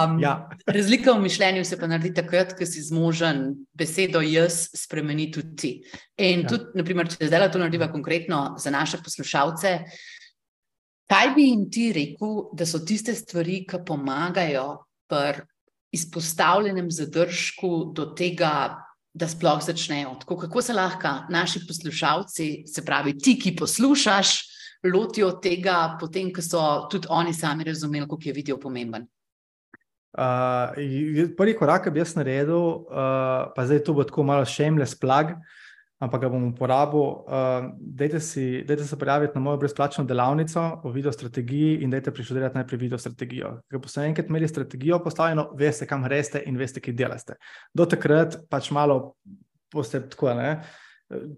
um, 0.07 0.21
ja. 0.23 0.37
razlika 0.67 1.13
v 1.13 1.23
mišljenju 1.23 1.65
se 1.65 1.79
pa 1.79 1.87
naredi 1.87 2.13
takrat, 2.15 2.55
ko 2.59 2.67
si 2.67 2.83
zmožen 2.83 3.43
besedo 3.75 4.23
jaz 4.23 4.69
spremeniti 4.75 5.41
tudi 5.41 5.57
ti. 5.57 5.73
In 6.23 6.47
ja. 6.47 6.53
tudi, 6.55 6.79
naprimer, 6.79 7.11
če 7.11 7.27
zdaj 7.27 7.51
to 7.51 7.63
narediva 7.63 7.91
konkretno 7.91 8.55
za 8.59 8.71
naše 8.71 9.03
poslušalce. 9.03 9.81
Kaj 11.11 11.35
bi 11.35 11.51
jim 11.51 11.67
ti 11.71 11.91
rekel, 11.95 12.49
da 12.55 12.67
so 12.67 12.85
tiste 12.87 13.15
stvari, 13.15 13.65
ki 13.67 13.83
pomagajo 13.87 14.69
pri 15.11 15.43
izpostavljenem 15.93 16.91
zadržku 16.91 17.93
do 17.95 18.11
tega, 18.17 18.83
da 19.17 19.29
sploh 19.29 19.63
začnejo. 19.65 20.17
Tako, 20.21 20.37
kako 20.37 20.63
se 20.63 20.75
lahko 20.77 21.09
naši 21.33 21.63
poslušalci, 21.69 22.65
se 22.69 22.85
pravi 22.85 23.17
ti, 23.19 23.39
ki 23.41 23.55
poslušaš, 23.57 24.33
lotijo 24.93 25.31
tega, 25.43 25.97
potem, 26.01 26.29
ko 26.35 26.45
so 26.45 26.63
tudi 26.93 27.09
oni 27.11 27.33
sami 27.35 27.65
razumeli, 27.65 28.09
kako 28.09 28.29
je 28.29 28.35
video 28.37 28.59
pomemben. 28.61 29.07
Uh, 30.17 30.73
prvi 31.37 31.57
korak, 31.57 31.85
ki 31.85 31.93
bi 31.93 32.01
jaz 32.01 32.15
naredil, 32.17 32.61
uh, 32.89 33.49
pa 33.57 33.65
zdaj 33.69 33.83
to 33.85 33.97
bo 33.97 34.05
tako 34.05 34.25
malo 34.25 34.45
shameless 34.49 34.97
plug, 35.01 35.33
uh, 35.33 35.66
ampak 36.03 36.27
ga 36.27 36.31
bom 36.33 36.45
uporabil. 36.51 37.01
Uh, 37.01 37.69
dajte, 37.79 38.21
si, 38.21 38.65
dajte 38.69 38.85
se 38.85 38.99
prijaviti 38.99 39.35
na 39.35 39.41
mojo 39.41 39.61
brezplačno 39.63 40.05
delavnico 40.05 40.65
o 40.85 40.93
video 40.93 41.13
strategiji 41.13 41.79
in 41.83 41.91
dajte 41.91 42.13
prištudirati 42.15 42.59
najprej 42.59 42.81
video 42.81 42.99
strategijo. 42.99 43.53
Ker 43.71 43.81
boste 43.81 44.05
enkrat 44.05 44.29
imeli 44.29 44.49
strategijo 44.49 45.01
postavljeno, 45.05 45.49
veste, 45.57 45.87
kam 45.87 46.05
greste 46.05 46.43
in 46.47 46.59
veste, 46.61 46.83
kaj 46.85 46.95
delate. 46.95 47.39
Do 47.75 47.87
takrat 47.89 48.37
pač 48.51 48.71
malo 48.77 49.15
boste 49.73 50.03
tako, 50.11 50.35
ne, 50.37 50.59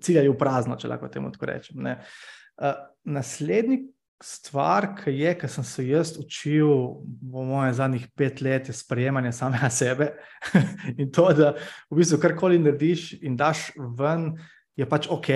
ciljali 0.02 0.30
v 0.30 0.38
prazno, 0.38 0.76
če 0.78 0.90
lahko 0.90 1.10
temu 1.12 1.30
tako 1.34 1.52
rečem. 1.52 1.86
Uh, 1.86 2.74
naslednji. 3.04 3.84
Stvar, 4.18 4.96
ki 4.98 5.12
je, 5.14 5.32
ki 5.38 5.48
sem 5.48 5.64
se 5.64 5.84
jaz 5.86 6.16
učil 6.18 6.70
v 7.22 7.42
mojih 7.46 7.74
zadnjih 7.78 8.06
pet 8.18 8.40
let, 8.42 8.66
je 8.68 8.74
sprejemanje 8.74 9.32
samega 9.32 9.70
sebe. 9.70 10.08
in 11.00 11.12
to, 11.14 11.28
da 11.38 11.52
v 11.90 12.00
bistvu 12.00 12.18
karkoli 12.18 12.58
narediš 12.58 13.12
in 13.22 13.36
daš 13.38 13.68
ven, 13.98 14.32
je 14.76 14.88
pač 14.90 15.06
ok. 15.06 15.30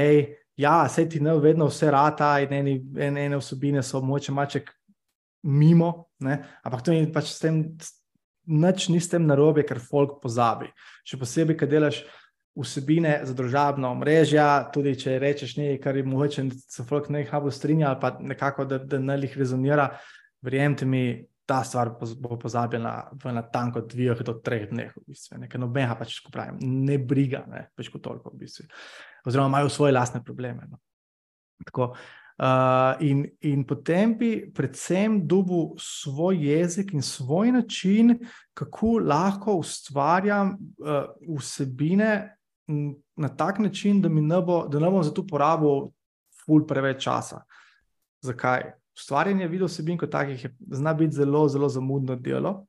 Ja, 0.59 0.89
se 0.91 1.07
ti 1.09 1.21
ne 1.23 1.37
vedno 1.39 1.71
vse 1.71 1.91
rata 1.95 2.35
in 2.43 2.53
ene, 2.53 2.77
ene 2.99 3.37
osebine 3.37 3.83
so 3.87 4.03
moče 4.03 4.35
maček 4.35 4.75
mimo, 5.43 6.09
ne? 6.21 6.43
ampak 6.63 6.83
to 6.83 6.93
ni 6.93 7.07
pač 7.13 7.31
s 7.33 7.39
tem, 7.43 7.63
nič 8.47 8.89
ni 8.91 9.01
s 9.01 9.09
tem 9.11 9.27
narobe, 9.27 9.63
ker 9.67 9.79
folk 9.79 10.19
pozabi. 10.23 10.69
Še 11.07 11.19
posebej, 11.23 11.59
ker 11.59 11.71
delaš 11.71 12.03
vsebine 12.55 13.21
za 13.25 13.35
družabno 13.35 13.95
mrežje, 14.01 14.45
tudi 14.75 14.95
če 15.01 15.19
rečeš 15.23 15.57
nekaj, 15.57 15.79
kar 15.83 15.97
je 15.97 16.05
mogoče 16.05 16.45
se 16.69 16.85
folk 16.85 17.09
nekaj 17.09 17.51
strinja, 17.51 17.89
ali 17.91 18.01
pa 18.01 18.17
nekako, 18.21 18.65
da, 18.69 18.79
da 18.79 18.99
ne 18.99 19.17
jih 19.23 19.37
rezonira, 19.41 19.89
verjemite 20.45 20.87
mi, 20.87 21.05
ta 21.47 21.65
stvar 21.65 21.91
bo 22.21 22.37
pozabljena 22.39 23.11
v 23.25 23.33
natanko 23.35 23.83
dveh 23.91 24.23
do 24.25 24.37
treh 24.45 24.69
dneh, 24.71 24.93
v 24.95 25.13
bistvu. 25.13 25.41
Nekaj 25.43 25.61
nobenega 25.61 25.97
pač, 25.99 26.21
ko 26.23 26.31
pravim, 26.33 26.61
ne 26.61 26.99
briga, 26.99 27.43
ne, 27.51 27.67
več 27.79 27.91
kot 27.93 28.05
toliko, 28.05 28.31
v 28.33 28.45
bistvu. 28.45 28.69
Oziroma 29.27 29.51
imajo 29.51 29.73
svoje 29.73 29.97
lastne 29.97 30.23
probleme. 30.25 30.69
No. 30.71 30.79
Tako, 31.67 31.91
uh, 31.93 33.03
in, 33.05 33.25
in 33.49 33.65
potem 33.67 34.15
bi 34.19 34.31
predvsem 34.55 35.21
dobil 35.29 35.75
svoj 35.83 36.41
jezik 36.47 36.95
in 36.95 37.03
svoj 37.03 37.53
način, 37.59 38.15
kako 38.55 38.99
lahko 39.03 39.59
ustvarjam 39.63 40.55
uh, 40.79 41.11
vsebine, 41.39 42.13
na 43.17 43.29
tak 43.29 43.59
način, 43.59 44.03
da, 44.03 44.09
ne, 44.09 44.41
bo, 44.43 44.67
da 44.69 44.81
ne 44.81 44.91
bom 44.91 45.03
za 45.03 45.13
to 45.15 45.27
porabil 45.27 45.91
ful 46.45 46.67
preveč 46.67 47.03
časa. 47.05 47.43
Zakaj? 48.23 48.73
Ustvarjanje 48.97 49.49
video 49.49 49.67
vsebin 49.67 49.99
kot 49.99 50.11
takih 50.13 50.45
je, 50.45 50.51
zna 50.77 50.93
biti 50.95 51.17
zelo, 51.17 51.47
zelo 51.49 51.69
zamudno 51.69 52.17
delo. 52.17 52.67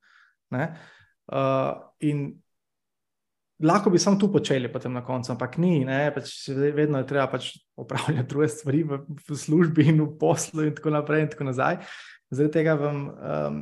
Uh, 0.53 1.73
in 1.99 2.29
lahko 3.63 3.89
bi 3.89 3.99
samo 3.99 4.19
tu 4.19 4.31
počeli, 4.31 4.71
potem 4.71 4.93
na 4.93 5.03
koncu, 5.05 5.31
ampak 5.33 5.57
ni, 5.57 5.85
pač 6.15 6.49
vedno 6.49 6.99
je 6.99 7.07
treba 7.07 7.27
pač 7.31 7.53
opravljati 7.79 8.29
druge 8.29 8.47
stvari 8.51 8.83
v, 8.83 8.99
v 9.29 9.37
službi 9.39 9.87
in 9.91 10.01
v 10.03 10.09
poslu, 10.19 10.67
in 10.67 10.75
tako 10.75 10.93
naprej, 10.95 11.25
in 11.25 11.31
tako 11.33 11.47
nazaj. 11.47 11.79
Zaradi 12.33 12.53
tega 12.55 12.75
vam, 12.79 13.01
um, 13.09 13.59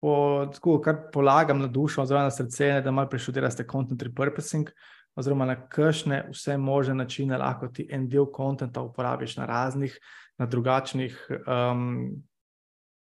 po, 0.00 0.14
tako, 0.54 0.78
kar 0.84 1.06
polagam 1.12 1.60
na 1.60 1.68
dušo, 1.68 2.04
oziroma 2.04 2.28
na 2.28 2.34
srce, 2.34 2.70
ne, 2.76 2.82
da 2.84 2.92
malo 2.94 3.10
preštudirate 3.10 3.66
content 3.70 4.02
repurposing, 4.06 4.70
oziroma 5.16 5.46
na 5.46 5.56
kakšne 5.68 6.24
vse 6.30 6.56
možne 6.58 6.94
načine 6.94 7.38
lahko 7.38 7.68
ti 7.68 7.88
en 7.90 8.08
del 8.08 8.26
konta 8.26 8.82
uporabiš 8.82 9.36
na 9.36 9.46
raznih, 9.46 9.98
na 10.38 10.46
drugačnih. 10.46 11.26
Um, 11.46 12.22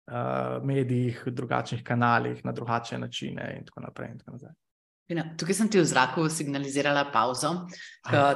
Uh, 0.03 0.59
medijih, 0.67 1.23
drugačnih 1.27 1.85
kanalih, 1.87 2.41
na 2.45 2.53
drugačne 2.53 2.99
načine, 2.99 3.45
in 3.59 3.65
tako 3.65 3.81
naprej. 3.81 4.11
In 4.11 4.19
tako 4.19 4.39
Tukaj 5.37 5.55
sem 5.55 5.69
ti 5.69 5.81
v 5.81 5.85
zraku 5.85 6.29
signalizirala 6.31 7.05
pauzo. 7.13 7.67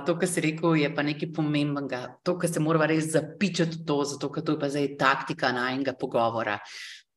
To, 0.07 0.17
kar 0.19 0.29
si 0.29 0.43
rekel, 0.45 0.77
je 0.77 0.91
pa 0.95 1.03
nekaj 1.07 1.33
pomembnega. 1.33 2.19
To, 2.27 2.37
kar 2.39 2.51
se 2.51 2.61
mora 2.61 2.87
res 2.87 3.13
zapičati, 3.15 3.85
to, 3.87 4.03
zato 4.05 4.31
ker 4.33 4.45
to 4.45 4.57
je 4.57 4.61
pa 4.61 4.69
zdaj 4.69 4.97
taktika 4.99 5.53
najnega 5.53 5.97
pogovora. 5.99 6.59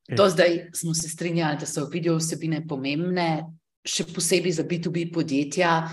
Je. 0.08 0.16
To 0.16 0.30
zdaj 0.30 0.70
smo 0.74 0.94
se 0.94 1.10
strinjali, 1.10 1.60
da 1.60 1.66
so 1.66 1.88
video 1.92 2.16
vsebine 2.18 2.62
pomembne, 2.68 3.44
še 3.86 4.08
posebej 4.14 4.56
za 4.62 4.64
B2B 4.64 5.10
podjetja. 5.14 5.90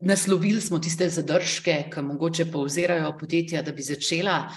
Naslovili 0.00 0.60
smo 0.60 0.78
tiste 0.78 1.08
zadržke, 1.08 1.84
ki 1.92 2.02
mogoče 2.02 2.50
povzirajo 2.52 3.12
podjetja, 3.18 3.62
da 3.62 3.72
bi 3.72 3.82
začela 3.82 4.48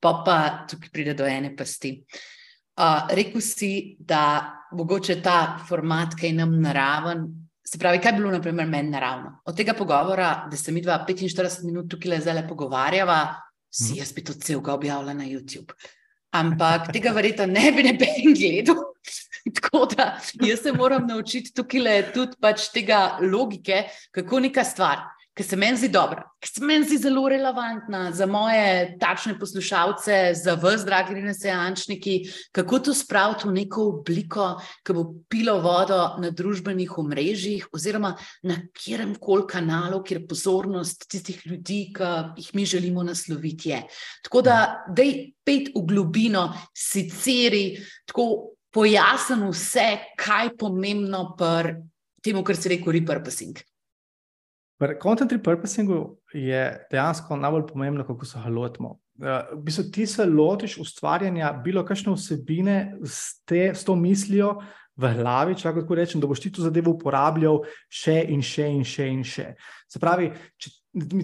pa 0.00 0.22
pa 0.24 0.66
tukaj 0.68 0.90
pride 0.92 1.14
do 1.14 1.26
ene 1.28 1.52
pasti. 1.56 1.92
Uh, 2.80 3.12
rekel 3.12 3.40
si, 3.44 3.96
da 3.98 4.22
mogoče 4.72 5.20
ta 5.22 5.58
format, 5.68 6.14
ki 6.16 6.30
je 6.30 6.38
nam 6.38 6.56
naraven. 6.62 7.26
Se 7.66 7.78
pravi, 7.78 8.00
kaj 8.00 8.14
je 8.14 8.18
bilo, 8.18 8.30
na 8.32 8.40
primer, 8.40 8.66
meni 8.66 8.90
naravno? 8.90 9.36
Od 9.44 9.56
tega 9.56 9.74
pogovora, 9.76 10.46
da 10.50 10.56
se 10.56 10.72
mi 10.72 10.80
dva 10.82 11.04
45 11.08 11.64
minut 11.64 11.90
tukaj 11.90 12.10
le 12.10 12.20
zdaj 12.20 12.46
pogovarjava, 12.48 13.20
si 13.70 13.92
mhm. 13.92 13.98
jaz 14.00 14.12
bi 14.12 14.24
to 14.24 14.34
celega 14.34 14.74
objavila 14.74 15.14
na 15.14 15.28
YouTube. 15.28 15.76
Ampak 16.32 16.92
tega 16.94 17.12
verjetno 17.12 17.46
ne 17.46 17.72
bi 17.72 17.82
ne 17.82 17.92
bi 17.98 18.08
gledal. 18.32 18.89
Tako 19.60 19.86
da 19.94 20.12
jaz 20.46 20.62
se 20.62 20.72
moram 20.72 21.06
naučiti 21.06 21.54
tukaj 21.54 21.80
le 21.80 21.96
tudi 22.12 22.36
pač 22.40 22.68
tega 22.74 23.18
logike, 23.20 23.84
kako 24.10 24.40
neka 24.40 24.64
stvar 24.64 25.08
ki 25.40 25.44
se 25.46 25.56
meni 25.56 25.78
zdi 25.80 25.88
dobra, 25.88 26.24
ki 26.42 26.48
se 26.50 26.64
meni 26.66 26.84
zdi 26.84 26.98
zelo 27.00 27.22
relevantna 27.32 28.10
za 28.12 28.26
moje 28.28 28.96
takšne 29.00 29.38
poslušalce, 29.40 30.16
za 30.36 30.56
vas, 30.60 30.84
dragi 30.84 31.14
renesančniki, 31.16 32.16
kako 32.52 32.80
to 32.84 32.94
spraviti 32.94 33.48
v 33.48 33.54
neko 33.60 33.86
obliko, 33.94 34.50
ki 34.84 34.96
bo 34.98 35.06
pilo 35.32 35.56
vodo 35.64 36.18
na 36.20 36.28
družbenih 36.34 36.92
omrežjih, 37.00 37.70
oziroma 37.72 38.12
na 38.44 38.58
kjerem 38.76 39.14
koli 39.16 39.48
kanalu, 39.48 40.02
kjer 40.04 40.26
pozornost 40.28 41.08
tistih 41.08 41.40
ljudi, 41.46 41.82
ki 41.96 42.12
jih 42.36 42.54
mi 42.58 42.68
želimo 42.68 43.06
nasloviti. 43.06 43.72
Je. 43.72 43.84
Tako 44.26 44.42
da, 44.44 44.60
da 44.92 45.08
je 45.08 45.30
pet 45.46 45.72
v 45.72 45.86
globino, 45.88 46.50
siceri, 46.76 47.78
tako 48.04 48.56
pojasni 48.74 49.50
vse, 49.50 49.88
kaj 50.18 50.46
je 50.46 50.56
pomembno 50.58 51.24
pri 51.38 51.76
tem, 52.22 52.38
kar 52.44 52.56
se 52.56 52.68
reče 52.68 52.92
repurposing. 52.92 53.60
Pri 54.80 54.96
content 55.02 55.32
repurposingu 55.32 56.16
je 56.32 56.62
dejansko 56.90 57.36
najbolj 57.36 57.66
pomembno, 57.68 58.04
kako 58.06 58.24
se 58.24 58.40
ga 58.40 58.48
lotimo. 58.48 58.96
Uh, 59.20 59.26
v 59.52 59.62
bistvu 59.66 59.84
ti 59.92 60.06
se 60.06 60.24
lotiš 60.24 60.78
ustvarjanja 60.80 61.52
bilo 61.64 61.84
kakšne 61.84 62.14
vsebine 62.14 62.76
s, 63.04 63.42
te, 63.44 63.74
s 63.74 63.84
to 63.84 63.96
mislijo 63.96 64.54
v 65.00 65.14
glavi, 65.20 65.56
če 65.56 65.70
lahko 65.70 65.96
rečem, 65.98 66.20
da 66.20 66.28
boš 66.30 66.44
ti 66.44 66.52
to 66.54 66.66
zadevo 66.66 66.94
uporabljal 66.96 67.62
še 67.88 68.20
in 68.34 68.44
še 68.44 68.68
in 68.68 68.84
še 68.84 69.08
in 69.08 69.24
še. 69.26 69.52
Se 69.90 70.02
pravi, 70.02 70.30
če 70.60 70.76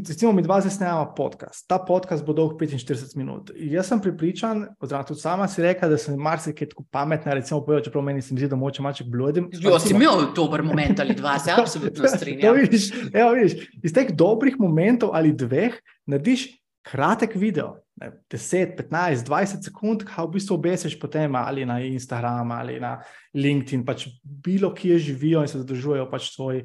Recimo, 0.09 0.31
mi 0.33 0.43
dva 0.43 0.61
zdaj 0.63 0.71
snemamo 0.77 1.09
podcast. 1.17 1.65
Ta 1.67 1.81
podcast 1.83 2.23
bo 2.23 2.31
dolg 2.33 2.53
45 2.55 3.17
minut. 3.19 3.49
Jaz 3.59 3.89
sem 3.91 3.99
pripričan, 3.99 4.61
oziroma 4.79 5.07
tudi 5.09 5.21
sama 5.21 5.49
si 5.51 5.63
rekla, 5.65 5.89
da 5.91 5.99
sem 5.99 6.15
marsikaj 6.23 6.69
tako 6.71 6.85
pametna, 6.95 7.35
recimo, 7.35 7.59
povedal, 7.67 7.83
čeprav 7.89 8.05
meni 8.07 8.23
se 8.23 8.35
mi 8.35 8.39
zdi, 8.39 8.51
da 8.53 8.59
moče 8.61 8.85
malček 8.87 9.09
blodim. 9.11 9.49
Jo, 9.59 9.75
si 9.83 9.91
imel 9.91 10.29
dober 10.37 10.63
moment 10.63 11.03
ali 11.03 11.19
dva, 11.19 11.35
se 11.43 11.51
absolutno 11.51 12.07
strinjam. 12.15 12.55
vidiš, 12.55 12.93
evo, 13.11 13.33
vidiš, 13.35 13.67
iz 13.83 13.97
teh 13.97 14.15
dobrih 14.15 14.55
momentov 14.63 15.11
ali 15.19 15.35
dveh 15.35 15.75
narediš 16.07 16.47
kratek 16.87 17.35
video, 17.35 17.75
ne, 18.01 18.13
10, 18.31 18.77
15, 18.79 19.27
20 19.27 19.67
sekund, 19.67 20.05
kaj 20.07 20.29
v 20.29 20.35
bistvu 20.37 20.55
obesiš 20.55 20.95
potem 21.01 21.35
ali 21.35 21.67
na 21.67 21.81
Instagram 21.83 22.53
ali 22.55 22.79
na 22.81 22.97
LinkedIn, 23.35 23.85
pač 23.87 24.07
bilo 24.23 24.71
kje 24.75 24.99
živijo 25.09 25.43
in 25.43 25.51
se 25.51 25.59
zadržujejo 25.59 26.07
pač 26.11 26.31
tvoj, 26.37 26.63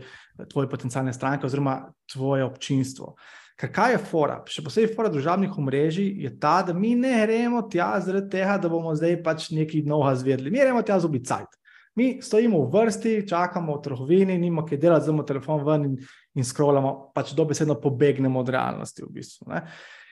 tvoje 0.52 0.70
potencijalne 0.70 1.14
stranke 1.14 1.48
oziroma 1.48 1.80
tvoje 2.14 2.46
občinstvo. 2.46 3.16
Ker 3.58 3.70
kaj 3.74 3.92
je 3.94 4.02
fora, 4.10 4.40
še 4.50 4.64
posebej 4.66 4.94
fora 4.96 5.10
družabnih 5.14 5.58
omrežij, 5.58 6.08
je 6.24 6.32
ta, 6.42 6.62
da 6.66 6.74
mi 6.74 6.96
ne 6.98 7.14
gremo 7.26 7.62
tja 7.70 7.94
zaradi 8.02 8.30
tega, 8.34 8.58
da 8.62 8.70
bomo 8.70 8.94
zdaj 8.98 9.20
pač 9.26 9.50
nekaj 9.54 9.84
novega 9.86 10.16
zvedli. 10.18 10.54
Mi 10.54 10.62
gremo 10.62 10.82
tja 10.86 11.00
z 11.02 11.10
obicajt. 11.10 11.58
Mi 12.00 12.08
stojimo 12.24 12.62
v 12.64 12.72
vrsti, 12.72 13.14
čakamo 13.28 13.76
v 13.76 13.84
trgovini, 13.86 14.38
nimamo 14.40 14.64
kaj 14.66 14.80
delati, 14.80 15.06
zelo 15.10 15.26
telefon 15.28 15.66
ven 15.68 15.90
in, 15.90 15.98
in 16.40 16.48
scrollamo, 16.48 17.12
pač 17.14 17.34
dobesedno 17.38 17.76
pobegnemo 17.84 18.40
od 18.40 18.50
realnosti. 18.50 19.04
V 19.04 19.12
bistvu, 19.18 19.50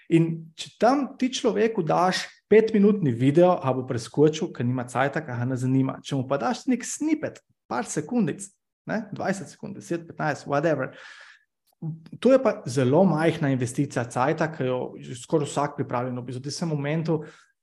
In 0.10 0.30
če 0.58 0.74
tam 0.82 1.06
ti 1.22 1.30
človeku 1.34 1.84
daš 1.86 2.26
petminutni 2.50 3.14
video, 3.14 3.54
a 3.62 3.74
bo 3.78 3.86
preskočil, 3.86 4.50
ker 4.54 4.66
nima 4.66 4.88
cajt, 4.90 5.20
ki 5.22 5.30
ga 5.30 5.46
ne 5.46 5.58
zanima. 5.60 6.00
Če 6.02 6.18
mu 6.18 6.26
pa 6.30 6.40
daš 6.42 6.66
nek 6.70 6.86
snippet, 6.86 7.38
par 7.70 7.86
sekundic, 7.86 8.48
ne? 8.90 9.04
20 9.14 9.54
sekund, 9.54 9.78
10, 9.78 10.08
15, 10.10 10.48
whatever. 10.50 10.96
To 12.20 12.34
je 12.34 12.40
pa 12.44 12.58
zelo 12.68 13.04
majhna 13.08 13.54
investicija 13.54 14.04
cajt, 14.10 14.42
ki 14.58 14.66
jo 14.68 14.80
skoraj 15.22 15.48
vsak 15.48 15.78
pripravljen 15.78 16.18
v 16.18 16.26
bistvu. 16.26 16.42
V 16.50 16.58
tem 16.58 16.74
momentu 16.74 17.20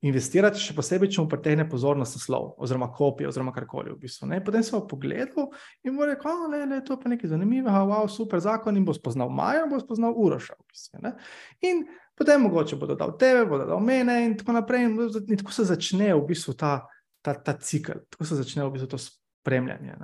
investirati, 0.06 0.60
še 0.60 0.74
posebej, 0.76 1.10
če 1.12 1.24
mu 1.24 1.28
pretegne 1.28 1.66
pozornost 1.68 2.16
na 2.16 2.22
slov, 2.22 2.48
oziroma 2.62 2.88
kopije, 2.94 3.28
oziroma 3.28 3.52
karkoli. 3.52 3.90
V 3.96 4.06
bistvu, 4.06 4.30
Potem 4.46 4.62
se 4.62 4.72
bo 4.76 4.86
pogledal 4.86 5.50
in 5.84 5.96
bo 5.96 6.06
rekel: 6.06 6.46
da 6.52 6.78
je 6.78 6.84
to 6.84 6.96
pa 7.00 7.10
nekaj 7.10 7.34
zanimivega, 7.34 7.82
wow, 7.90 8.08
super 8.08 8.40
zakon. 8.40 8.76
In 8.76 8.84
bo 8.84 8.94
spoznal 8.94 9.28
Maja, 9.28 9.66
bo 9.66 9.80
spoznal 9.82 10.14
Uroša. 10.14 10.54
V 10.54 10.66
bistvu, 10.70 11.14
in 11.60 11.86
potem 12.16 12.42
mogoče 12.42 12.78
bodo 12.80 12.96
dal 12.98 13.14
tebe, 13.20 13.44
bodo 13.48 13.66
dal 13.68 13.80
mene 13.84 14.18
in 14.24 14.36
tako 14.38 14.56
naprej. 14.56 14.88
In, 14.88 15.36
tako 15.36 15.52
se 15.52 15.68
začne 15.68 16.12
v 16.14 16.24
bistvu 16.28 16.56
ta, 16.58 16.78
ta, 17.22 17.34
ta 17.34 17.56
cikl, 17.60 18.06
tako 18.10 18.28
se 18.28 18.40
začne 18.40 18.64
v 18.64 18.74
bistvu 18.74 18.90
to 18.94 19.00
spremljanje. 19.00 19.96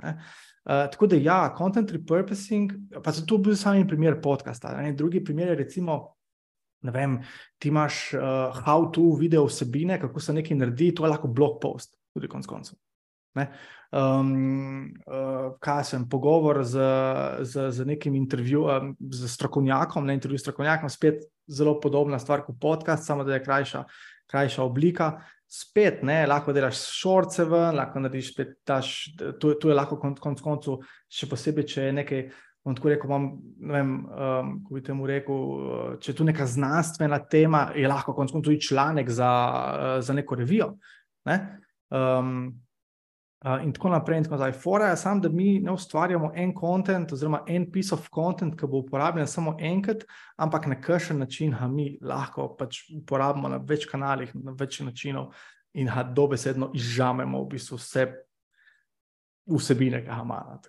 Uh, 0.63 0.85
tako 0.93 1.09
da, 1.11 1.19
ja, 1.19 1.39
content 1.57 1.91
repurposing, 1.91 2.71
pa 3.03 3.11
so 3.11 3.25
tu 3.27 3.37
bil 3.43 3.57
samo 3.59 3.81
en 3.81 3.87
primer 3.87 4.21
podcasta. 4.21 4.77
Ne? 4.77 4.93
Drugi 4.95 5.23
primer 5.23 5.51
je, 5.51 5.59
recimo, 5.65 5.97
vem, 6.83 7.17
ti 7.59 7.71
imaš 7.73 8.13
uh, 8.15 8.61
how-to 8.63 9.09
video 9.19 9.47
vsebine, 9.49 9.99
kako 9.99 10.23
se 10.23 10.37
nekaj 10.37 10.57
naredi, 10.57 10.93
to 10.95 11.05
je 11.05 11.11
lahko 11.11 11.27
blog 11.27 11.59
post, 11.61 11.97
tudi 12.15 12.29
konec 12.31 12.47
koncev. 12.47 12.79
Um, 13.93 14.89
uh, 15.05 15.53
kaj 15.61 15.83
sem, 15.85 16.05
pogovor 16.09 16.63
z, 16.65 16.81
z, 17.45 17.67
z 17.69 17.85
nekim 17.85 18.15
intervjujem, 18.17 18.95
z 18.97 19.27
strokovnjakom, 19.29 20.07
ne 20.09 20.15
intervju 20.17 20.39
s 20.39 20.47
strokovnjakom, 20.47 20.89
spet 20.89 21.21
zelo 21.45 21.75
podobna 21.79 22.17
stvar 22.19 22.41
kot 22.41 22.57
podcast, 22.61 23.05
samo 23.05 23.23
da 23.23 23.35
je 23.35 23.43
krajša, 23.43 23.83
krajša 24.31 24.63
oblika. 24.63 25.11
Spet, 25.45 26.01
ne, 26.01 26.23
lahko 26.25 26.55
delaš 26.57 26.79
šorce 26.89 27.45
ven, 27.45 27.77
lahko 27.77 28.01
narediš 28.01 28.31
spet, 28.33 28.55
daš, 28.65 29.13
tu, 29.37 29.53
tu 29.61 29.69
je 29.69 29.77
lahko 29.77 29.99
konc 30.01 30.17
konc 30.17 30.41
koncu, 30.41 30.79
še 31.13 31.29
posebej, 31.29 31.69
če 31.69 31.85
je 31.85 31.93
nekaj, 31.99 32.25
bom 32.65 32.73
tako 32.73 32.95
rekel, 32.95 33.13
imam, 33.13 33.29
vem, 33.75 33.93
um, 34.09 34.51
ko 34.65 34.73
bi 34.73 34.85
temu 34.89 35.05
rekel, 35.05 35.45
če 36.01 36.15
je 36.15 36.17
tu 36.17 36.25
neka 36.25 36.49
znanstvena 36.49 37.21
tema, 37.29 37.67
je 37.77 37.85
lahko 37.85 38.17
konc 38.17 38.33
koncu 38.33 38.49
tudi 38.49 38.65
članek 38.71 39.13
za, 39.13 39.31
za 40.01 40.17
neko 40.17 40.41
revijo. 40.41 40.73
Ne? 41.29 41.37
Um, 41.93 42.47
in 43.63 43.73
tako 43.73 43.89
naprej. 43.89 44.17
In 44.17 44.23
tako 44.23 44.37
naprej. 44.37 44.59
Fora 44.61 44.89
je 44.89 44.97
samo, 44.97 45.21
da 45.21 45.29
mi 45.29 45.59
ne 45.59 45.71
ustvarjamo 45.71 46.31
en 46.35 46.53
kontent, 46.55 47.11
oziroma 47.11 47.43
en 47.47 47.71
piece 47.71 47.95
of 47.95 48.09
content, 48.13 48.55
ki 48.59 48.67
bo 48.67 48.83
uporabljen 48.83 49.27
samo 49.27 49.57
enkrat, 49.59 50.05
ampak 50.37 50.67
na 50.67 50.81
kakšen 50.81 51.19
način 51.19 51.55
ga 51.59 51.67
mi 51.67 51.97
lahko 52.01 52.47
pač 52.59 52.85
uporabimo 52.95 53.49
na 53.49 53.57
več 53.57 53.87
kanalih, 53.91 54.31
na 54.35 54.55
več 54.59 54.79
načinov 54.79 55.33
in 55.73 55.89
ga 55.89 56.03
dobesedno 56.03 56.71
izžamemo 56.73 57.43
v 57.43 57.49
bistvu 57.55 57.77
vse 57.77 58.07
vsebine, 59.49 60.01
ki 60.03 60.07
ga 60.07 60.21
imamo. 60.23 60.59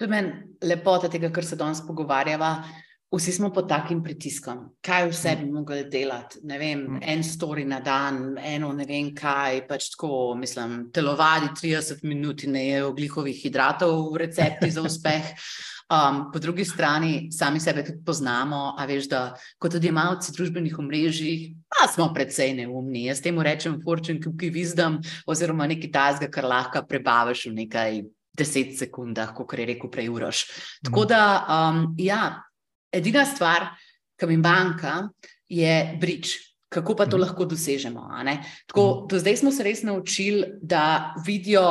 To 0.00 0.04
je 0.04 0.08
meni 0.08 0.32
lepota 0.62 1.08
tega, 1.08 1.30
kar 1.32 1.44
se 1.44 1.56
danes 1.56 1.80
pogovarjava. 1.86 2.54
Vsi 3.10 3.32
smo 3.32 3.48
pod 3.50 3.66
takim 3.68 4.04
pritiskom, 4.04 4.58
kaj 4.86 5.08
vse 5.10 5.32
bi 5.40 5.48
mogli 5.50 5.82
delati. 5.90 6.38
Ne 6.46 6.58
vem, 6.58 6.84
mm. 6.84 7.00
en 7.02 7.24
story 7.26 7.64
na 7.66 7.80
dan, 7.82 8.36
eno 8.38 8.70
ne 8.72 8.84
vem 8.86 9.08
kaj, 9.14 9.64
pač 9.66 9.88
tako, 9.96 10.36
mislim, 10.38 10.84
telovadi 10.94 11.48
30 11.58 12.04
minut 12.06 12.44
in 12.46 12.54
je 12.56 12.84
oglikovih 12.86 13.42
hidratov 13.42 14.12
v 14.12 14.22
recepti 14.26 14.70
za 14.70 14.86
uspeh. 14.86 15.34
Um, 15.90 16.28
po 16.30 16.38
drugi 16.38 16.62
strani, 16.64 17.32
sami 17.34 17.58
sebe 17.60 17.82
tudi 17.82 17.98
poznamo, 18.06 18.76
a 18.78 18.84
veš, 18.86 19.08
da 19.10 19.20
kot 19.58 19.74
odjemalci 19.74 20.30
družbenih 20.36 20.76
omrežij, 20.78 21.48
pa 21.66 21.88
smo 21.90 22.12
precej 22.14 22.52
neumni. 22.60 23.08
Jaz 23.08 23.18
temu 23.24 23.42
rečem 23.42 23.80
fortune 23.82 24.22
cookie 24.22 24.52
wisdom, 24.54 25.00
oziroma 25.26 25.66
nekaj 25.66 25.90
tazga, 25.90 26.28
kar 26.30 26.46
lahko 26.46 26.84
prebaviš 26.86 27.48
v 27.48 27.56
nekaj 27.56 27.98
deset 28.38 28.78
sekundah, 28.78 29.34
kot 29.34 29.58
je 29.58 29.66
rekel 29.66 29.90
prej 29.90 30.12
Uroš. 30.14 30.44
Tako 30.86 31.08
da, 31.10 31.24
um, 31.50 31.82
ja, 31.98 32.38
edina 32.92 33.24
stvar, 33.26 33.70
ki 34.18 34.28
mi 34.28 34.36
manjka, 34.36 35.08
je 35.48 35.74
brič. 36.00 36.36
Kako 36.70 36.94
pa 36.94 37.06
to 37.10 37.18
lahko 37.18 37.44
dosežemo? 37.50 38.04
Tako, 38.70 39.06
do 39.10 39.18
zdaj 39.18 39.40
smo 39.40 39.50
se 39.50 39.64
res 39.66 39.82
naučili, 39.82 40.44
da 40.62 41.14
vidijo 41.26 41.64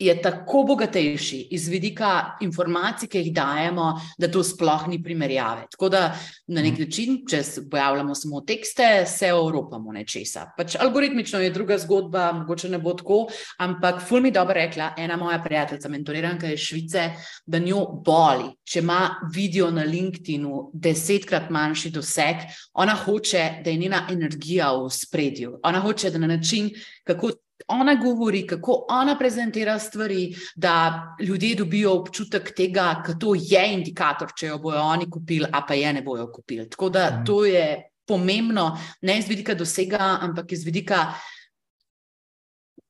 je 0.00 0.22
tako 0.22 0.62
bogatejši 0.68 1.48
iz 1.50 1.68
vidika 1.68 2.36
informacij, 2.40 3.08
ki 3.08 3.18
jih 3.18 3.32
dajemo, 3.34 3.92
da 4.18 4.30
to 4.32 4.42
sploh 4.44 4.86
ni 4.88 5.02
primerjave. 5.02 5.66
Tako 5.70 5.88
da 5.88 6.00
na 6.46 6.62
nek 6.62 6.72
mhm. 6.72 6.82
način, 6.82 7.18
če 7.30 7.42
pojavljamo 7.70 8.14
samo 8.14 8.40
tekste, 8.40 9.04
se 9.06 9.28
evropamo 9.28 9.92
nečesa. 9.92 10.46
Pač 10.56 10.76
algoritmično 10.80 11.40
je 11.40 11.50
druga 11.50 11.78
zgodba, 11.78 12.30
mogoče 12.32 12.68
ne 12.68 12.78
bo 12.78 12.94
tako, 12.96 13.26
ampak 13.58 14.00
ful 14.08 14.20
mi 14.20 14.30
dobro 14.30 14.54
rekla 14.54 14.94
ena 14.98 15.16
moja 15.16 15.42
prijateljica, 15.44 15.88
mentoriranka 15.88 16.52
iz 16.52 16.60
Švice, 16.60 17.10
da 17.46 17.58
njo 17.58 17.84
boli, 18.04 18.48
če 18.64 18.80
ima 18.80 19.00
video 19.34 19.70
na 19.70 19.84
LinkedIn-u 19.84 20.70
desetkrat 20.74 21.50
manjši 21.50 21.90
doseg, 21.90 22.48
ona 22.72 22.96
hoče, 23.04 23.44
da 23.64 23.70
je 23.70 23.76
njena 23.76 24.06
energija 24.10 24.72
v 24.72 24.90
spredju. 24.90 25.58
Ona 25.62 25.80
hoče, 25.80 26.10
da 26.10 26.18
na 26.18 26.26
način, 26.26 26.70
kako 27.04 27.30
ona 27.68 27.94
govori, 27.94 28.46
kako 28.46 28.84
ona 28.88 29.18
prezentira 29.18 29.78
stvari, 29.78 30.34
da 30.56 31.02
ljudje 31.20 31.54
dobijo 31.54 31.92
občutek 31.92 32.54
tega, 32.56 33.02
da 33.06 33.18
to 33.18 33.34
je 33.34 33.64
indikator, 33.72 34.32
če 34.36 34.46
jo 34.46 34.58
bojo 34.58 34.80
oni 34.80 35.10
kupili, 35.10 35.46
a 35.52 35.62
pa 35.68 35.74
je 35.74 35.92
ne 35.92 36.02
bojo 36.02 36.30
kupili. 36.32 36.68
Tako 36.70 36.88
da 36.88 37.10
mhm. 37.10 37.24
to 37.24 37.44
je 37.44 37.90
pomembno, 38.06 38.78
ne 39.02 39.18
iz 39.18 39.28
vidika 39.28 39.54
dosega, 39.54 40.18
ampak 40.20 40.52
iz 40.52 40.64
vidika 40.64 41.12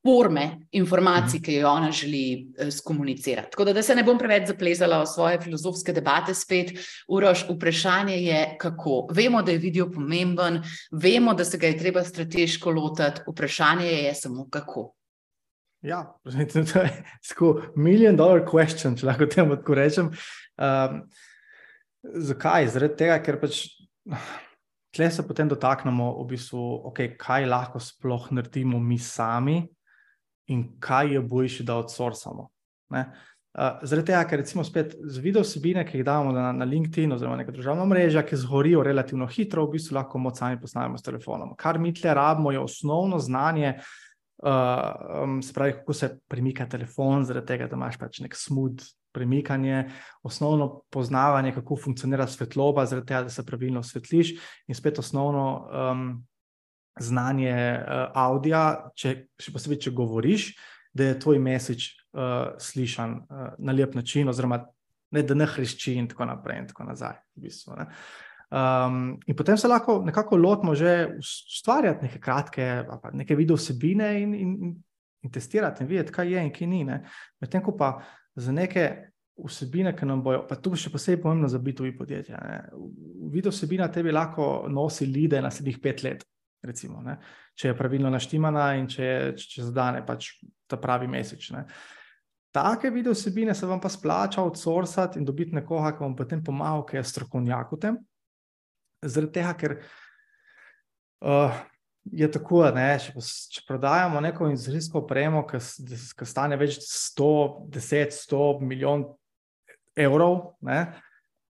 forme 0.01 0.67
informacij, 0.71 1.39
mhm. 1.39 1.43
ki 1.45 1.55
jo 1.55 1.69
ona 1.69 1.91
želi 1.91 2.23
uh, 2.47 2.69
skomunicirati. 2.73 3.51
Tako 3.51 3.65
da, 3.65 3.73
da 3.73 3.83
se 3.83 3.95
ne 3.95 4.03
bom 4.03 4.17
preveč 4.17 4.47
zaplezala 4.47 5.01
v 5.03 5.07
svoje 5.07 5.41
filozofske 5.41 5.93
debate, 5.93 6.33
spet 6.33 6.73
urož 7.07 7.45
vprašanje 7.49 8.17
je, 8.17 8.41
kako. 8.59 9.07
Vemo, 9.13 9.41
da 9.41 9.51
je 9.51 9.61
video 9.61 9.91
pomemben, 9.91 10.61
vemo, 10.91 11.33
da 11.33 11.45
se 11.45 11.57
ga 11.57 11.67
je 11.67 11.77
treba 11.77 12.03
strateško 12.03 12.71
lotiti, 12.71 13.21
vprašanje 13.27 13.91
je 13.91 14.15
samo 14.15 14.47
kako. 14.49 14.91
Ja, 15.81 16.17
to 16.73 16.81
je 16.81 17.03
tako 17.29 17.61
milijon 17.75 18.17
dolar 18.17 18.45
question, 18.45 18.97
če 18.97 19.05
lahko 19.05 19.25
temu 19.25 19.57
tako 19.57 19.77
rečem. 19.77 20.11
Um, 20.57 21.03
zakaj? 22.01 22.69
Zaradi 22.73 22.97
tega, 23.03 23.19
ker 23.23 23.41
pač. 23.41 23.67
Tle 24.91 25.07
se 25.07 25.23
potem 25.23 25.47
dotaknemo, 25.47 26.09
v 26.19 26.25
bistvu, 26.33 26.61
okay, 26.89 27.13
kaj 27.15 27.45
lahko 27.47 27.79
sploh 27.79 28.25
naredimo 28.35 28.79
mi 28.83 28.97
sami, 28.99 29.61
in 30.51 30.65
kaj 30.83 31.13
je 31.15 31.21
boljše, 31.21 31.63
da 31.67 31.79
outsourcamo. 31.79 32.49
Uh, 32.91 33.81
zaradi 33.83 34.07
tega, 34.11 34.21
ker 34.29 34.39
recimo 34.39 34.63
spet 34.63 34.93
z 34.95 35.19
video 35.23 35.43
vsebine, 35.43 35.83
ki 35.87 35.97
jih 35.99 36.05
damo 36.07 36.31
na, 36.31 36.51
na 36.55 36.67
LinkedIn 36.67 37.11
oziroma 37.11 37.39
neka 37.39 37.51
državna 37.55 37.83
mreža, 37.87 38.23
ki 38.23 38.39
zgorijo 38.39 38.83
relativno 38.87 39.27
hitro, 39.27 39.65
v 39.67 39.75
bistvu 39.75 39.97
lahko 39.99 40.21
moč 40.23 40.39
sami 40.39 40.59
posnamemo 40.61 40.99
s 40.99 41.03
telefonom. 41.03 41.51
Kar 41.59 41.79
mi 41.79 41.91
tle 41.95 42.13
rabimo, 42.15 42.53
je 42.55 42.63
osnovno 42.63 43.19
znanje, 43.19 43.73
uh, 44.43 45.19
um, 45.23 45.41
se 45.43 45.53
pravi, 45.53 45.75
kako 45.81 45.93
se 45.99 46.13
premika 46.31 46.67
telefon, 46.71 47.27
zaradi 47.27 47.51
tega, 47.51 47.67
da 47.67 47.79
imaš 47.79 47.99
pač 47.99 48.23
nek 48.23 48.39
smooth. 48.39 48.91
Premikanje, 49.11 49.89
osnovno 50.23 50.85
poznavanje, 50.87 51.51
kako 51.51 51.75
funkcionira 51.75 52.23
svetloba, 52.31 52.85
zaradi 52.87 53.09
tega, 53.09 53.25
da 53.27 53.33
se 53.33 53.43
pravilno 53.43 53.83
osvetliš, 53.83 54.37
in 54.71 54.77
spet 54.77 55.01
osnovno 55.03 55.43
um, 55.67 56.05
znanje 56.99 57.53
uh, 57.53 58.11
avdija, 58.13 58.91
če, 58.95 59.15
še 59.39 59.53
posebej, 59.53 59.79
če 59.85 59.93
govoriš, 59.95 60.51
da 60.93 61.07
je 61.07 61.19
tvoj 61.23 61.39
mesič 61.39 61.85
uh, 61.87 62.19
eh, 62.19 62.47
slišan 62.59 63.13
uh, 63.15 63.43
na 63.63 63.71
lep 63.71 63.95
način, 63.95 64.27
oziroma 64.27 64.59
ne, 65.15 65.23
da 65.23 65.37
ne 65.37 65.47
hrišči 65.47 65.95
in 65.99 66.09
tako 66.11 66.27
naprej 66.27 66.59
in 66.59 66.67
tako 66.67 66.87
nazaj. 66.89 67.15
V 67.35 67.45
bistvu, 67.45 67.77
um, 68.51 68.97
in 69.27 69.37
potem 69.37 69.57
se 69.57 69.71
lahko 69.71 70.01
nekako 70.05 70.37
lotimo 70.37 70.75
že 70.75 71.15
ustvarjati 71.19 72.05
neke 72.05 72.19
kratke, 72.19 72.83
neke 73.13 73.35
video 73.35 73.55
vsebine 73.55 74.11
in, 74.21 74.33
in, 74.35 74.75
in 75.23 75.31
testirati 75.31 75.83
in 75.83 75.89
videti, 75.89 76.11
kaj 76.11 76.33
je 76.33 76.43
in 76.43 76.51
kaj 76.51 76.67
ni. 76.67 76.83
Medtem 77.39 77.63
ko 77.63 77.77
pa 77.77 77.97
za 78.35 78.51
neke. 78.51 79.07
Vsebine, 79.41 79.95
ki 79.97 80.05
nam 80.05 80.19
bojo, 80.21 80.43
pa 80.45 80.53
tu 80.59 80.75
še 80.77 80.91
posebej 80.93 81.21
pomembno 81.23 81.47
za 81.49 81.57
biti 81.57 81.81
v 81.81 81.95
podjetju. 81.97 82.35
Video 83.31 83.49
vsebina 83.49 83.87
tebi 83.89 84.11
lahko 84.11 84.67
nosi 84.69 85.07
lide 85.09 85.39
naslednjih 85.41 85.79
pet 85.81 86.03
let 86.03 86.25
recimo, 86.63 87.01
če 87.55 87.71
je 87.71 87.77
pravilno 87.77 88.09
naštimana 88.09 88.73
in 88.79 88.87
če, 88.89 89.33
če, 89.37 89.47
če 89.55 89.65
zadane 89.69 90.03
pač 90.05 90.33
ta 90.69 90.77
pravi 90.81 91.09
mesec. 91.09 91.49
Take 92.51 92.91
video 92.91 93.15
vsebine 93.15 93.55
se 93.55 93.65
vam 93.65 93.79
pa 93.81 93.89
splača 93.89 94.43
outsourcati 94.43 95.19
in 95.19 95.25
dobiti 95.25 95.55
nekoga, 95.55 95.93
ki 95.95 96.03
vam 96.03 96.15
potem 96.15 96.43
pomaga, 96.43 96.83
ki 96.89 96.99
je 96.99 97.03
strokovnjak 97.13 97.71
v 97.71 97.81
tem. 97.85 97.99
Zaradi 99.01 99.33
tega, 99.39 99.53
ker 99.57 99.77
uh, 101.25 101.61
je 102.11 102.27
tako, 102.31 102.65
da 102.75 102.89
če, 102.99 103.15
če 103.55 103.63
prodajamo 103.67 104.21
neko 104.21 104.51
izraelsko 104.51 105.05
opremo, 105.05 105.45
ki 105.47 105.61
stane 106.27 106.59
več 106.59 106.81
100, 106.83 107.31
10, 107.71 108.17
100 108.27 108.43
milijon 108.65 109.07
evrov, 109.97 110.57
ne, 110.67 110.83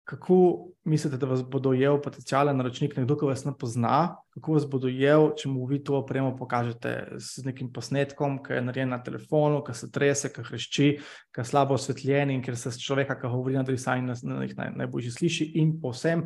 kako 0.07 0.67
mislite, 0.87 1.17
da 1.17 1.27
vas 1.27 1.41
bo 1.43 1.59
dojel 1.59 1.97
potencijalen 2.01 2.55
naročnik, 2.57 2.93
nekdo, 2.95 3.17
ki 3.19 3.27
vas 3.27 3.41
ne 3.43 3.51
pozna, 3.59 4.15
kako 4.31 4.53
vas 4.55 4.65
bo 4.69 4.79
dojel, 4.79 5.33
če 5.35 5.49
mu 5.51 5.65
vi 5.67 5.81
to 5.83 5.97
opremo 5.99 6.29
pokažete 6.37 6.93
z 7.19 7.43
nekim 7.43 7.73
posnetkom, 7.75 8.37
ki 8.45 8.55
je 8.55 8.61
narejen 8.69 8.95
na 8.95 9.01
telefonu, 9.03 9.59
ki 9.67 9.75
se 9.75 9.89
trese, 9.91 10.31
ki 10.31 10.45
hrešči, 10.47 10.87
ki 11.35 11.43
je 11.43 11.45
slabo 11.49 11.75
osvetljen 11.75 12.31
in 12.31 12.39
ker 12.45 12.55
se 12.55 12.71
človeka, 12.79 13.19
ki 13.19 13.33
govori 13.33 13.59
na 13.59 13.65
drugi 13.67 13.83
strani, 13.83 14.07
na 14.07 14.39
njih 14.45 14.55
naj, 14.55 14.71
najbolje 14.79 15.11
sliši, 15.17 15.51
in 15.59 15.75
povsem 15.83 16.23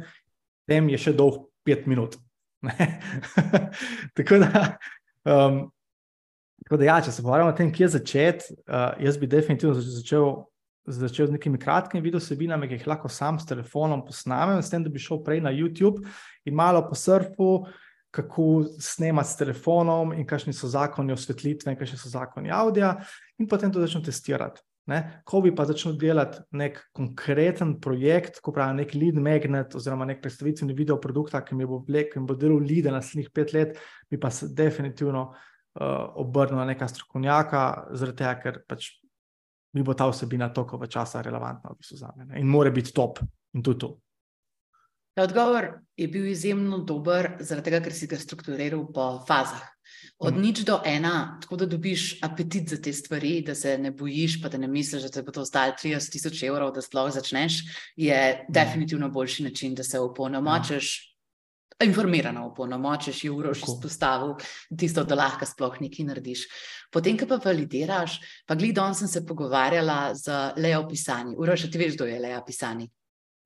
tem 0.70 0.94
je 0.94 1.02
še 1.02 1.18
dolg 1.18 1.48
pet 1.66 1.90
minut. 1.90 2.20
tako 4.18 4.44
da. 4.46 4.66
Um, 5.26 5.64
Tako 6.62 6.78
da, 6.78 6.86
ja, 6.86 6.96
če 7.02 7.12
se 7.12 7.24
pogovarjamo 7.24 7.50
o 7.50 7.56
tem, 7.58 7.72
kje 7.74 7.88
začeti, 7.96 8.54
uh, 8.70 8.92
jaz 9.02 9.16
bi 9.18 9.28
definitivno 9.28 9.74
začel 9.82 10.28
začel 10.88 11.28
z 11.28 11.38
nekimi 11.38 11.60
kratkimi 11.62 12.02
videosebinami, 12.04 12.68
ki 12.68 12.80
jih 12.80 12.90
lahko 12.90 13.10
sam 13.10 13.40
s 13.40 13.46
telefonom 13.50 14.04
posnamem, 14.06 14.62
s 14.62 14.72
tem, 14.72 14.84
da 14.84 14.90
bi 14.90 15.02
šel 15.02 15.22
prej 15.26 15.44
na 15.46 15.54
YouTube 15.54 16.02
in 16.46 16.56
malo 16.58 16.82
po 16.88 16.98
surfu, 16.98 17.52
kako 18.12 18.66
snemati 18.80 19.30
s 19.30 19.40
telefonom 19.40 20.12
in 20.14 20.26
kakšni 20.28 20.54
so 20.54 20.68
zakoni 20.68 21.14
osvetlitve 21.14 21.72
in 21.72 21.80
kakšni 21.80 22.00
so 22.02 22.12
zakoni 22.12 22.52
avdija, 22.52 22.98
in 23.40 23.48
potem 23.48 23.72
to 23.72 23.84
začnem 23.84 24.04
testirati. 24.10 24.62
Ne? 24.90 25.22
Ko 25.30 25.40
bi 25.46 25.52
pa 25.56 25.64
začel 25.70 25.94
delati 26.00 26.42
nek 26.58 26.80
konkreten 26.98 27.76
projekt, 27.80 28.42
ko 28.42 28.52
pravi 28.52 28.82
nek 28.82 28.96
lead 28.98 29.20
magnet 29.22 29.76
oziroma 29.78 30.08
nek 30.10 30.24
predstavitveni 30.24 30.76
video 30.76 30.98
produkta, 31.00 31.44
ki 31.46 31.56
mi 31.56 31.68
bo 31.70 31.80
vlekel 31.88 32.24
in 32.24 32.28
bo 32.28 32.36
delal 32.36 32.66
lead 32.66 32.90
naslednjih 32.92 33.30
pet 33.32 33.54
let, 33.54 33.78
bi 34.10 34.20
pa 34.20 34.34
se 34.34 34.50
definitivno 34.58 35.28
uh, 35.30 36.18
obrnil 36.20 36.58
na 36.58 36.66
neka 36.74 36.90
strokovnjaka, 36.90 37.62
zaradi 37.94 38.24
tega, 38.24 38.34
ker 38.42 38.60
pač 38.68 38.90
mi 39.74 39.84
bo 39.84 39.94
ta 39.94 40.10
vsebina 40.10 40.50
toliko 40.54 40.88
časa 40.88 41.22
relevantna 41.22 41.72
v 41.72 41.78
bistvu 41.78 41.98
za 41.98 42.14
me 42.16 42.40
in 42.40 42.48
mora 42.48 42.72
biti 42.72 42.94
top 42.94 43.20
in 43.54 43.64
tudi 43.64 43.80
to. 43.80 43.98
Ta 45.14 45.24
odgovor 45.24 45.68
je 45.98 46.08
bil 46.08 46.26
izjemno 46.32 46.78
dober, 46.88 47.34
zaradi 47.40 47.68
tega, 47.68 47.82
ker 47.84 47.94
si 47.94 48.08
ga 48.08 48.20
strukturiral 48.20 48.86
po 48.96 49.26
fazah. 49.28 49.66
Od 50.24 50.38
mm. 50.38 50.42
nič 50.42 50.62
do 50.64 50.78
ena, 50.88 51.38
tako 51.42 51.58
da 51.60 51.66
dobiš 51.66 52.22
apetit 52.24 52.70
za 52.70 52.78
te 52.82 52.94
stvari, 52.94 53.42
da 53.44 53.56
se 53.56 53.78
ne 53.78 53.92
bojiš, 53.92 54.40
pa 54.42 54.50
da 54.50 54.58
ne 54.58 54.70
misliš, 54.72 55.04
da 55.04 55.10
te 55.10 55.24
bo 55.28 55.34
to 55.36 55.44
stalo 55.46 55.76
30 55.76 56.12
tisoč 56.16 56.44
evrov, 56.48 56.72
da 56.72 56.82
sploh 56.82 57.12
začneš, 57.12 57.60
je 57.96 58.16
mm. 58.16 58.54
definitivno 58.54 59.10
boljši 59.10 59.44
način, 59.44 59.76
da 59.76 59.84
se 59.84 60.00
opolnomočiš. 60.00 61.11
Informirana 61.86 62.46
v 62.46 62.54
polnomočiš, 62.56 63.24
je 63.26 63.32
urož 63.32 63.64
izpostavil 63.66 64.36
tisto, 64.78 65.04
da 65.04 65.18
lahko 65.18 65.46
sploh 65.46 65.82
nekaj 65.82 66.08
narediš. 66.08 66.46
Potem, 66.92 67.18
ko 67.18 67.28
pa 67.30 67.40
validiraš, 67.42 68.20
pa 68.48 68.56
glej, 68.60 68.74
danes 68.76 69.00
sem 69.04 69.08
se 69.08 69.26
pogovarjala 69.26 70.16
z 70.16 70.54
Leo 70.58 70.84
Pisani. 70.88 71.38
Urož, 71.38 71.70
ti 71.72 71.80
veš, 71.80 71.96
kdo 71.96 72.10
je 72.10 72.20
Leo 72.20 72.42
Pisani? 72.46 72.90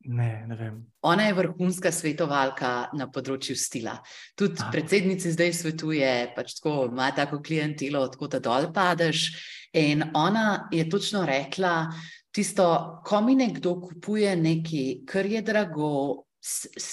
Ne, 0.05 0.45
ne 0.47 0.55
vem. 0.55 0.81
Ona 1.01 1.23
je 1.25 1.33
vrhunska 1.33 1.89
svetovalka 1.91 2.71
na 2.93 3.07
področju 3.09 3.55
stila. 3.57 3.95
Tudi 4.37 4.61
ah. 4.61 4.69
predsednici 4.73 5.31
zdaj 5.33 5.53
svetuje, 5.57 6.11
pač 6.35 6.59
tako 6.59 6.91
ima 6.91 7.09
tako 7.15 7.41
klientelo, 7.45 8.03
tako 8.13 8.29
da 8.35 8.41
dol 8.43 8.69
padeš. 8.73 9.31
In 9.75 10.03
ona 10.13 10.67
je 10.71 10.85
točno 10.89 11.25
rekla, 11.25 11.89
tisto, 12.31 12.67
ko 13.05 13.21
mi 13.25 13.35
nekdo 13.39 13.79
kupuje 13.81 14.35
nekaj, 14.37 14.87
kar 15.09 15.25
je 15.25 15.41
drago, 15.41 15.89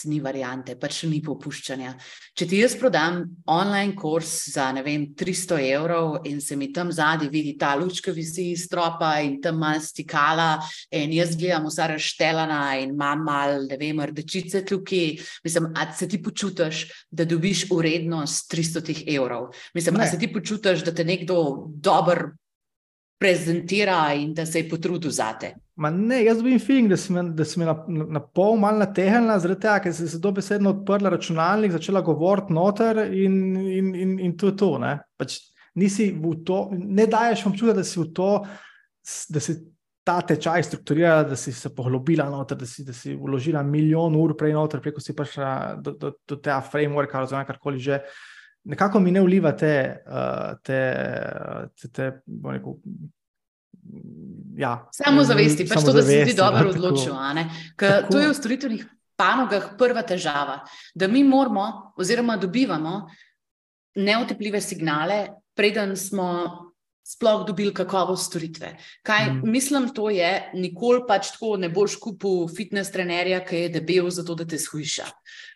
ni 0.08 0.18
variante, 0.20 0.76
pač 0.80 1.02
ni 1.10 1.20
popuščanja. 1.24 1.92
Če 2.38 2.46
ti 2.48 2.60
jaz 2.62 2.74
prodam 2.80 3.20
online 3.52 3.94
kurs 3.98 4.30
za 4.52 4.70
vem, 4.84 5.08
300 5.18 5.58
evrov 5.74 6.26
in 6.28 6.40
se 6.40 6.56
mi 6.56 6.70
tam 6.72 6.92
zadnji 6.92 7.28
vidi 7.32 7.54
ta 7.60 7.74
lučka 7.76 8.12
visi 8.12 8.50
iz 8.52 8.66
stropa 8.66 9.14
in 9.20 9.40
tam 9.42 9.60
mal 9.60 9.80
stikala, 9.80 10.56
in 10.90 11.12
jaz 11.12 11.36
gledam 11.36 11.68
vsa 11.68 11.90
razštelana 11.92 12.62
in 12.82 12.94
imam 12.96 13.24
mal, 13.24 13.66
ne 13.68 13.78
vem, 13.80 14.00
rdečice 14.12 14.64
tukaj, 14.66 15.16
mislim, 15.44 15.72
a 15.76 15.88
se 15.92 16.08
ti 16.08 16.22
počutiš, 16.22 16.86
da 17.10 17.24
dobiš 17.28 17.66
urednost 17.70 18.52
300 18.52 19.02
evrov? 19.16 19.50
Mislim, 19.74 20.00
ne. 20.00 20.04
a 20.04 20.10
se 20.10 20.18
ti 20.18 20.32
počutiš, 20.32 20.84
da 20.86 20.94
te 20.94 21.04
nekdo 21.04 21.68
dober 21.68 22.30
prezentira 23.22 24.14
in 24.14 24.34
da 24.34 24.46
se 24.46 24.64
je 24.64 24.68
potrudil 24.68 25.10
za 25.10 25.32
te? 25.38 25.54
Ma 25.82 25.90
ne, 25.90 26.20
jaz 26.22 26.38
dobim 26.38 26.60
feeling, 26.62 26.90
da 26.92 26.96
si 27.00 27.12
me, 27.14 27.24
da 27.34 27.44
si 27.48 27.58
me 27.58 27.66
na, 27.66 27.74
na 28.18 28.20
pol 28.22 28.54
mal 28.60 28.78
natehnila, 28.78 29.38
zaradi 29.42 29.64
tega, 29.64 29.80
ker 29.82 29.94
si 29.96 30.06
se 30.10 30.20
dobesedno 30.22 30.76
odprla 30.76 31.10
računalnik, 31.10 31.72
začela 31.74 32.04
govoriti 32.06 32.54
noter 32.54 33.00
in, 33.08 33.40
in, 33.56 33.88
in, 33.98 34.12
in 34.28 34.36
to 34.38 34.52
je 34.52 34.56
to. 34.60 34.68
Ne, 34.82 34.92
pač 35.18 35.40
nisi 35.80 36.10
v 36.14 36.36
to, 36.46 36.64
ne 36.76 37.06
daješ 37.10 37.46
občutka, 37.50 37.74
da 37.80 37.84
si 37.88 37.98
v 37.98 38.08
to, 38.14 38.30
da 39.34 39.42
si 39.42 39.56
ta 40.06 40.18
tečaj 40.26 40.66
strukturirala, 40.68 41.24
da 41.30 41.38
si 41.38 41.54
se 41.54 41.70
poglobila 41.74 42.28
noter, 42.30 42.58
da 42.58 42.66
si, 42.66 42.84
da 42.86 42.94
si 42.94 43.14
vložila 43.18 43.62
milijon 43.66 44.14
ur 44.18 44.36
prej 44.38 44.54
noter, 44.54 44.82
preko 44.82 45.02
si 45.02 45.16
prišla 45.18 45.50
do, 45.82 45.96
do, 45.98 46.12
do 46.28 46.38
tega 46.38 46.60
frameworka, 46.62 47.22
oziroma 47.22 47.48
karkoli 47.48 47.82
že. 47.82 48.04
Nekako 48.70 49.00
mi 49.02 49.10
ne 49.10 49.18
vliva 49.18 49.50
te, 49.58 49.74
uh, 50.06 50.52
te, 50.62 50.78
te, 51.74 51.88
te, 51.88 51.88
te 51.90 52.04
rekel, 52.46 52.76
ja, 54.56 54.88
samo 54.92 55.24
zavesti, 55.24 55.66
pač 55.68 55.84
to, 55.84 55.92
da 55.92 56.02
si 56.02 56.22
ti 56.26 56.34
dobro 56.36 56.70
odločil. 56.70 57.14
To 58.10 58.18
je 58.18 58.28
v 58.28 58.34
storitvenih 58.34 58.86
panogah 59.16 59.72
prva 59.78 60.02
težava, 60.02 60.62
da 60.94 61.08
mi 61.08 61.24
moramo, 61.24 61.94
oziroma 61.96 62.36
dobivamo 62.36 63.08
neotepljive 63.94 64.60
signale, 64.60 65.26
preden 65.54 65.96
smo 65.96 66.71
sploh 67.04 67.46
dobili 67.46 67.74
kakovost 67.74 68.30
storitve. 68.30 68.76
Kaj 69.02 69.30
mm. 69.30 69.50
mislim, 69.50 69.88
to 69.94 70.10
je, 70.10 70.50
nikoli 70.54 71.02
pač 71.08 71.32
tako 71.34 71.56
ne 71.56 71.68
boš 71.68 71.96
kupil 72.00 72.46
fitness 72.56 72.92
trenerja, 72.94 73.42
ki 73.44 73.64
je 73.64 73.72
debel, 73.78 74.10
zato 74.10 74.34
da 74.38 74.46
te 74.48 74.58
shujša. 74.58 75.08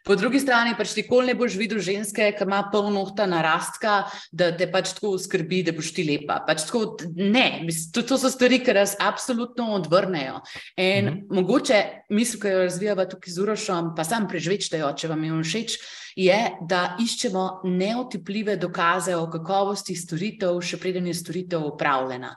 Po 0.06 0.14
drugi 0.14 0.40
strani 0.40 0.76
pač 0.78 0.94
nikoli 0.96 1.32
ne 1.32 1.34
boš 1.38 1.56
videl 1.58 1.80
ženske, 1.82 2.28
ki 2.38 2.46
ima 2.46 2.60
polno 2.72 3.02
ohta 3.06 3.26
narastka, 3.30 3.96
da 4.32 4.50
te 4.56 4.68
pač 4.70 4.92
tako 4.98 5.16
skrbi, 5.18 5.62
da 5.66 5.74
boš 5.74 5.92
ti 5.94 6.06
lepa. 6.06 6.40
Pač 6.46 6.66
tako, 6.68 6.96
ne, 7.14 7.66
to, 7.94 8.02
to 8.06 8.18
so 8.18 8.30
stvari, 8.30 8.60
ki 8.62 8.74
nas 8.76 8.96
absolutno 9.02 9.72
odvrnejo. 9.80 10.42
In 10.76 11.10
mm 11.10 11.22
mogoče 11.36 11.78
misel, 12.14 12.40
ki 12.40 12.50
jo 12.50 12.64
razvijava 12.64 13.04
tukaj 13.10 13.32
z 13.32 13.42
Urošom, 13.42 13.88
pa 13.96 14.04
sam 14.06 14.28
prežvečtejo, 14.30 14.88
če 14.96 15.10
vam 15.10 15.24
je 15.24 15.38
všeč 15.42 15.76
je, 16.16 16.36
da 16.60 16.96
iščemo 17.00 17.60
neotipljive 17.64 18.56
dokaze 18.56 19.12
o 19.16 19.26
kakovosti 19.30 19.92
storitev, 19.96 20.56
še 20.64 20.78
preden 20.80 21.06
je 21.10 21.14
storitev 21.14 21.66
upravljena. 21.68 22.30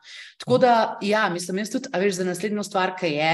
Tako 0.43 0.57
da, 0.59 0.73
ja, 1.01 1.23
mislim, 1.31 1.61
jaz 1.63 1.71
tudi, 1.71 1.87
a 1.95 2.01
veš, 2.01 2.17
za 2.17 2.25
naslednjo 2.27 2.63
stvar, 2.67 2.91
ki 2.99 3.13
je, 3.13 3.29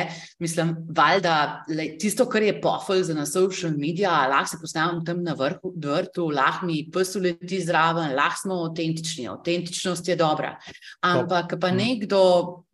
mislim, 0.45 0.75
valjda, 0.97 1.37
le, 1.73 1.87
tisto, 2.01 2.27
kar 2.29 2.45
je 2.45 2.59
pofel 2.61 3.01
za 3.07 3.15
na 3.17 3.25
social 3.25 3.73
media, 3.73 4.13
lahko 4.29 4.51
se 4.51 4.59
postavim 4.61 5.01
tam 5.05 5.23
na 5.25 5.33
vrhu, 5.39 5.73
vrtu, 5.81 6.27
lahko 6.29 6.69
mi 6.69 6.83
psu 6.93 7.23
leti 7.25 7.63
zraven, 7.65 8.13
lahko 8.13 8.43
smo 8.43 8.59
avtentični, 8.67 9.25
avtentičnost 9.33 10.13
je 10.13 10.19
dobra. 10.19 10.53
Ampak, 11.01 11.57
pa 11.61 11.73
nekdo 11.73 12.21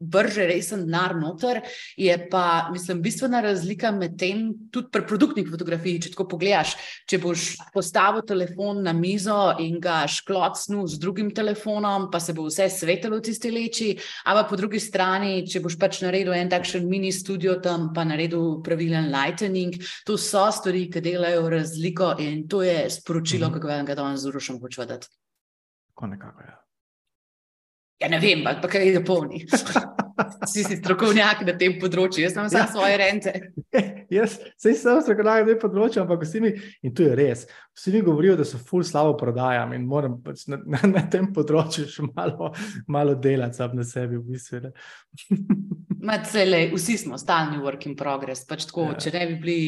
brže 0.01 0.49
resen 0.49 0.83
denar 0.89 1.15
noter, 1.15 1.61
je 1.95 2.19
pa, 2.27 2.67
mislim, 2.73 2.99
bistvena 3.01 3.39
razlika 3.47 3.95
med 3.95 4.19
tem, 4.19 4.49
tudi 4.75 4.91
pri 4.91 5.07
produktnih 5.07 5.47
fotografiji, 5.47 6.03
če 6.07 6.15
tako 6.17 6.27
pogledaš, 6.35 6.75
če 7.07 7.21
boš 7.21 7.60
postavil 7.73 8.21
telefon 8.27 8.83
na 8.83 8.93
mizo 8.93 9.53
in 9.59 9.79
ga 9.79 10.07
šklocnil 10.07 10.87
z 10.87 10.99
drugim 10.99 11.31
telefonom, 11.35 12.09
pa 12.11 12.19
se 12.19 12.33
bo 12.33 12.47
vse 12.47 12.69
svetilo 12.69 13.17
v 13.17 13.25
tisti 13.27 13.51
leči. 13.51 13.89
Ampak 14.25 14.49
po 14.49 14.59
drugi 14.59 14.79
strani, 14.79 15.45
če 15.47 15.61
boš 15.61 15.77
pač 15.79 16.01
naredil 16.05 16.33
en 16.33 16.49
takšen 16.49 16.87
mini 16.89 17.11
studio 17.11 17.59
tam, 17.61 17.91
pa 17.93 18.03
naredil 18.07 18.61
pravilen 18.63 19.11
lightning, 19.11 19.75
to 20.05 20.17
so 20.17 20.47
stvari, 20.51 20.87
ki 20.91 21.01
delajo 21.01 21.49
razliko 21.49 22.15
in 22.19 22.47
to 22.47 22.63
je 22.63 22.89
sporočilo, 22.89 23.47
mm 23.47 23.51
-hmm. 23.51 23.53
kako 23.53 23.67
vam 23.67 23.85
ga 23.85 23.95
danes 23.95 24.21
zrušam, 24.21 24.59
hoče 24.59 24.81
vedeti. 24.81 25.07
Tako 25.87 26.07
nekako 26.07 26.41
je. 26.41 26.47
Ja. 26.47 26.70
Ja, 28.01 28.09
ne 28.09 28.19
vem, 28.21 28.41
pa 28.43 28.69
kaj 28.69 28.89
je 28.89 29.03
polni. 29.05 29.45
Si 30.45 30.61
si 30.61 30.75
strokovnjak 30.77 31.39
na 31.47 31.53
tem 31.57 31.77
področju, 31.81 32.21
jaz 32.21 32.35
imam 32.35 32.49
ja. 32.51 32.65
svoje 32.69 32.97
rente. 32.99 33.31
jaz 34.17 34.35
sem 34.59 34.75
strokovnjak 34.77 35.23
na 35.25 35.47
tem 35.47 35.59
področju, 35.61 36.01
ampak 36.03 36.25
vsi 36.27 36.41
mi, 36.43 36.51
in 36.85 36.93
to 36.97 37.07
je 37.07 37.15
res, 37.17 37.45
vsi 37.77 37.93
mi 37.95 38.01
govorijo, 38.05 38.35
da 38.37 38.45
so 38.45 38.59
ful 38.61 38.83
slabo 38.85 39.15
prodajam 39.17 39.73
in 39.77 39.87
moram 39.89 40.19
pač 40.21 40.43
na, 40.51 40.59
na, 40.61 40.81
na 40.91 41.03
tem 41.09 41.31
področju 41.33 41.87
še 41.89 42.05
malo, 42.11 42.51
malo 42.91 43.15
delati 43.17 43.61
sam 43.61 43.73
na 43.79 43.87
sebi. 43.87 44.19
V 44.19 44.35
bistvu, 44.35 44.73
cele, 46.29 46.61
vsi 46.75 46.99
smo 47.01 47.21
stalni 47.21 47.61
work 47.63 47.89
in 47.89 47.97
progress. 47.97 48.45
Pač 48.49 48.67
tako, 48.69 48.91
ja. 48.91 48.99
Če 49.01 49.15
ne 49.15 49.25
bi 49.31 49.39
bili 49.41 49.61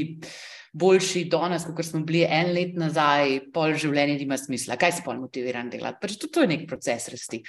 boljši 0.73 1.27
danes, 1.29 1.67
kot 1.75 1.85
smo 1.85 2.01
bili 2.05 2.23
en 2.25 2.49
let 2.55 2.73
nazaj, 2.79 3.35
pol 3.53 3.75
življenja 3.77 4.15
nima 4.17 4.37
smisla. 4.41 4.77
Kaj 4.81 4.97
se 4.97 5.03
pol 5.05 5.19
motiviran 5.21 5.69
delati? 5.69 5.99
Pač 6.01 6.15
to, 6.17 6.29
to 6.33 6.41
je 6.41 6.49
nek 6.49 6.63
proces 6.69 7.05
rasti. 7.13 7.43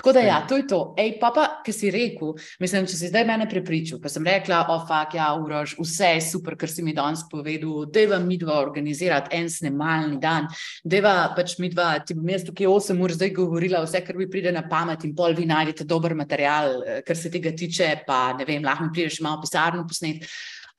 Tako 0.00 0.14
da, 0.16 0.22
ja, 0.24 0.38
to 0.48 0.56
je 0.56 0.64
to. 0.70 0.78
Ej, 1.00 1.18
papa, 1.20 1.46
ki 1.66 1.74
si 1.76 1.90
rekel, 1.92 2.32
mislim, 2.62 2.86
če 2.88 2.96
si 2.96 3.10
zdaj 3.12 3.26
mene 3.28 3.46
prepričal, 3.50 4.00
pa 4.00 4.08
sem 4.12 4.24
rekla, 4.24 4.62
o, 4.72 4.78
fak, 4.88 5.18
ja, 5.18 5.28
urož, 5.36 5.74
vse 5.80 6.14
je 6.14 6.22
super, 6.24 6.56
kar 6.60 6.72
si 6.72 6.84
mi 6.86 6.94
danes 6.96 7.26
povedal, 7.28 7.84
da 7.92 8.00
je 8.00 8.10
vam 8.14 8.24
mi 8.26 8.38
dva 8.40 8.56
organizirati 8.62 9.36
en 9.36 9.50
snemalni 9.52 10.16
dan, 10.22 10.48
da 10.84 10.96
je 10.96 11.02
pač 11.36 11.58
mi 11.60 11.68
dva, 11.72 11.90
ti 12.00 12.16
bom 12.16 12.32
jaz 12.32 12.46
tukaj 12.48 12.70
8 12.70 13.04
ur 13.04 13.14
zdaj 13.18 13.34
govorila, 13.36 13.84
vse, 13.84 14.00
kar 14.06 14.16
mi 14.16 14.28
pride 14.30 14.54
na 14.56 14.64
pamet 14.70 15.04
in 15.04 15.12
pol 15.16 15.36
vi 15.36 15.44
najdete 15.50 15.84
dober 15.84 16.16
material, 16.16 16.80
eh, 16.80 17.04
kar 17.04 17.18
se 17.18 17.28
tega 17.28 17.52
tiče, 17.52 17.92
pa 18.08 18.32
ne 18.38 18.48
vem, 18.48 18.64
lahko 18.64 18.88
mi 18.88 18.96
prideš 18.96 19.20
malo 19.20 19.44
pisarno 19.44 19.84
posnet. 19.84 20.24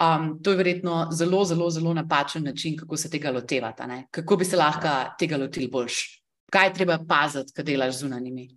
Um, 0.02 0.40
to 0.44 0.52
je 0.52 0.58
verjetno 0.58 1.08
zelo, 1.12 1.44
zelo, 1.46 1.70
zelo 1.70 1.94
napačen 1.94 2.44
način, 2.44 2.78
kako 2.78 2.98
se 2.98 3.10
tega 3.10 3.32
lotevati. 3.32 3.84
Ne? 3.88 4.08
Kako 4.12 4.38
bi 4.38 4.46
se 4.46 4.58
lahko 4.58 4.90
tega 5.20 5.38
lotili 5.38 5.68
boljš? 5.68 6.24
Kaj 6.52 6.68
je 6.68 6.74
treba 6.74 6.98
paziti, 7.08 7.54
kaj 7.54 7.66
delaš 7.66 8.00
z 8.00 8.06
unanimi? 8.06 8.48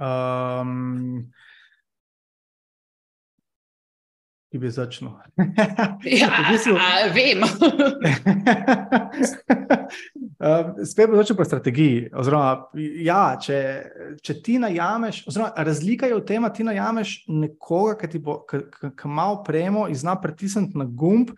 Um, 0.00 1.30
ki 4.50 4.58
bi 4.58 4.70
začel. 4.70 5.08
ja, 6.20 6.28
bistvu... 6.50 6.74
vem. 7.14 7.44
Uh, 10.40 10.82
spet 10.90 11.10
bo 11.10 11.20
začel 11.20 11.38
po 11.38 11.46
strategiji. 11.46 12.08
Oziroma, 12.18 12.66
ja, 13.04 13.22
če, 13.38 13.60
če 14.26 14.36
ti 14.42 14.58
najameš, 14.62 15.22
oziroma 15.30 15.66
razlika 15.70 16.10
je 16.10 16.18
v 16.18 16.26
tem, 16.26 16.42
da 16.42 16.50
ti 16.54 16.66
najameš 16.66 17.14
nekoga, 17.30 18.10
ki 18.10 18.22
ima 19.06 19.30
opremo 19.36 19.86
in 19.86 19.98
zna 19.98 20.18
pritisniti 20.18 20.78
na 20.78 20.88
gumb 20.88 21.30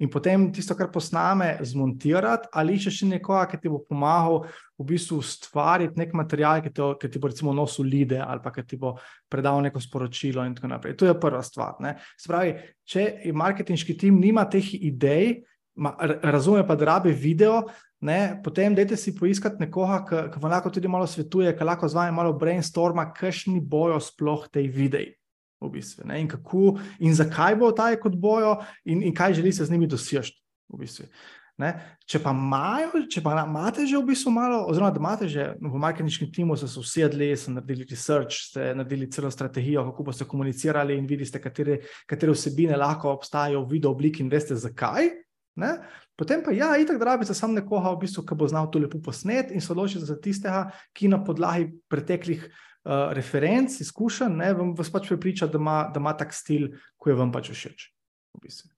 in 0.00 0.10
potem 0.10 0.48
tisto, 0.52 0.74
kar 0.74 0.88
posname, 0.92 1.54
zmontirati, 1.62 2.48
ali 2.56 2.78
iščeš 2.78 3.04
nekoga, 3.12 3.44
ki 3.52 3.60
ti 3.60 3.70
bo 3.70 3.84
pomagal 3.84 4.46
v 4.78 4.86
bistvu 4.88 5.20
ustvariti 5.22 5.98
nek 6.00 6.14
material, 6.18 6.62
ki, 6.64 6.72
to, 6.74 6.90
ki 6.98 7.08
ti 7.12 7.20
bo 7.22 7.30
recimo 7.30 7.54
nosil 7.54 7.86
lide 7.86 8.18
ali 8.18 8.42
pa 8.42 8.50
ki 8.50 8.64
ti 8.66 8.78
bo 8.80 8.96
predal 9.30 9.62
neko 9.62 9.80
sporočilo 9.80 10.44
in 10.46 10.54
tako 10.56 10.72
naprej. 10.72 10.96
To 10.98 11.06
je 11.06 11.14
prva 11.20 11.42
stvar. 11.46 11.78
Spravi, 12.20 12.54
če 12.82 13.32
marketinški 13.34 13.96
tim 13.98 14.18
nima 14.20 14.48
teh 14.50 14.74
idej, 14.74 15.44
razume 16.22 16.66
pa, 16.66 16.76
da 16.78 16.84
rabe 16.84 17.12
video, 17.12 17.62
ne, 18.04 18.40
potem 18.44 18.74
dajte 18.74 18.96
si 19.00 19.14
poiskati 19.16 19.62
nekoga, 19.62 20.02
ki 20.30 20.42
vam 20.42 20.52
lahko 20.52 20.70
tudi 20.70 20.90
malo 20.90 21.06
svetuje, 21.06 21.54
ki 21.56 21.66
lahko 21.66 21.88
z 21.88 21.98
vami 21.98 22.14
malo 22.14 22.34
brainstorma, 22.38 23.08
kakšni 23.14 23.60
bojo 23.60 24.00
sploh 24.02 24.48
tej 24.50 24.68
videi. 24.68 25.12
V 25.64 25.70
bistvu, 25.72 26.04
in, 26.12 26.26
kako, 26.28 26.74
in 27.00 27.14
zakaj 27.16 27.54
bo 27.56 27.70
ta 27.72 27.88
kot 27.96 28.18
bojo, 28.20 28.58
in, 28.84 29.00
in 29.06 29.14
kaj 29.16 29.38
želi 29.38 29.52
se 29.54 29.64
z 29.64 29.72
njimi 29.72 29.88
doseči. 29.88 30.34
V 30.68 30.82
bistvu. 30.82 31.06
Če 31.54 32.18
pa 32.18 32.32
imajo, 32.34 33.04
če 33.06 33.20
pa 33.22 33.36
imate 33.44 33.84
že 33.86 33.94
v 33.94 34.08
bistvu 34.08 34.32
malo, 34.34 34.64
oziroma 34.66 34.90
da 34.90 34.98
imate 34.98 35.28
že 35.30 35.52
v 35.62 35.78
marketinškem 35.78 36.32
timu, 36.34 36.56
so 36.58 36.66
se 36.66 36.80
usedli, 36.82 37.30
so 37.38 37.54
naredili 37.54 37.86
research, 37.86 38.50
ste 38.50 38.72
naredili 38.74 39.06
celo 39.06 39.30
strategijo, 39.30 39.84
kako 39.86 40.08
boste 40.10 40.26
komunicirali 40.26 40.98
in 40.98 41.06
vidite, 41.06 41.38
katere, 41.38 41.78
katere 42.10 42.34
vsebine 42.34 42.74
lahko 42.76 43.14
obstajajo 43.14 43.62
v 43.62 43.70
video 43.76 43.94
obliki 43.94 44.24
in 44.24 44.32
veste 44.32 44.58
zakaj. 44.58 45.12
Ne? 45.54 45.70
Potem 46.18 46.42
pa, 46.42 46.50
ja, 46.50 46.72
itak, 46.74 46.98
rabite 46.98 47.34
samo 47.38 47.54
nekoga, 47.54 47.94
v 47.94 48.02
bistvu, 48.02 48.26
ki 48.26 48.34
bo 48.34 48.50
znal 48.50 48.66
to 48.74 48.82
lepo 48.82 48.98
posnet 48.98 49.54
in 49.54 49.62
se 49.62 49.70
odločiti 49.70 50.02
za 50.02 50.18
tistega, 50.18 50.66
ki 50.90 51.06
na 51.14 51.22
podlagi 51.22 51.70
preteklih 51.86 52.42
uh, 52.42 53.14
referenc, 53.14 53.78
izkušenj, 53.78 54.34
ne, 54.42 54.50
vam 54.58 54.74
vas 54.74 54.90
pač 54.90 55.06
prepriča, 55.14 55.46
da 55.46 55.62
ima, 55.62 55.80
da 55.94 56.02
ima 56.02 56.18
tak 56.18 56.34
stil, 56.34 56.72
ki 56.98 57.14
je 57.14 57.20
vam 57.22 57.30
pač 57.30 57.54
všeč. 57.54 57.90
V 58.34 58.42
bistvu. 58.42 58.73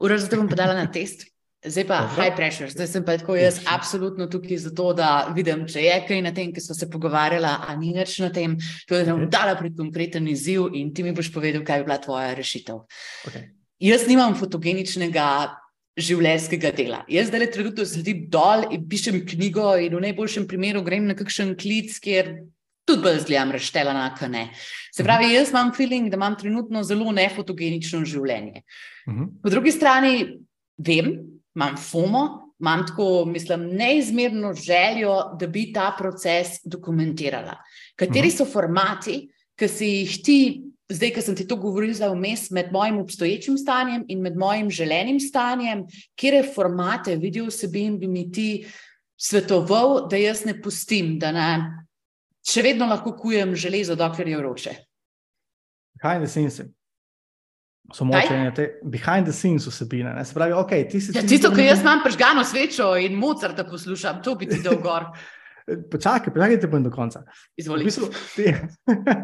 Uraž, 0.00 0.28
da 0.30 0.36
bom 0.36 0.48
podala 0.48 0.74
na 0.74 0.86
test. 0.90 1.28
Zdaj 1.60 1.84
pa 1.84 1.98
Dobro. 2.00 2.22
high 2.22 2.32
pressure, 2.36 2.70
zdaj 2.72 2.86
sem 2.88 3.04
pa 3.04 3.18
tako 3.20 3.34
jaz 3.36 3.58
absolutno 3.68 4.24
tukaj 4.32 4.56
zato, 4.62 4.94
da 4.96 5.28
vidim, 5.36 5.66
če 5.68 5.82
je 5.84 5.96
kaj 6.08 6.22
na 6.24 6.32
tem, 6.32 6.54
ki 6.56 6.60
smo 6.64 6.72
se 6.74 6.88
pogovarjali, 6.88 7.44
a 7.44 7.74
ni 7.76 7.92
več 7.92 8.14
na 8.24 8.30
tem, 8.32 8.54
to 8.88 8.96
je, 8.96 9.04
da 9.04 9.12
bom 9.12 9.28
dala 9.28 9.58
pred 9.58 9.76
konkreten 9.76 10.24
izziv 10.32 10.70
in 10.72 10.94
ti 10.96 11.04
mi 11.04 11.12
boš 11.12 11.28
povedal, 11.34 11.60
kaj 11.60 11.82
je 11.82 11.84
bila 11.84 11.98
tvoja 12.00 12.32
rešitev. 12.38 12.80
Okay. 13.28 13.50
jaz 13.76 14.06
nimam 14.08 14.38
fotogeničnega 14.40 15.26
življenjskega 16.00 16.72
dela. 16.72 17.02
Jaz 17.12 17.28
zdaj 17.28 17.42
le 17.44 17.50
trenutno 17.52 17.84
sedim 17.84 18.24
dol 18.32 18.64
in 18.72 18.88
pišem 18.88 19.20
knjigo, 19.28 19.74
in 19.84 19.98
v 19.98 20.04
najboljšem 20.06 20.48
primeru 20.48 20.80
grem 20.86 21.10
na 21.10 21.18
kakšen 21.18 21.52
klic, 21.60 21.92
kjer 22.00 22.38
tudi 22.88 23.04
bolj 23.04 23.20
zgledam 23.26 23.52
reštela 23.54 23.92
na 23.94 24.08
kane. 24.16 24.48
Se 24.96 25.04
pravi, 25.04 25.28
mhm. 25.28 25.34
jaz 25.34 25.52
imam 25.52 25.74
feeling, 25.76 26.10
da 26.10 26.16
imam 26.16 26.36
trenutno 26.38 26.82
zelo 26.86 27.12
nefotogenično 27.12 28.02
življenje. 28.08 28.64
Mhm. 29.10 29.26
Po 29.42 29.50
drugi 29.50 29.72
strani 29.72 30.40
vem, 30.78 31.18
imam 31.54 31.76
FOMO. 31.76 32.46
Imam 32.60 32.82
tako, 32.86 33.24
mislim, 33.24 33.62
neizmerno 33.72 34.52
željo, 34.52 35.14
da 35.40 35.46
bi 35.46 35.72
ta 35.72 35.94
proces 35.98 36.60
dokumentirala. 36.64 37.54
Kateri 37.96 38.30
so 38.30 38.44
formati, 38.44 39.30
ki 39.56 39.68
si 39.68 39.86
jih 39.86 40.18
ti 40.24 40.40
zdaj, 40.90 41.12
ki 41.14 41.22
sem 41.22 41.36
ti 41.36 41.46
to 41.48 41.56
govoril 41.56 41.94
za 41.94 42.10
vmes 42.12 42.50
med 42.50 42.72
mojim 42.72 42.98
obstoječim 42.98 43.58
stanjem 43.58 44.04
in 44.08 44.20
med 44.20 44.36
mojim 44.36 44.70
želenim 44.70 45.20
stanjem, 45.20 45.84
kje 46.14 46.42
formate 46.54 47.16
video 47.16 47.46
vsebin 47.46 47.98
bi 47.98 48.08
mi 48.08 48.32
ti 48.32 48.66
svetoval, 49.16 50.08
da 50.08 50.16
jaz 50.16 50.44
ne 50.44 50.62
pustim, 50.62 51.18
da 51.18 51.32
ne, 51.32 51.48
še 52.46 52.62
vedno 52.62 52.86
lahko 52.86 53.12
kujem 53.16 53.54
železo, 53.54 53.94
dokler 53.94 54.28
je 54.28 54.38
vroče. 54.38 54.76
Behind 56.02 56.24
the 56.24 56.28
scenes. 56.28 56.60
So 57.94 58.06
močne 58.06 58.52
te 58.54 58.68
behind 58.82 59.26
the 59.26 59.32
scenes 59.32 59.66
vsebine. 59.66 60.14
Se 60.24 60.34
pravi, 60.34 60.54
okay, 60.54 60.86
ti 60.90 61.00
si. 61.00 61.14
Ja, 61.16 61.24
tisto, 61.26 61.50
kar 61.54 61.64
jaz 61.64 61.82
imam 61.82 62.02
prežgano 62.04 62.44
svečo 62.46 62.92
in 63.00 63.18
Mozarta 63.18 63.64
poslušam, 63.64 64.22
to 64.22 64.36
bi 64.38 64.46
ti 64.50 64.62
dal 64.62 64.78
gor. 64.82 65.10
Počakaj, 65.92 66.32
počakaj, 66.34 66.56
da 66.58 66.66
bom 66.66 66.82
do 66.82 66.90
konca. 66.90 67.20
Izvolite. 67.56 67.84
V 67.84 67.86
bistvu, 67.86 68.06
ti, 68.34 68.46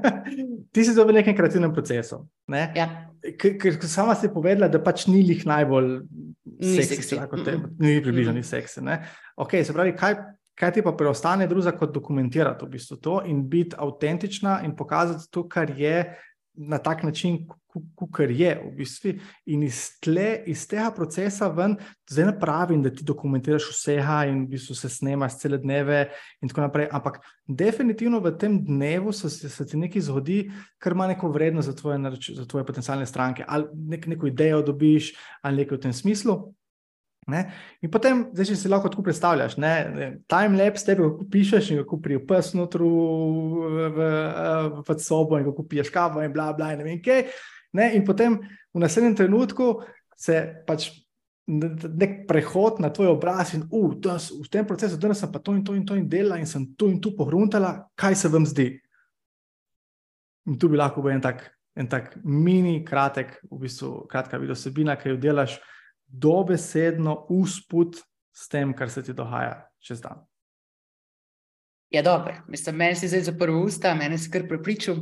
ti 0.74 0.84
si 0.84 0.92
v 0.94 1.14
nekem 1.16 1.34
kreativnem 1.34 1.72
procesu. 1.74 2.20
Ne? 2.52 2.68
Ja. 2.76 2.86
Ker 3.40 3.80
sama 3.82 4.14
si 4.14 4.30
povedala, 4.30 4.68
da 4.70 4.78
pač 4.78 5.08
ni 5.10 5.24
jih 5.26 5.42
najbolj 5.48 5.88
seksi, 6.62 7.18
kot 7.30 7.42
te, 7.42 7.56
ni 7.82 7.98
približno 7.98 8.36
mm 8.36 8.38
-mm. 8.38 8.46
seksi. 8.46 8.80
Okay, 9.34 9.64
se 9.64 9.72
pravi, 9.74 9.96
kaj, 9.96 10.14
kaj 10.54 10.72
ti 10.72 10.82
pa 10.82 10.92
preostane 10.92 11.46
druga, 11.46 11.72
kot 11.72 11.94
dokumentirati 11.94 12.64
v 12.64 12.68
bistvu 12.68 12.96
to 12.96 13.22
in 13.26 13.48
biti 13.48 13.76
avtentična 13.78 14.60
in 14.64 14.76
pokazati 14.76 15.30
to, 15.30 15.48
kar 15.48 15.70
je 15.70 16.14
na 16.54 16.78
tak 16.78 17.02
način, 17.02 17.48
kar 18.12 18.30
je 18.30 18.50
v 18.62 18.72
bistvu. 18.76 19.14
In 19.52 19.62
iz, 19.66 19.82
tle, 20.02 20.42
iz 20.46 20.66
tega 20.68 20.88
procesa 20.94 21.48
ven, 21.52 21.76
zdaj 22.10 22.28
ne 22.30 22.34
pravim, 22.40 22.82
da 22.82 22.90
ti 22.90 23.04
dokumentiraš 23.06 23.70
vsega 23.72 24.22
in 24.30 24.44
v 24.44 24.56
bistvu 24.56 24.76
se 24.78 24.90
snemaš 24.92 25.38
cele 25.42 25.58
dneve 25.62 26.06
in 26.42 26.52
tako 26.52 26.66
naprej. 26.66 26.88
Ampak 26.92 27.20
definitivno 27.46 28.20
v 28.24 28.34
tem 28.38 28.58
dnevu 28.64 29.12
se, 29.12 29.30
se 29.30 29.66
ti 29.66 29.80
nekaj 29.80 30.08
zgodi, 30.08 30.42
kar 30.78 30.96
ima 30.96 31.08
neko 31.12 31.30
vrednost 31.32 31.70
za 31.70 31.76
tvoje, 31.76 31.98
za 32.34 32.46
tvoje 32.46 32.66
potencijalne 32.66 33.06
stranke. 33.06 33.44
Ali 33.48 33.66
nek, 33.74 34.06
neko 34.06 34.26
idejo 34.26 34.62
dobiš, 34.62 35.14
ali 35.42 35.64
nekaj 35.64 35.78
v 35.78 35.84
tem 35.88 35.92
smislu. 35.92 36.40
Ne? 37.26 37.40
In 37.82 37.90
potem, 37.90 38.20
zdaj, 38.30 38.46
če 38.52 38.56
si 38.58 38.70
lahko 38.70 38.86
tako 38.86 39.02
predstavljaš, 39.08 39.56
time 39.58 40.58
lapse 40.60 40.86
tebe, 40.86 41.02
kako 41.08 41.24
pišeš 41.32 41.70
in 41.74 41.80
kako 41.80 41.98
prijepes 42.04 42.52
notru 42.54 42.86
v, 42.86 43.72
v, 43.74 43.88
v, 43.96 44.84
v 44.86 44.96
sobo 45.02 45.40
in 45.40 45.48
kako 45.48 45.64
piješ 45.66 45.90
kavo 45.90 46.22
in 46.22 46.30
bla, 46.34 46.52
bla, 46.54 46.70
in 46.74 46.84
ne 46.84 46.86
vem 46.86 47.00
kaj. 47.02 47.24
Ne? 47.76 47.92
In 47.96 48.04
potem 48.06 48.38
v 48.72 48.80
naslednjem 48.80 49.16
trenutku 49.20 49.68
se 50.16 50.40
pač 50.66 50.90
nek 51.46 52.24
prehod 52.26 52.80
na 52.82 52.90
tvoj 52.90 53.12
obraz 53.14 53.54
in 53.54 53.68
uh, 53.70 53.94
das, 54.02 54.32
v 54.34 54.48
tem 54.50 54.66
procesu, 54.66 54.98
da 54.98 55.14
sem 55.14 55.30
pa 55.30 55.38
to 55.38 55.54
in 55.54 55.62
to 55.62 55.76
in 55.78 55.86
to 55.86 55.94
in 55.94 56.08
dela 56.10 56.40
in 56.40 56.46
sem 56.46 56.66
tu 56.74 56.90
in 56.90 56.98
tu 57.00 57.14
pohruntala, 57.14 57.86
kaj 57.94 58.16
se 58.18 58.28
vam 58.32 58.46
zdi. 58.46 58.72
In 60.50 60.58
tu 60.58 60.68
bi 60.68 60.78
lahko 60.78 61.02
bil 61.02 61.14
en 61.14 61.22
tak, 61.22 61.46
en 61.78 61.86
tak 61.86 62.16
mini, 62.24 62.82
kratek, 62.84 63.38
v 63.46 63.60
bistvu 63.62 64.08
kratka 64.10 64.40
video 64.42 64.58
sebina, 64.58 64.96
ki 64.98 65.14
jo 65.14 65.20
delaš 65.22 65.60
dobesedno 66.06 67.26
usput 67.30 68.00
s 68.34 68.48
tem, 68.50 68.74
kar 68.74 68.90
se 68.90 69.02
ti 69.06 69.14
dogaja 69.14 69.62
čez 69.78 70.02
dan. 70.02 70.26
Ja, 71.90 72.02
dobro, 72.02 72.34
mislim, 72.48 72.76
meni 72.76 72.94
si 72.94 73.08
zdaj 73.08 73.20
zaprl 73.20 73.52
usta, 73.52 73.94
meni 73.94 74.18
si 74.18 74.30
kar 74.30 74.48
prepričal. 74.48 74.96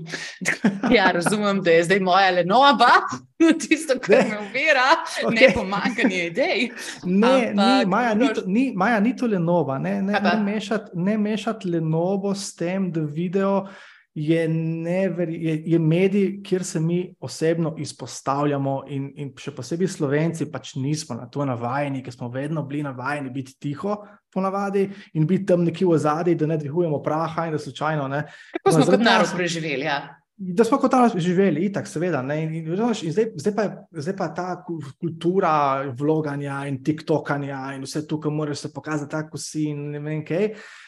ja, 0.96 1.10
razumem, 1.12 1.62
da 1.62 1.70
je 1.70 1.84
zdaj 1.84 2.00
moja 2.00 2.30
le 2.30 2.44
nova, 2.44 2.90
tisto, 3.68 3.94
kar 4.00 4.18
ne. 4.18 4.28
me 4.30 4.38
uvira, 4.48 4.90
okay. 5.24 5.40
ne 5.40 5.52
pomankanje 5.54 6.26
idej. 6.26 6.68
Ne, 7.04 7.52
ni, 7.54 7.86
Maja, 7.86 8.14
ni, 8.14 8.28
ni, 8.46 8.72
Maja, 8.76 9.00
ni 9.00 9.16
to 9.16 9.26
le 9.26 9.38
nova, 9.38 9.78
ne, 9.78 10.02
ne, 10.02 10.20
ne 10.20 10.42
mešati 10.42 10.90
mešat 11.18 11.64
le 11.64 11.80
novo 11.80 12.34
s 12.34 12.54
tem, 12.56 12.92
da 12.92 13.00
video 13.00 13.66
je, 14.14 14.48
never, 14.48 15.28
je, 15.28 15.62
je 15.66 15.78
medij, 15.78 16.40
kjer 16.42 16.64
se 16.64 16.80
mi 16.80 17.14
osebno 17.20 17.74
izpostavljamo, 17.78 18.82
in, 18.88 19.08
in 19.16 19.32
še 19.38 19.50
posebej 19.54 19.90
Slovenci, 19.90 20.46
pač 20.52 20.76
nismo 20.78 21.16
na 21.18 21.26
to 21.26 21.44
navajeni, 21.44 22.02
ker 22.02 22.14
smo 22.14 22.30
vedno 22.30 22.62
bili 22.62 22.84
navajeni 22.86 23.32
biti 23.34 23.56
tiho, 23.58 23.96
ponavadi, 24.34 24.84
in 25.18 25.26
biti 25.26 25.46
tam 25.50 25.64
nekje 25.66 25.86
v 25.86 25.98
zadnji, 25.98 26.36
da 26.38 26.46
ne 26.46 26.58
dvigujemo 26.62 27.02
praha 27.02 27.48
in 27.48 27.56
da 27.56 27.58
slučajno 27.58 28.06
ne. 28.08 28.22
Kako 28.60 28.76
smo 28.76 28.84
no, 28.84 28.92
kot 28.92 29.02
narod 29.02 29.34
preživeli? 29.34 29.88
Ja. 29.88 29.98
Da 30.34 30.64
smo 30.66 30.78
kot 30.82 30.94
narod 30.94 31.18
živeli, 31.18 31.66
itak, 31.66 31.90
seveda. 31.90 32.22
In, 32.38 32.54
in, 32.54 32.70
in 32.70 33.12
zdaj, 33.14 33.28
zdaj, 33.34 33.54
pa, 33.54 33.66
zdaj 33.98 34.16
pa 34.18 34.30
ta 34.34 34.48
kultura 34.62 35.56
vloganja 35.90 36.64
in 36.70 36.80
tiktokanja 36.86 37.60
in 37.74 37.82
vse 37.86 38.06
tukaj, 38.06 38.34
moraš 38.34 38.66
se 38.66 38.74
pokazati 38.74 39.10
tako, 39.10 39.42
si 39.42 39.68
in 39.74 39.90
ne 39.94 40.02
vem 40.06 40.22
kaj. 40.26 40.50
Okay 40.54 40.82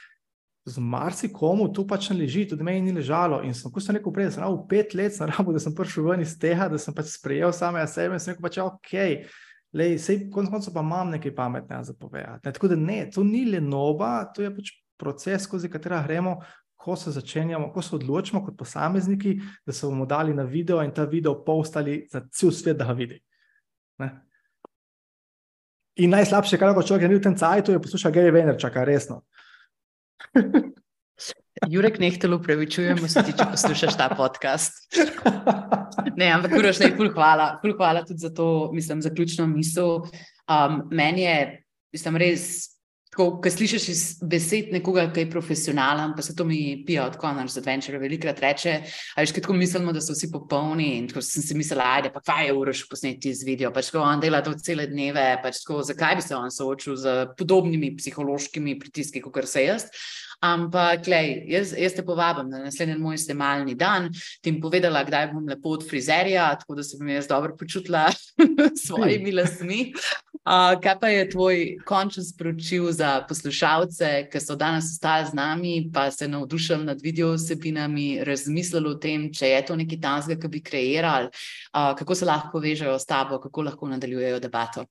z 0.66 0.82
marsikomu 0.82 1.68
tu 1.70 1.86
pač 1.86 2.08
ne 2.10 2.18
leži, 2.18 2.42
tudi 2.50 2.64
meni 2.66 2.88
ni 2.88 2.92
ležalo. 2.98 3.38
In 3.46 3.54
sem, 3.54 3.70
ko 3.70 3.80
sem 3.80 3.94
rekel, 3.94 4.12
prej, 4.12 4.32
sem 4.34 4.42
v 4.42 4.64
pet 4.66 4.96
let 4.98 5.14
rabo, 5.30 5.54
da 5.54 5.62
sem 5.62 5.74
prišel 5.74 6.10
ven 6.10 6.24
iz 6.26 6.34
tega, 6.42 6.66
da 6.72 6.80
sem 6.82 6.94
pač 6.94 7.12
sprejel 7.14 7.54
samega 7.54 7.86
sebe 7.90 8.18
in 8.18 8.22
sem 8.22 8.34
rekel, 8.34 8.42
pač 8.48 8.58
ok. 8.64 8.94
Lej, 9.76 9.96
sej, 10.02 10.24
konc 10.32 10.50
koncev 10.50 10.74
pa 10.74 10.82
imam 10.82 11.12
nekaj 11.14 11.34
pametnega 11.36 11.82
za 11.86 11.94
povedati. 11.94 12.48
Ne, 12.48 12.54
tako 12.56 12.70
da 12.72 12.78
ne, 12.80 12.98
to 13.12 13.22
ni 13.26 13.44
le 13.46 13.60
nova, 13.62 14.24
to 14.34 14.42
je 14.42 14.50
pač 14.56 14.74
proces, 14.98 15.46
skozi 15.46 15.70
katera 15.70 16.00
gremo, 16.02 16.40
ko 16.74 16.96
se 16.98 17.12
začenjamo, 17.14 17.70
ko 17.74 17.82
se 17.82 17.94
odločimo 17.98 18.42
kot 18.46 18.58
posamezniki, 18.58 19.36
da 19.66 19.74
se 19.74 19.86
bomo 19.86 20.06
dali 20.06 20.34
na 20.34 20.46
video 20.48 20.82
in 20.82 20.94
ta 20.94 21.04
video 21.04 21.36
postali 21.44 22.06
za 22.10 22.24
cel 22.32 22.50
svet, 22.50 22.78
da 22.78 22.88
ga 22.90 22.96
vidi. 22.96 23.20
Ne. 24.02 24.10
In 26.02 26.10
najslabše, 26.12 26.58
kar 26.58 26.72
lahko 26.72 26.84
človek 26.84 27.06
naredi 27.06 27.20
v 27.20 27.24
tem 27.24 27.36
cajtu, 27.38 27.72
je 27.72 27.82
poslušati 27.82 28.18
Gary 28.18 28.32
Vaynerchuk, 28.34 28.82
resno. 28.84 29.22
Jurek, 31.72 31.98
nekaj 31.98 32.34
upravičujemo, 32.36 33.08
se 33.08 33.22
ti, 33.24 33.32
če 33.36 33.46
poslušaš 33.50 33.96
ta 33.96 34.10
podcast. 34.12 34.82
Ne, 36.16 36.28
ampak 36.32 36.52
uroš, 36.58 36.80
ne, 36.84 36.90
ful 36.96 37.10
hvala. 37.14 37.56
Ful 37.62 37.72
hvala 37.78 38.04
tudi 38.04 38.20
za 38.22 38.30
to, 38.34 38.70
mislim, 38.76 39.02
zaključno 39.04 39.46
misel. 39.48 40.04
Um, 40.46 40.82
meni 40.92 41.24
je, 41.24 41.38
mislim, 41.96 42.20
res 42.20 42.75
Ko, 43.16 43.30
ko 43.40 43.48
slišiš 43.48 43.84
iz 43.88 44.00
besed 44.20 44.74
nekoga, 44.74 45.06
ki 45.08 45.24
je 45.24 45.30
profesionalen, 45.32 46.12
pa 46.16 46.22
se 46.22 46.34
to 46.36 46.44
mi 46.44 46.82
pije 46.86 47.00
od 47.00 47.16
konca 47.16 47.46
z 47.48 47.62
adventure, 47.62 47.98
velikrat 47.98 48.42
reče, 48.44 48.74
ali 49.16 49.26
že 49.26 49.38
tako 49.38 49.56
mislimo, 49.56 49.92
da 49.92 50.02
so 50.04 50.12
vsi 50.12 50.28
popolni. 50.32 50.90
In 50.98 51.08
tako 51.08 51.22
sem 51.24 51.42
si 51.42 51.56
mislila, 51.56 51.86
ajde, 51.96 52.12
pa 52.12 52.20
kaj 52.20 52.46
je 52.46 52.58
uroš 52.58 52.84
posneti 52.90 53.32
z 53.34 53.48
video, 53.48 53.72
pač 53.72 53.88
ko 53.90 54.04
on 54.04 54.20
dela 54.20 54.42
to 54.44 54.52
cele 54.60 54.84
dneve, 54.90 55.24
pač 55.42 55.62
tako, 55.64 55.80
zakaj 55.88 56.20
bi 56.20 56.26
se 56.28 56.36
on 56.36 56.52
soočil 56.52 56.96
z 57.00 57.16
podobnimi 57.38 57.94
psihološkimi 57.96 58.78
pritiski, 58.78 59.24
kot 59.24 59.48
se 59.48 59.64
jaz. 59.64 59.88
Ampak, 60.44 61.06
lej, 61.08 61.46
jaz, 61.48 61.72
jaz 61.72 61.94
te 61.96 62.02
povabim 62.04 62.50
na 62.52 62.58
naslednji 62.66 62.98
moj 63.00 63.16
snemalni 63.18 63.74
dan, 63.74 64.10
ti 64.44 64.52
bom 64.52 64.66
povedala, 64.68 65.00
kdaj 65.06 65.30
bom 65.32 65.46
lepo 65.48 65.72
od 65.78 65.86
frizerja, 65.88 66.50
tako 66.60 66.76
da 66.76 66.84
se 66.84 66.98
bom 67.00 67.08
jaz 67.08 67.28
dobro 67.28 67.56
počutila 67.56 68.10
s 68.76 68.86
svojimi 68.86 69.32
lasmi. 69.32 69.92
Uh, 70.46 70.76
kaj 70.82 70.98
pa 71.00 71.08
je 71.10 71.28
tvoj 71.30 71.62
končni 71.88 72.22
sporočil 72.24 72.92
za 72.92 73.24
poslušalce, 73.28 74.28
ki 74.30 74.40
so 74.40 74.54
danes 74.54 74.92
ostali 74.92 75.26
z 75.26 75.34
nami, 75.34 75.72
pa 75.94 76.10
se 76.10 76.28
navdušili 76.28 76.84
nad 76.84 77.00
video 77.02 77.32
vsebinami, 77.34 78.20
razmislili 78.24 78.92
o 78.92 78.94
tem, 78.94 79.30
če 79.32 79.48
je 79.48 79.64
to 79.66 79.76
nekaj 79.76 80.00
tanskega, 80.04 80.40
ki 80.42 80.52
bi 80.52 80.62
kreirali, 80.62 81.32
uh, 81.32 81.96
kako 81.98 82.14
se 82.14 82.28
lahko 82.28 82.52
povežejo 82.52 82.98
s 82.98 83.08
tabo, 83.08 83.40
kako 83.42 83.66
lahko 83.66 83.88
nadaljujejo 83.88 84.38
debato. 84.40 84.86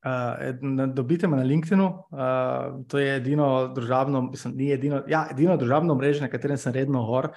Uh, 0.00 0.86
dobite 0.94 1.28
me 1.28 1.36
na 1.36 1.42
LinkedIn, 1.44 1.80
uh, 1.80 2.84
to 2.88 2.98
je 2.98 3.16
edino 3.18 3.68
družabno, 3.76 4.22
mislim, 4.30 4.54
ni 4.56 4.70
edino, 4.72 5.02
ja, 5.08 5.26
edino 5.30 5.58
družabno 5.60 5.92
mrežo, 5.98 6.22
na 6.24 6.30
katerem 6.32 6.56
sem 6.56 6.72
redno 6.72 7.02
gor. 7.04 7.28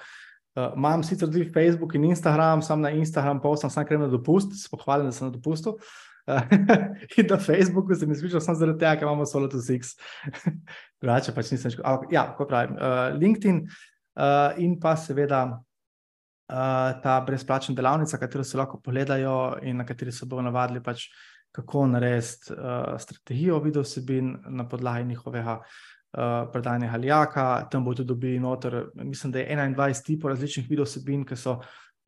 Uh, 0.56 0.70
imam 0.78 1.04
sicer 1.04 1.28
tudi 1.28 1.50
Facebook 1.52 1.96
in 2.00 2.06
Instagram, 2.14 2.62
sam 2.64 2.80
na 2.86 2.94
Instagram, 2.96 3.42
pa 3.44 3.52
sem 3.60 3.74
sam 3.74 3.88
krem 3.90 4.06
na 4.06 4.08
dopust, 4.08 4.56
se 4.56 4.72
pohvalim, 4.72 5.10
da 5.12 5.16
sem 5.16 5.28
na 5.28 5.36
dopustu. 5.36 5.76
Uh, 6.24 6.40
in 7.20 7.28
na 7.28 7.38
Facebooku 7.38 7.96
sem 8.00 8.12
izmišljal 8.12 8.46
samo 8.46 8.56
zaradi 8.62 8.80
tega, 8.80 8.96
ker 8.96 9.10
imamo 9.10 9.28
solo 9.28 9.52
to 9.52 9.60
six. 9.60 9.98
Drugače 11.04 11.36
pač 11.36 11.52
nisem 11.52 11.76
šel. 11.76 11.84
Ja, 12.16 12.30
kot 12.38 12.48
pravim, 12.48 12.80
uh, 12.80 13.10
LinkedIn 13.20 13.60
uh, 13.66 14.56
in 14.64 14.80
pa 14.80 14.96
seveda 14.96 15.44
uh, 15.52 16.96
ta 17.04 17.20
brezplačna 17.28 17.76
delavnica, 17.76 18.24
katero 18.24 18.48
se 18.48 18.56
lahko 18.58 18.80
pogledajo 18.80 19.58
in 19.68 19.84
na 19.84 19.86
kateri 19.90 20.16
se 20.16 20.26
bodo 20.26 20.48
navadili 20.48 20.80
pač 20.84 21.10
kako 21.54 21.88
narediti 21.88 22.54
uh, 22.54 22.98
strategijo 23.00 23.60
videosebin 23.62 24.36
na 24.50 24.66
podlagi 24.70 25.06
njihovega 25.14 25.60
uh, 25.62 26.50
predajanja 26.52 26.90
Halijaka. 26.90 27.68
Tam 27.72 27.86
bodo 27.86 28.04
dobili 28.04 28.40
noter, 28.40 28.86
mislim, 28.96 29.32
da 29.32 29.40
je 29.40 29.58
21 29.58 30.06
tipov 30.06 30.34
različnih 30.34 30.70
videosebin, 30.70 31.26
ki 31.26 31.38
so 31.38 31.60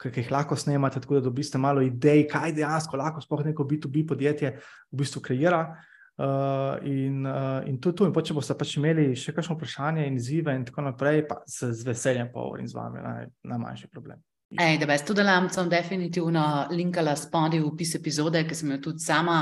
ki 0.01 0.11
jih 0.19 0.31
lahko 0.31 0.55
snemate, 0.55 0.99
tako 0.99 1.19
da 1.19 1.27
dobite 1.29 1.57
malo 1.57 1.81
idej, 1.81 2.25
kaj 2.27 2.53
dejansko 2.55 2.97
lahko 2.97 3.21
sploh 3.21 3.45
neko 3.45 3.63
B2B 3.63 4.07
podjetje 4.07 4.57
v 4.91 4.97
bistvu 4.99 5.21
kreira. 5.21 5.61
Uh, 6.15 6.79
in, 6.87 7.25
uh, 7.27 7.67
in 7.67 7.79
to 7.79 7.89
je 7.89 7.95
to. 7.95 8.05
In 8.07 8.13
če 8.15 8.35
boste 8.35 8.55
pač 8.55 8.77
imeli 8.79 9.09
še 9.19 9.33
kakšno 9.35 9.57
vprašanje 9.57 10.05
in 10.07 10.15
izzive, 10.15 10.53
in 10.55 10.63
tako 10.67 10.85
naprej, 10.87 11.25
pa 11.27 11.41
se 11.47 11.73
z 11.75 11.87
veseljem 11.87 12.31
pogovorim 12.31 12.67
z 12.71 12.77
vami, 12.77 13.03
naj, 13.03 13.27
najmanjši 13.51 13.91
problem. 13.91 14.21
Ej, 14.53 14.77
da, 14.77 14.97
tudi 15.01 15.23
nam 15.25 15.49
sem 15.49 15.69
definitivno 15.69 16.67
linkala 16.71 17.15
spodaj 17.17 17.59
v 17.59 17.65
opis 17.65 17.95
epizode, 17.97 18.43
ker 18.45 18.55
sem 18.55 18.69
jo 18.75 18.77
tudi 18.89 19.01
sama 19.03 19.39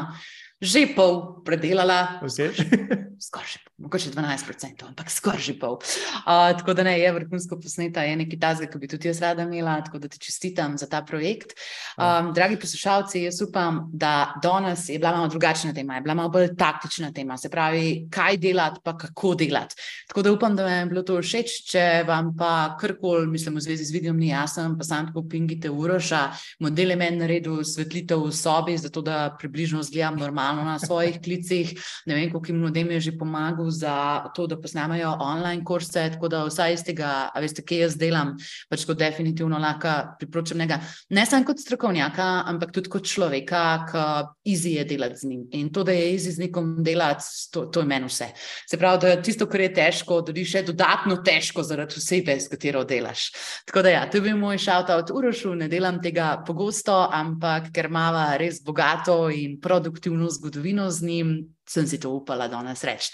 že 0.61 0.87
pol 0.95 1.43
predelala. 1.43 2.19
Skoraj 3.23 3.47
že 3.47 3.59
pol, 3.63 3.71
mogoče 3.87 4.11
12%, 4.11 4.83
ampak 4.83 5.07
skoraj 5.07 5.39
že 5.39 5.53
pol. 5.55 5.79
Uh, 6.27 6.51
tako 6.59 6.75
da 6.75 6.83
ne 6.83 6.99
je 6.99 7.07
vrhunsko 7.07 7.55
posneta, 7.55 8.03
je 8.03 8.17
nekaj 8.19 8.39
tazga, 8.39 8.67
ki 8.67 8.81
bi 8.81 8.89
tudi 8.91 9.07
jaz 9.07 9.21
rada 9.23 9.45
imela, 9.47 9.77
tako 9.79 10.01
da 10.03 10.11
ti 10.11 10.19
čestitam 10.19 10.75
za 10.77 10.89
ta 10.91 10.99
projekt. 11.07 11.55
Um, 11.95 12.33
dragi 12.35 12.59
poslušalci, 12.59 13.23
jaz 13.23 13.39
upam, 13.41 13.87
da 13.93 14.33
danes 14.43 14.89
je 14.89 14.99
bila 14.99 15.13
malo 15.15 15.27
drugačna 15.31 15.73
tema, 15.73 15.95
je 15.95 16.01
bila 16.01 16.17
malo 16.19 16.29
bolj 16.29 16.51
taktična 16.59 17.13
tema, 17.15 17.37
se 17.37 17.49
pravi, 17.49 18.07
kaj 18.11 18.37
delati, 18.37 18.81
pa 18.83 18.97
kako 18.97 19.35
delati. 19.39 19.75
Tako 20.07 20.21
da 20.21 20.31
upam, 20.31 20.55
da 20.55 20.63
vam 20.63 20.79
je 20.79 20.85
bilo 20.91 21.03
to 21.07 21.21
všeč. 21.21 21.55
Če 21.71 21.85
vam 22.07 22.33
pa 22.37 22.75
karkoli, 22.79 23.27
mislim, 23.27 23.55
v 23.55 23.65
zvezi 23.67 23.87
z 23.87 23.95
videom 23.95 24.19
ni 24.19 24.33
jasno, 24.33 24.67
pa 24.77 24.83
sam 24.83 25.07
tako 25.07 25.23
pingite 25.29 25.71
uroša, 25.71 26.23
model 26.59 26.91
je 26.91 26.99
meni 26.99 27.23
naredil 27.23 27.63
svetlitev 27.63 28.27
v 28.27 28.35
sobi, 28.35 28.77
zato 28.77 29.01
da 29.01 29.35
približno 29.39 29.83
zgledam 29.83 30.19
normalno 30.19 30.52
na 30.55 30.77
svojih 30.79 31.19
klicih. 31.23 31.73
Ne 32.05 32.15
vem, 32.15 32.31
koliko 32.31 32.51
jim 32.51 32.61
ljudem 32.63 32.91
je 32.91 32.99
že 32.99 33.17
pomagal 33.17 33.69
za 33.69 33.95
to, 34.35 34.47
da 34.47 34.59
posnamajo 34.61 35.17
online 35.19 35.63
kurse. 35.65 36.09
Tako 36.13 36.27
da 36.27 36.43
vsaj 36.45 36.73
iz 36.73 36.83
tega, 36.83 37.29
a 37.33 37.41
veste, 37.41 37.63
kje 37.65 37.79
jaz 37.85 37.97
delam, 37.97 38.35
pač 38.69 38.85
kot 38.85 38.97
definitivno 38.99 39.59
lahko 39.59 39.93
priporočam 40.19 40.57
njega. 40.57 40.79
Ne 41.09 41.25
samo 41.25 41.45
kot 41.45 41.59
strokovnjaka, 41.59 42.29
ampak 42.47 42.71
tudi 42.75 42.89
kot 42.89 43.07
človeka, 43.07 43.63
ki 43.89 44.05
izi 44.53 44.75
je 44.77 44.85
delati 44.85 45.17
z 45.17 45.29
njim. 45.29 45.47
In 45.51 45.71
to, 45.73 45.83
da 45.83 45.91
je 45.91 46.13
izi 46.13 46.31
z 46.31 46.45
nekom 46.45 46.75
delati, 46.83 47.25
to, 47.51 47.65
to 47.65 47.83
je 47.83 47.85
meni 47.89 48.07
vse. 48.07 48.29
Se 48.69 48.77
pravi, 48.77 49.01
da 49.01 49.21
tisto, 49.21 49.47
kar 49.49 49.61
je 49.61 49.73
težko, 49.73 50.21
da 50.21 50.35
je 50.35 50.45
še 50.45 50.63
dodatno 50.67 51.17
težko 51.25 51.63
zaradi 51.63 51.97
osebe, 51.97 52.37
s 52.39 52.51
katero 52.51 52.83
delaš. 52.87 53.29
Tako 53.69 53.83
da 53.85 53.93
ja, 53.95 54.03
to 54.09 54.17
je 54.17 54.27
bil 54.27 54.37
moj 54.37 54.59
shout-out 54.61 55.11
Urošu, 55.13 55.55
ne 55.55 55.67
delam 55.71 56.01
tega 56.03 56.43
pogosto, 56.47 56.95
ampak 57.11 57.71
ker 57.75 57.89
mava 57.93 58.33
res 58.39 58.61
bogato 58.63 59.29
in 59.33 59.59
produktivno 59.61 60.29
zgodovino 60.34 60.89
z 60.91 61.05
njim, 61.07 61.36
sem 61.69 61.88
si 61.88 61.99
to 61.99 62.11
upala 62.17 62.47
danes 62.51 62.84
reči. 62.84 63.13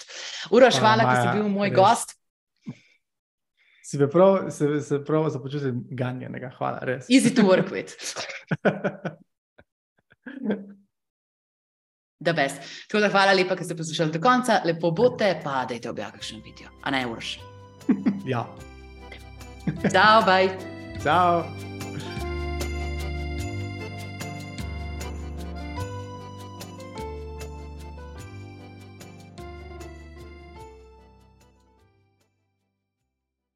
Uroš, 0.50 0.80
hvala, 0.80 1.04
da 1.04 1.22
si 1.22 1.38
bil 1.38 1.48
moj 1.48 1.70
res. 1.70 1.76
gost. 1.76 2.16
Si 3.84 3.98
me 3.98 4.06
prav, 4.10 4.50
se, 4.54 4.80
se 4.80 5.00
prav 5.04 5.28
započutim 5.30 5.82
ganjenega. 5.90 6.52
Hvala, 6.58 6.84
res. 6.86 7.08
Easy 7.10 7.34
to 7.34 7.42
work 7.42 7.72
with. 7.74 7.96
Da, 12.20 12.32
best. 12.32 12.56
Tako 12.88 13.00
da 13.00 13.08
hvala 13.08 13.32
lepa, 13.32 13.56
ker 13.56 13.64
ste 13.64 13.76
poslušali 13.76 14.12
do 14.12 14.20
konca. 14.20 14.60
Lepo 14.64 14.90
bote, 14.92 15.30
pa 15.44 15.64
dajte 15.64 15.88
objaviti 15.90 16.18
kakšen 16.18 16.42
video. 16.44 16.68
A 16.84 16.92
ne, 16.92 17.06
Uroš. 17.08 17.38
ja. 18.32 18.44
Ciao, 19.88 20.22
bye. 20.28 20.52
Ciao. 21.02 21.69